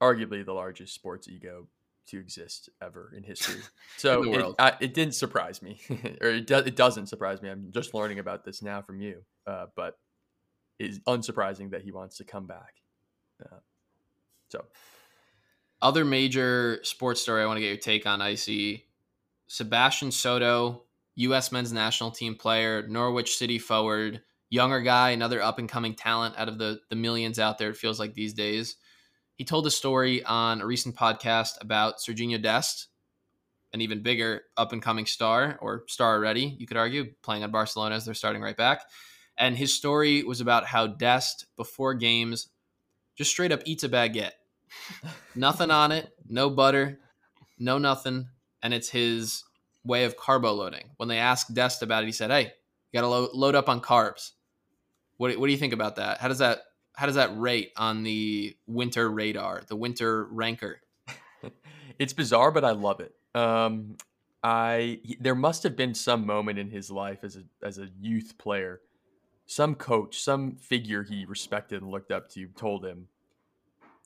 arguably 0.01 0.45
the 0.45 0.53
largest 0.53 0.93
sports 0.93 1.27
ego 1.27 1.67
to 2.07 2.19
exist 2.19 2.69
ever 2.81 3.11
in 3.15 3.23
history. 3.23 3.61
So 3.97 4.21
the 4.21 4.49
it. 4.49 4.55
I, 4.59 4.73
it 4.79 4.93
didn't 4.93 5.15
surprise 5.15 5.61
me, 5.61 5.79
or 6.21 6.29
it, 6.29 6.47
do, 6.47 6.57
it 6.57 6.75
doesn't 6.75 7.07
surprise 7.07 7.41
me. 7.41 7.49
I'm 7.49 7.71
just 7.71 7.93
learning 7.93 8.19
about 8.19 8.45
this 8.45 8.61
now 8.61 8.81
from 8.81 9.01
you. 9.01 9.23
Uh, 9.47 9.65
but 9.75 9.97
it's 10.79 10.99
unsurprising 10.99 11.71
that 11.71 11.81
he 11.81 11.91
wants 11.91 12.17
to 12.17 12.23
come 12.23 12.45
back. 12.45 12.75
Uh, 13.43 13.57
so 14.49 14.65
Other 15.81 16.05
major 16.05 16.79
sports 16.83 17.21
story 17.21 17.43
I 17.43 17.45
want 17.47 17.57
to 17.57 17.61
get 17.61 17.67
your 17.67 17.77
take 17.77 18.05
on, 18.05 18.21
Icy. 18.21 18.85
Sebastian 19.47 20.11
Soto, 20.11 20.83
U.S. 21.15 21.51
men's 21.51 21.73
national 21.73 22.11
team 22.11 22.35
player, 22.35 22.85
Norwich 22.87 23.37
City 23.37 23.57
forward, 23.57 24.21
younger 24.49 24.81
guy, 24.81 25.11
another 25.11 25.41
up 25.41 25.59
and 25.59 25.69
coming 25.69 25.95
talent 25.95 26.35
out 26.37 26.49
of 26.49 26.57
the, 26.57 26.79
the 26.89 26.95
millions 26.95 27.39
out 27.39 27.57
there, 27.57 27.69
it 27.69 27.77
feels 27.77 27.99
like 27.99 28.13
these 28.13 28.33
days. 28.33 28.75
He 29.37 29.45
told 29.45 29.67
a 29.67 29.71
story 29.71 30.23
on 30.23 30.61
a 30.61 30.65
recent 30.65 30.95
podcast 30.95 31.61
about 31.61 31.99
Serginho 31.99 32.41
Dest, 32.41 32.87
an 33.71 33.81
even 33.81 34.01
bigger 34.01 34.41
up 34.57 34.73
and 34.73 34.81
coming 34.81 35.05
star, 35.05 35.59
or 35.61 35.83
star 35.87 36.15
already, 36.15 36.55
you 36.59 36.65
could 36.65 36.75
argue, 36.75 37.13
playing 37.21 37.43
at 37.43 37.51
Barcelona 37.51 37.93
as 37.93 38.03
their 38.03 38.15
starting 38.15 38.41
right 38.41 38.57
back. 38.57 38.81
And 39.37 39.55
his 39.55 39.75
story 39.75 40.23
was 40.23 40.41
about 40.41 40.65
how 40.65 40.87
Dest, 40.87 41.45
before 41.55 41.93
games, 41.93 42.49
just 43.15 43.29
straight 43.29 43.51
up 43.51 43.61
eats 43.65 43.83
a 43.83 43.89
baguette. 43.89 44.31
nothing 45.35 45.69
on 45.69 45.91
it, 45.91 46.09
no 46.27 46.49
butter, 46.49 46.99
no 47.59 47.77
nothing. 47.77 48.29
And 48.63 48.73
it's 48.73 48.89
his 48.89 49.43
way 49.83 50.05
of 50.05 50.17
carbo 50.17 50.53
loading. 50.53 50.89
When 50.97 51.09
they 51.09 51.19
asked 51.19 51.53
Dest 51.53 51.83
about 51.83 52.01
it, 52.01 52.07
he 52.07 52.11
said, 52.11 52.31
Hey, 52.31 52.53
you 52.91 52.99
got 52.99 53.01
to 53.01 53.07
lo- 53.07 53.29
load 53.33 53.53
up 53.53 53.69
on 53.69 53.81
carbs. 53.81 54.31
What, 55.17 55.37
what 55.37 55.45
do 55.45 55.51
you 55.51 55.59
think 55.59 55.73
about 55.73 55.97
that? 55.97 56.17
How 56.19 56.27
does 56.27 56.39
that 56.39 56.61
how 56.97 57.05
does 57.05 57.15
that 57.15 57.29
rate 57.39 57.73
on 57.77 58.01
the 58.01 58.57
winter 58.65 59.11
radar, 59.11 59.61
the 59.67 59.75
winter 59.75 60.25
ranker? 60.25 60.81
it's 61.99 62.11
bizarre, 62.11 62.51
but 62.51 62.65
I 62.65 62.71
love 62.71 63.01
it. 63.01 63.13
Um, 63.35 63.97
I 64.43 64.99
there 65.19 65.35
must 65.35 65.61
have 65.61 65.75
been 65.75 65.93
some 65.93 66.25
moment 66.25 66.57
in 66.57 66.71
his 66.71 66.89
life 66.89 67.19
as 67.23 67.35
a 67.35 67.43
as 67.63 67.77
a 67.77 67.89
youth 68.01 68.39
player, 68.39 68.81
some 69.45 69.75
coach, 69.75 70.19
some 70.19 70.55
figure 70.55 71.03
he 71.03 71.23
respected 71.25 71.83
and 71.83 71.91
looked 71.91 72.11
up 72.11 72.29
to 72.31 72.47
told 72.57 72.83
him, 72.83 73.09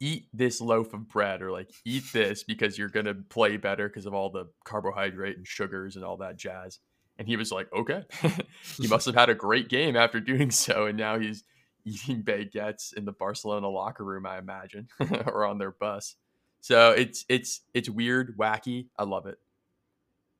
"Eat 0.01 0.27
this 0.33 0.59
loaf 0.59 0.93
of 0.93 1.07
bread," 1.07 1.41
or 1.41 1.49
like, 1.49 1.71
"Eat 1.85 2.03
this 2.11 2.43
because 2.43 2.77
you're 2.77 2.89
gonna 2.89 3.13
play 3.13 3.55
better 3.55 3.87
because 3.87 4.05
of 4.05 4.13
all 4.13 4.29
the 4.29 4.49
carbohydrate 4.65 5.37
and 5.37 5.47
sugars 5.47 5.95
and 5.95 6.03
all 6.03 6.17
that 6.17 6.35
jazz." 6.35 6.79
And 7.17 7.25
he 7.25 7.37
was 7.37 7.53
like, 7.53 7.71
"Okay." 7.71 8.03
he 8.77 8.87
must 8.89 9.05
have 9.05 9.15
had 9.15 9.29
a 9.29 9.35
great 9.35 9.69
game 9.69 9.95
after 9.95 10.19
doing 10.19 10.51
so, 10.51 10.87
and 10.87 10.97
now 10.97 11.17
he's 11.17 11.45
eating 11.86 12.23
baguettes 12.23 12.93
in 12.93 13.05
the 13.05 13.11
Barcelona 13.11 13.69
locker 13.69 14.03
room, 14.03 14.25
I 14.25 14.38
imagine, 14.38 14.88
or 15.25 15.45
on 15.45 15.57
their 15.57 15.71
bus. 15.71 16.15
So 16.61 16.91
it's 16.91 17.25
it's 17.27 17.61
it's 17.73 17.89
weird, 17.89 18.38
wacky. 18.38 18.88
I 18.97 19.03
love 19.03 19.25
it. 19.25 19.39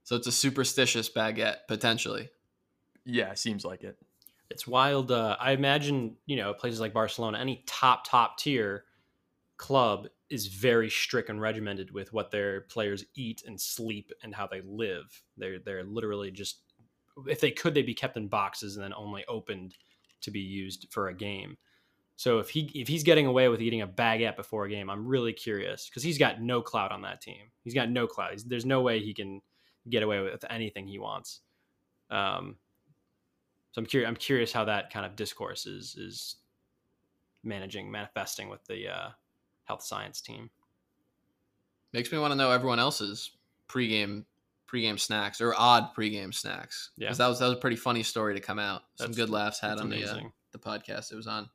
So 0.04 0.16
it's 0.16 0.28
a 0.28 0.32
superstitious 0.32 1.10
baguette, 1.10 1.68
potentially. 1.68 2.30
Yeah, 3.06 3.34
seems 3.34 3.66
like 3.66 3.84
it. 3.84 3.98
It's 4.50 4.68
wild. 4.68 5.12
Uh, 5.12 5.38
I 5.40 5.52
imagine 5.52 6.18
you 6.26 6.38
know 6.38 6.54
places 6.54 6.80
like 6.80 6.94
Barcelona, 6.94 7.40
any 7.40 7.64
top 7.66 8.08
top 8.08 8.38
tier 8.38 8.86
club 9.58 10.08
is 10.30 10.48
very 10.48 10.90
strict 10.90 11.30
and 11.30 11.42
regimented 11.42 11.92
with 11.92 12.14
what 12.14 12.32
their 12.32 12.62
players 12.62 13.06
eat 13.16 13.44
and 13.46 13.60
sleep 13.60 14.12
and 14.24 14.34
how 14.34 14.48
they 14.48 14.62
live. 14.62 15.24
They're 15.38 15.60
they're 15.60 15.84
literally 15.84 16.32
just 16.32 16.60
if 17.28 17.40
they 17.40 17.52
could 17.52 17.74
they'd 17.74 17.86
be 17.86 17.94
kept 17.94 18.18
in 18.18 18.28
boxes 18.28 18.76
and 18.76 18.84
then 18.84 18.94
only 18.94 19.26
opened 19.28 19.76
to 20.22 20.32
be 20.32 20.40
used 20.40 20.88
for 20.92 21.10
a 21.10 21.14
game. 21.14 21.58
So 22.16 22.40
if 22.40 22.50
he 22.50 22.72
if 22.76 22.88
he's 22.88 23.04
getting 23.04 23.26
away 23.26 23.48
with 23.50 23.62
eating 23.62 23.82
a 23.82 23.88
baguette 23.88 24.36
before 24.36 24.66
a 24.66 24.70
game, 24.70 24.90
I'm 24.90 25.08
really 25.08 25.34
curious 25.34 25.90
because 25.90 26.04
he's 26.04 26.18
got 26.18 26.42
no 26.42 26.62
clout 26.62 26.92
on 26.92 27.02
that 27.02 27.22
team. 27.22 27.50
He's 27.64 27.74
got 27.74 27.90
no 27.90 28.06
clout. 28.06 28.32
He's, 28.32 28.44
there's 28.44 28.66
no 28.66 28.82
way 28.82 29.00
he 29.00 29.14
can 29.14 29.42
get 29.90 30.04
away 30.04 30.20
with 30.22 30.46
anything 30.50 30.88
he 30.88 31.00
wants. 31.00 31.42
Um, 32.12 32.58
so 33.72 33.80
I'm 33.80 33.86
curious. 33.86 34.08
I'm 34.08 34.16
curious 34.16 34.52
how 34.52 34.66
that 34.66 34.92
kind 34.92 35.06
of 35.06 35.16
discourse 35.16 35.66
is 35.66 35.96
is 35.96 36.36
managing, 37.44 37.90
manifesting 37.90 38.50
with 38.50 38.64
the 38.66 38.88
uh, 38.88 39.10
health 39.64 39.84
science 39.84 40.22
team. 40.22 40.50
Makes 41.94 42.12
me 42.12 42.20
want 42.20 42.32
to 42.32 42.36
know 42.36 42.52
everyone 42.52 42.80
else's 42.80 43.32
pregame 43.68 44.26
pregame 44.72 45.00
snacks 45.00 45.42
or 45.42 45.54
odd 45.58 45.94
pregame 45.96 46.34
snacks. 46.34 46.92
Yeah. 46.98 47.08
because 47.08 47.18
that 47.18 47.28
was 47.28 47.40
that 47.40 47.48
was 47.48 47.58
a 47.58 47.62
pretty 47.62 47.76
funny 47.76 48.04
story 48.04 48.36
to 48.36 48.40
come 48.42 48.60
out. 48.60 48.82
Some 48.96 49.12
That's- 49.12 49.18
good 49.18 49.30
laughs 49.30 49.60
had 49.60 49.80
on 49.80 49.90
the 49.90 50.04
uh, 50.06 50.20
the 50.52 50.60
podcast 50.60 51.12
it 51.12 51.16
was 51.16 51.28
on. 51.28 51.50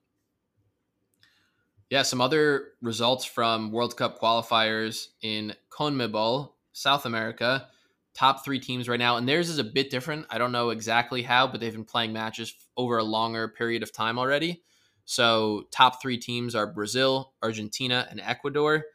Yeah, 1.91 2.03
some 2.03 2.21
other 2.21 2.69
results 2.83 3.25
from 3.25 3.71
World 3.71 3.97
Cup 3.97 4.21
qualifiers 4.21 5.07
in 5.23 5.55
CONMEBOL, 5.71 6.51
South 6.73 7.07
America. 7.07 7.69
Top 8.13 8.45
three 8.45 8.59
teams 8.59 8.89
right 8.89 8.99
now, 8.99 9.19
and 9.19 9.29
theirs 9.29 9.51
is 9.51 9.59
a 9.59 9.65
bit 9.65 9.91
different. 9.91 10.27
I 10.31 10.39
don't 10.39 10.51
know 10.51 10.71
exactly 10.71 11.23
how, 11.23 11.47
but 11.47 11.61
they've 11.61 11.73
been 11.73 11.85
playing 11.85 12.13
matches 12.15 12.55
over 12.77 12.97
a 12.97 13.05
longer 13.05 13.47
period 13.47 13.83
of 13.83 13.93
time 13.93 14.19
already. 14.19 14.63
So, 15.05 15.69
top 15.71 16.03
three 16.03 16.17
teams 16.19 16.55
are 16.55 16.67
Brazil, 16.67 17.35
Argentina, 17.43 18.09
and 18.11 18.21
Ecuador. 18.21 18.87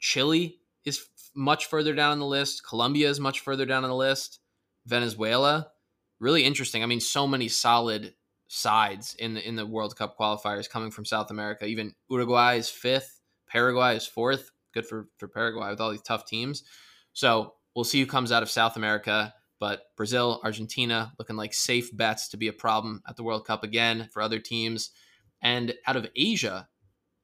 Chile 0.00 0.58
is 0.84 1.06
much 1.34 1.66
further 1.66 1.94
down 1.94 2.18
the 2.18 2.26
list. 2.26 2.66
Colombia 2.66 3.08
is 3.08 3.20
much 3.20 3.40
further 3.40 3.66
down 3.66 3.84
on 3.84 3.90
the 3.90 3.96
list. 3.96 4.40
Venezuela, 4.86 5.68
really 6.20 6.44
interesting. 6.44 6.82
I 6.82 6.86
mean, 6.86 7.00
so 7.00 7.26
many 7.26 7.48
solid 7.48 8.14
sides 8.48 9.14
in 9.18 9.34
the 9.34 9.46
in 9.46 9.56
the 9.56 9.66
World 9.66 9.96
Cup 9.96 10.18
qualifiers 10.18 10.68
coming 10.68 10.90
from 10.90 11.04
South 11.04 11.30
America. 11.30 11.66
Even 11.66 11.94
Uruguay 12.10 12.54
is 12.54 12.68
fifth, 12.68 13.20
Paraguay 13.48 13.96
is 13.96 14.06
fourth. 14.06 14.50
Good 14.74 14.86
for 14.86 15.08
for 15.18 15.28
Paraguay 15.28 15.70
with 15.70 15.80
all 15.80 15.90
these 15.90 16.02
tough 16.02 16.26
teams. 16.26 16.64
So 17.12 17.54
we'll 17.74 17.84
see 17.84 18.00
who 18.00 18.06
comes 18.06 18.32
out 18.32 18.42
of 18.42 18.50
South 18.50 18.76
America. 18.76 19.34
But 19.60 19.82
Brazil, 19.96 20.40
Argentina 20.42 21.12
looking 21.18 21.36
like 21.36 21.54
safe 21.54 21.96
bets 21.96 22.28
to 22.30 22.36
be 22.36 22.48
a 22.48 22.52
problem 22.52 23.00
at 23.06 23.16
the 23.16 23.22
World 23.22 23.46
Cup 23.46 23.62
again 23.62 24.08
for 24.12 24.20
other 24.20 24.40
teams. 24.40 24.90
And 25.40 25.74
out 25.86 25.96
of 25.96 26.08
Asia, 26.16 26.68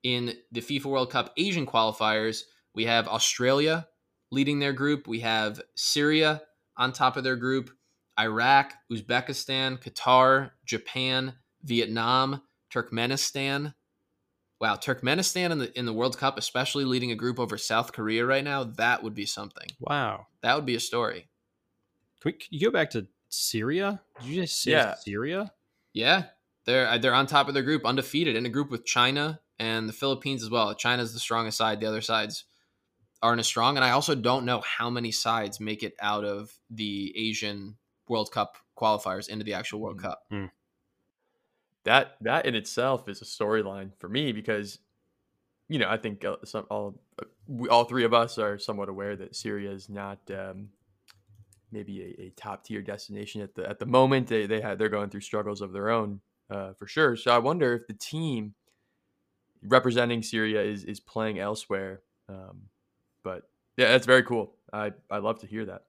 in 0.03 0.35
the 0.53 0.61
FIFA 0.61 0.87
World 0.87 1.11
Cup 1.11 1.33
Asian 1.37 1.67
qualifiers, 1.67 2.43
we 2.75 2.85
have 2.85 3.09
Australia 3.09 3.89
leading 4.31 4.59
their 4.59 4.73
group. 4.73 5.07
We 5.09 5.21
have 5.21 5.61
Syria 5.75 6.43
on 6.77 6.93
top 6.93 7.17
of 7.17 7.25
their 7.25 7.37
group. 7.37 7.71
Iraq, 8.19 8.73
Uzbekistan, 8.93 9.79
Qatar, 9.83 10.51
Japan, 10.65 11.35
Vietnam, 11.63 12.43
Turkmenistan. 12.73 13.75
Wow, 14.61 14.75
Turkmenistan 14.75 15.51
in 15.51 15.59
the 15.59 15.79
in 15.79 15.87
the 15.87 15.93
World 15.93 16.19
Cup, 16.19 16.37
especially 16.37 16.85
leading 16.85 17.13
a 17.13 17.17
group 17.17 17.39
over 17.39 17.57
South 17.57 17.93
Korea 17.93 18.27
right 18.27 18.43
now, 18.43 18.65
that 18.65 19.05
would 19.05 19.15
be 19.15 19.25
something. 19.27 19.69
Wow. 19.79 20.27
That 20.43 20.57
would 20.57 20.67
be 20.67 20.75
a 20.75 20.81
story. 20.81 21.29
Can, 22.21 22.31
we, 22.31 22.33
can 22.33 22.49
you 22.51 22.67
go 22.67 22.73
back 22.73 22.91
to 22.91 23.07
Syria? 23.29 24.01
Did 24.21 24.29
you 24.29 24.43
just 24.43 24.61
say 24.61 24.73
Yeah. 24.73 24.95
Syria? 24.97 25.53
Yeah, 25.93 26.25
they're 26.67 26.89
uh, 26.89 26.99
they're 26.99 27.15
on 27.15 27.27
top 27.27 27.47
of 27.47 27.55
their 27.55 27.63
group, 27.63 27.87
undefeated 27.87 28.35
in 28.35 28.47
a 28.47 28.51
group 28.51 28.71
with 28.71 28.85
China 28.85 29.41
and 29.61 29.89
the 29.89 29.93
Philippines 29.93 30.43
as 30.43 30.51
well. 30.51 30.75
China's 30.75 31.13
the 31.13 31.21
strongest 31.21 31.57
side. 31.57 31.79
The 31.79 31.87
other 31.87 32.01
sides 32.01 32.45
aren't 33.23 33.41
as 33.41 33.47
strong, 33.47 33.77
and 33.77 33.85
I 33.85 33.91
also 33.91 34.15
don't 34.15 34.45
know 34.45 34.61
how 34.61 34.89
many 34.91 35.11
sides 35.13 35.59
make 35.61 35.83
it 35.83 35.95
out 36.01 36.25
of 36.25 36.53
the 36.71 37.13
Asian 37.17 37.77
World 38.09 38.31
Cup 38.31 38.57
qualifiers 38.77 39.29
into 39.29 39.45
the 39.45 39.55
actual 39.55 39.81
World 39.81 39.99
Mhm. 39.99 40.03
Cup. 40.03 40.23
that 41.85 42.17
that 42.21 42.45
in 42.47 42.55
itself 42.55 43.09
is 43.09 43.23
a 43.23 43.25
storyline 43.25 43.91
for 43.99 44.09
me 44.09 44.33
because 44.33 44.79
you 45.69 45.79
know 45.79 45.89
I 45.89 45.97
think 45.97 46.25
uh, 46.25 46.37
some 46.45 46.67
all 46.71 47.01
uh, 47.21 47.25
we, 47.47 47.69
all 47.69 47.85
three 47.85 48.05
of 48.05 48.13
us 48.13 48.39
are 48.39 48.59
somewhat 48.59 48.89
aware 48.89 49.17
that 49.17 49.35
Syria 49.35 49.71
is 49.71 49.89
not 49.89 50.19
um, 50.31 50.71
maybe 51.73 52.03
a, 52.19 52.23
a 52.25 52.31
top 52.31 52.65
tier 52.65 52.83
destination 52.83 53.41
at 53.41 53.55
the 53.55 53.69
at 53.69 53.79
the 53.79 53.87
moment. 53.87 54.27
They 54.29 54.47
they 54.47 54.61
have 54.61 54.79
they're 54.79 54.89
going 54.89 55.11
through 55.11 55.23
struggles 55.23 55.61
of 55.61 55.73
their 55.73 55.89
own 55.91 56.21
uh, 56.51 56.75
for 56.75 56.87
sure. 56.87 57.17
So 57.17 57.31
I 57.35 57.39
wonder 57.39 57.75
if 57.75 57.87
the 57.87 57.95
team 57.95 58.55
representing 59.63 60.23
Syria 60.23 60.63
is 60.63 60.85
is 60.85 61.01
playing 61.01 61.39
elsewhere. 61.39 62.03
Um, 62.29 62.69
but 63.29 63.43
yeah, 63.77 63.89
that's 63.89 64.07
very 64.07 64.23
cool. 64.23 64.55
I 64.73 64.93
I 65.11 65.19
love 65.19 65.41
to 65.41 65.47
hear 65.47 65.67
that. 65.67 65.83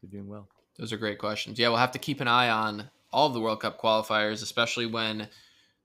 You're 0.00 0.10
doing 0.10 0.28
well. 0.28 0.48
Those 0.78 0.94
are 0.94 0.96
great 0.96 1.18
questions. 1.18 1.58
Yeah, 1.58 1.68
we'll 1.68 1.76
have 1.76 1.92
to 1.92 1.98
keep 1.98 2.22
an 2.22 2.28
eye 2.28 2.48
on 2.48 2.88
all 3.12 3.26
of 3.26 3.34
the 3.34 3.40
World 3.40 3.60
Cup 3.60 3.78
qualifiers, 3.78 4.42
especially 4.42 4.86
when 4.86 5.28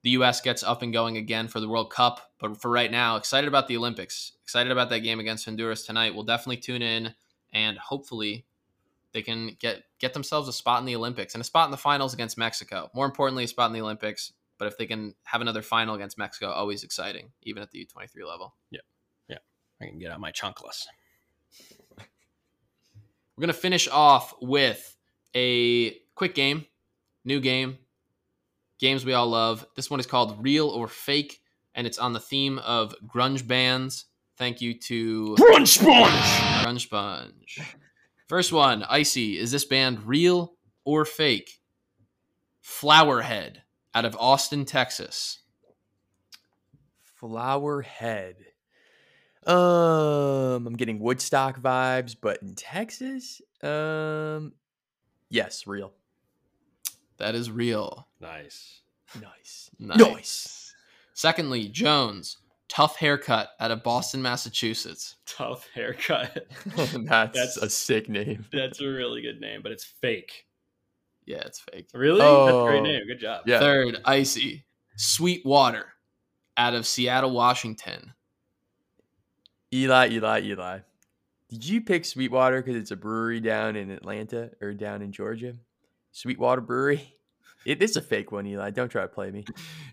the 0.04 0.12
U.S. 0.12 0.40
gets 0.40 0.64
up 0.64 0.82
and 0.82 0.94
going 0.94 1.18
again 1.18 1.50
for 1.50 1.60
the 1.60 1.68
World 1.68 1.92
Cup. 1.92 2.32
But 2.40 2.62
for 2.62 2.72
right 2.72 2.90
now, 2.90 3.18
excited 3.18 3.48
about 3.50 3.68
the 3.68 3.76
Olympics. 3.76 4.34
Excited 4.44 4.72
about 4.72 4.90
that 4.92 5.00
game 5.00 5.20
against 5.20 5.44
Honduras 5.44 5.86
tonight. 5.86 6.16
We'll 6.16 6.24
definitely 6.24 6.58
tune 6.58 6.82
in, 6.82 7.14
and 7.52 7.78
hopefully, 7.78 8.46
they 9.12 9.22
can 9.22 9.58
get 9.60 9.84
get 10.00 10.14
themselves 10.14 10.48
a 10.48 10.54
spot 10.54 10.80
in 10.80 10.86
the 10.86 10.96
Olympics 10.96 11.36
and 11.36 11.42
a 11.42 11.46
spot 11.46 11.68
in 11.68 11.72
the 11.72 11.78
finals 11.78 12.14
against 12.14 12.38
Mexico. 12.38 12.90
More 12.96 13.06
importantly, 13.06 13.44
a 13.44 13.48
spot 13.50 13.70
in 13.70 13.74
the 13.74 13.82
Olympics. 13.82 14.32
But 14.60 14.68
if 14.68 14.78
they 14.78 14.86
can 14.86 15.16
have 15.24 15.42
another 15.42 15.64
final 15.64 15.96
against 15.96 16.18
Mexico, 16.18 16.52
always 16.52 16.84
exciting, 16.86 17.32
even 17.42 17.62
at 17.62 17.72
the 17.72 17.86
U23 17.86 18.26
level. 18.26 18.56
I 19.84 19.90
can 19.90 20.00
get 20.00 20.12
out 20.12 20.20
my 20.20 20.32
chunkless. 20.32 20.86
We're 21.98 23.42
going 23.42 23.48
to 23.48 23.54
finish 23.54 23.88
off 23.88 24.34
with 24.42 24.96
a 25.36 25.92
quick 26.16 26.36
game, 26.36 26.66
new 27.26 27.42
game, 27.42 27.78
games 28.80 29.06
we 29.06 29.14
all 29.14 29.28
love. 29.28 29.66
This 29.76 29.90
one 29.90 30.00
is 30.00 30.06
called 30.06 30.44
Real 30.44 30.70
or 30.70 30.88
Fake, 30.88 31.42
and 31.76 31.86
it's 31.88 31.98
on 31.98 32.14
the 32.14 32.20
theme 32.20 32.60
of 32.60 32.96
grunge 33.06 33.46
bands. 33.48 34.06
Thank 34.38 34.62
you 34.62 34.74
to 34.80 35.36
Grunge 35.40 35.68
Sponge! 35.68 36.12
Grunge 36.66 36.82
Sponge. 36.82 37.60
First 38.28 38.52
one, 38.52 38.84
Icy. 38.84 39.38
Is 39.38 39.52
this 39.52 39.66
band 39.66 40.08
real 40.08 40.54
or 40.86 41.06
fake? 41.06 41.60
Flowerhead 42.64 43.58
out 43.94 44.06
of 44.06 44.16
Austin, 44.20 44.66
Texas. 44.66 45.40
Flower 47.02 47.82
Head. 47.82 48.53
Um, 49.48 50.68
I'm 50.68 50.76
getting 50.76 51.00
Woodstock 51.00 51.60
vibes, 51.60 52.16
but 52.20 52.42
in 52.42 52.56
Texas, 52.56 53.42
um, 53.62 54.54
yes, 55.30 55.68
real. 55.68 55.94
That 57.18 57.36
is 57.36 57.50
real. 57.52 58.08
Nice. 58.20 58.82
Nice. 59.22 59.70
Nice. 59.80 60.74
Secondly, 61.14 61.68
Jones. 61.68 62.38
Tough 62.70 62.96
haircut 62.96 63.50
out 63.60 63.70
of 63.70 63.84
Boston, 63.84 64.22
Massachusetts. 64.24 65.18
Tough 65.28 65.68
haircut. 65.76 66.48
that's, 66.76 66.94
That's- 67.08 67.58
a 67.58 67.70
sick 67.70 68.10
name. 68.10 68.46
That's 68.52 68.82
a 68.82 68.88
really 68.88 69.22
good 69.22 69.40
name, 69.40 69.62
but 69.62 69.72
it's 69.72 69.84
fake. 69.84 70.48
Yeah, 71.26 71.42
it's 71.46 71.60
fake. 71.60 71.88
Really? 71.94 72.20
That's 72.20 72.30
a 72.32 72.54
Oh. 72.56 72.66
great 72.68 72.82
name. 72.84 73.06
Good 73.08 73.20
job. 73.20 73.44
Yeah. 73.46 73.60
Third, 73.60 74.02
Icy. 74.06 74.66
Sweet 74.96 75.46
Water 75.46 75.86
out 76.58 76.74
of 76.74 76.88
Seattle, 76.88 77.32
Washington. 77.32 78.14
Eli, 79.74 80.10
Eli, 80.12 80.42
Eli. 80.44 80.80
Did 81.50 81.66
you 81.68 81.82
pick 81.82 82.06
Sweetwater 82.06 82.62
because 82.62 82.76
it's 82.76 82.92
a 82.92 82.96
brewery 82.96 83.40
down 83.40 83.76
in 83.76 83.90
Atlanta 83.92 84.52
or 84.62 84.74
down 84.74 85.02
in 85.02 85.12
Georgia? 85.12 85.56
Sweetwater 86.12 86.62
Brewery. 86.62 87.16
It 87.66 87.82
is 87.82 87.96
a 87.96 88.02
fake 88.02 88.34
one, 88.34 88.46
Eli. 88.46 88.72
Don't 88.72 88.90
try 88.90 89.04
to 89.04 89.08
play 89.08 89.32
me. 89.32 89.46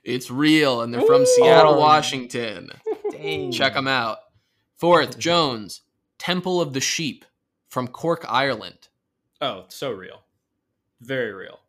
It's 0.03 0.29
real, 0.29 0.81
and 0.81 0.93
they're 0.93 1.07
from 1.07 1.25
Seattle, 1.25 1.75
Oh. 1.75 1.79
Washington. 1.79 2.69
Dang. 3.13 3.53
Check 3.53 3.75
them 3.75 3.87
out. 3.87 4.19
Fourth, 4.77 5.17
Jones. 5.21 5.83
Temple 6.19 6.61
of 6.61 6.73
the 6.73 6.81
Sheep 6.81 7.25
from 7.69 7.87
Cork, 7.87 8.25
Ireland. 8.29 8.89
Oh, 9.41 9.67
so 9.69 9.93
real. 9.93 10.25
Very 11.01 11.33
real. 11.33 11.61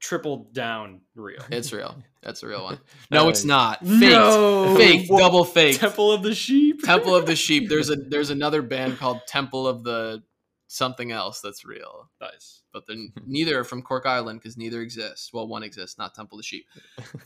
Triple 0.00 0.48
down 0.52 1.02
real. 1.14 1.44
It's 1.52 1.72
real. 1.72 1.94
That's 2.22 2.42
a 2.42 2.46
real 2.48 2.62
one. 2.64 2.78
No, 3.10 3.28
it's 3.28 3.44
not. 3.44 3.80
Fake. 3.80 4.00
No! 4.00 4.76
Fake. 4.76 5.08
Double 5.08 5.44
fake. 5.44 5.78
Temple 5.80 6.12
of 6.12 6.22
the 6.22 6.34
Sheep. 6.34 6.82
Temple 6.82 7.16
of 7.16 7.26
the 7.26 7.34
Sheep. 7.44 7.68
There's 7.68 7.90
a 7.90 7.96
there's 7.96 8.30
another 8.30 8.62
band 8.62 8.98
called 8.98 9.20
Temple 9.26 9.66
of 9.66 9.82
the 9.84 10.22
something 10.68 11.10
else 11.10 11.40
that's 11.40 11.64
real. 11.64 12.08
nice. 12.20 12.62
but 12.72 12.86
they're 12.86 12.96
neither 13.26 13.58
are 13.58 13.64
from 13.64 13.82
Cork 13.82 14.06
Island 14.06 14.38
because 14.40 14.56
neither 14.56 14.80
exists. 14.82 15.32
Well, 15.32 15.48
one 15.48 15.62
exists, 15.64 15.98
not 15.98 16.14
Temple 16.14 16.36
of 16.38 16.40
the 16.40 16.46
Sheep. 16.46 16.66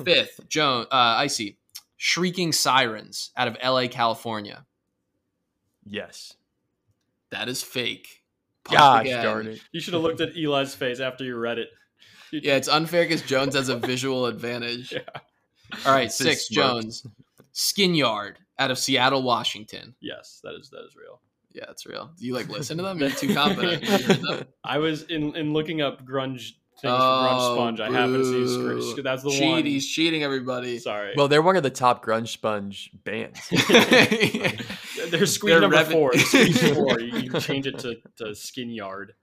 Fifth, 0.04 0.40
Joan, 0.48 0.86
uh, 0.90 1.16
Icy, 1.18 1.58
Shrieking 1.98 2.52
Sirens 2.52 3.30
out 3.36 3.46
of 3.48 3.56
L.A., 3.60 3.88
California. 3.88 4.64
Yes. 5.84 6.34
That 7.30 7.48
is 7.50 7.62
fake. 7.62 8.22
Pump 8.64 8.78
Gosh 8.78 9.00
again. 9.02 9.24
darn 9.24 9.46
it. 9.48 9.60
You 9.72 9.80
should 9.80 9.92
have 9.92 10.02
looked 10.02 10.22
at 10.22 10.34
Eli's 10.36 10.74
face 10.74 11.00
after 11.00 11.24
you 11.24 11.36
read 11.36 11.58
it. 11.58 11.68
Yeah, 12.32 12.56
it's 12.56 12.68
unfair 12.68 13.04
because 13.04 13.22
Jones 13.22 13.54
has 13.54 13.68
a 13.68 13.76
visual 13.76 14.26
advantage. 14.26 14.92
Yeah. 15.74 15.80
All 15.86 15.92
right, 15.92 16.06
It's 16.06 16.16
six. 16.16 16.46
Jones. 16.48 17.04
Skin 17.52 17.94
Yard 17.94 18.38
out 18.58 18.70
of 18.70 18.78
Seattle, 18.78 19.22
Washington. 19.22 19.94
Yes, 20.00 20.40
that 20.44 20.54
is 20.54 20.70
that 20.70 20.84
is 20.86 20.94
real. 20.94 21.20
Yeah, 21.52 21.64
it's 21.70 21.84
real. 21.86 22.10
Do 22.18 22.26
you 22.26 22.34
like 22.34 22.48
listen 22.48 22.76
to 22.76 22.82
them? 22.84 22.98
You're 23.00 23.10
too 23.10 23.34
confident. 23.34 23.82
You? 23.82 24.42
I 24.64 24.78
was 24.78 25.02
in 25.04 25.34
in 25.36 25.52
looking 25.52 25.80
up 25.82 26.04
grunge 26.04 26.52
things 26.80 26.92
Oh, 26.92 26.96
grunge 27.28 27.54
sponge. 27.54 27.80
I 27.80 27.90
happen 27.90 28.12
to 28.18 28.24
see 28.24 28.56
boo. 28.56 28.82
Scr- 28.92 29.02
That's 29.02 29.22
the 29.22 29.30
Cheat, 29.30 29.48
one. 29.50 29.64
He's 29.64 29.88
cheating 29.88 30.22
everybody. 30.22 30.78
Sorry. 30.78 31.14
Well, 31.16 31.26
they're 31.28 31.42
one 31.42 31.56
of 31.56 31.62
the 31.64 31.70
top 31.70 32.04
grunge 32.04 32.28
sponge 32.28 32.90
bands. 33.04 33.40
they're 35.10 35.26
squeeze 35.26 35.52
they're 35.52 35.60
number 35.60 35.76
rev- 35.76 35.90
four. 35.90 36.12
Squeeze 36.18 36.72
four. 36.74 37.00
You, 37.00 37.18
you 37.18 37.40
change 37.40 37.66
it 37.66 37.78
to, 37.80 37.96
to 38.18 38.34
skin 38.34 38.70
yard. 38.70 39.14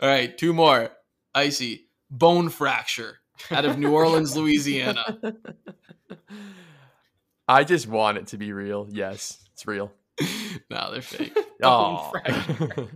All 0.00 0.08
right, 0.08 0.36
two 0.36 0.52
more. 0.52 0.90
Icy. 1.34 1.86
Bone 2.10 2.50
fracture 2.50 3.18
out 3.50 3.64
of 3.64 3.78
New 3.78 3.90
Orleans, 3.92 4.36
Louisiana. 4.36 5.18
I 7.48 7.64
just 7.64 7.88
want 7.88 8.18
it 8.18 8.26
to 8.28 8.36
be 8.36 8.52
real. 8.52 8.86
Yes, 8.90 9.42
it's 9.52 9.66
real. 9.66 9.92
no, 10.70 10.90
they're 10.92 11.00
fake. 11.00 11.36
Bone 11.60 12.10
fracture. 12.10 12.88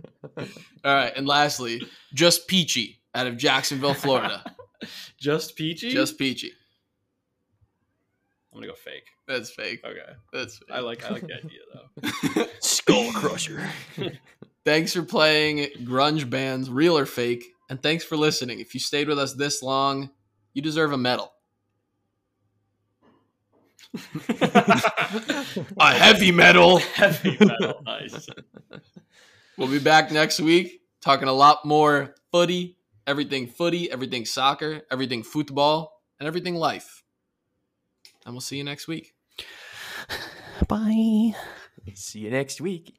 All 0.85 0.95
right, 0.95 1.13
and 1.15 1.27
lastly, 1.27 1.81
just 2.13 2.47
Peachy 2.47 2.99
out 3.15 3.27
of 3.27 3.37
Jacksonville, 3.37 3.95
Florida. 3.95 4.43
Just 5.19 5.55
peachy. 5.55 5.89
just 5.89 6.19
Peachy. 6.19 6.51
I'm 8.53 8.59
gonna 8.59 8.67
go 8.67 8.75
fake. 8.75 9.05
That's 9.27 9.49
fake. 9.49 9.81
Okay. 9.83 9.99
That's 10.31 10.57
fake. 10.57 10.69
I 10.71 10.79
like 10.79 11.03
I 11.03 11.09
like 11.09 11.27
the 11.27 11.33
idea 11.33 11.59
though. 11.73 12.45
Skull 12.59 13.11
Crusher. 13.13 13.67
Thanks 14.65 14.93
for 14.93 15.01
playing 15.01 15.69
grunge 15.83 16.29
bands, 16.29 16.69
real 16.69 16.97
or 16.97 17.05
fake, 17.05 17.45
and 17.69 17.81
thanks 17.81 18.03
for 18.03 18.17
listening. 18.17 18.59
If 18.59 18.73
you 18.73 18.79
stayed 18.79 19.07
with 19.07 19.19
us 19.19 19.33
this 19.33 19.61
long, 19.61 20.11
you 20.53 20.61
deserve 20.61 20.91
a 20.91 20.97
medal. 20.97 21.33
A 25.79 25.93
heavy 25.93 26.31
medal. 26.31 26.77
Heavy 26.95 27.37
metal. 27.39 27.81
Nice. 27.85 28.27
We'll 29.57 29.69
be 29.69 29.79
back 29.79 30.11
next 30.11 30.39
week 30.39 30.81
talking 31.01 31.27
a 31.27 31.33
lot 31.33 31.65
more 31.65 32.13
footy, 32.31 32.77
everything 33.07 33.47
footy, 33.47 33.89
everything 33.91 34.23
soccer, 34.23 34.83
everything 34.91 35.23
football, 35.23 36.03
and 36.19 36.27
everything 36.27 36.53
life. 36.53 37.01
And 38.23 38.35
we'll 38.35 38.41
see 38.41 38.57
you 38.57 38.63
next 38.63 38.87
week. 38.87 39.15
Bye. 40.67 41.33
See 41.95 42.19
you 42.19 42.29
next 42.29 42.61
week. 42.61 42.96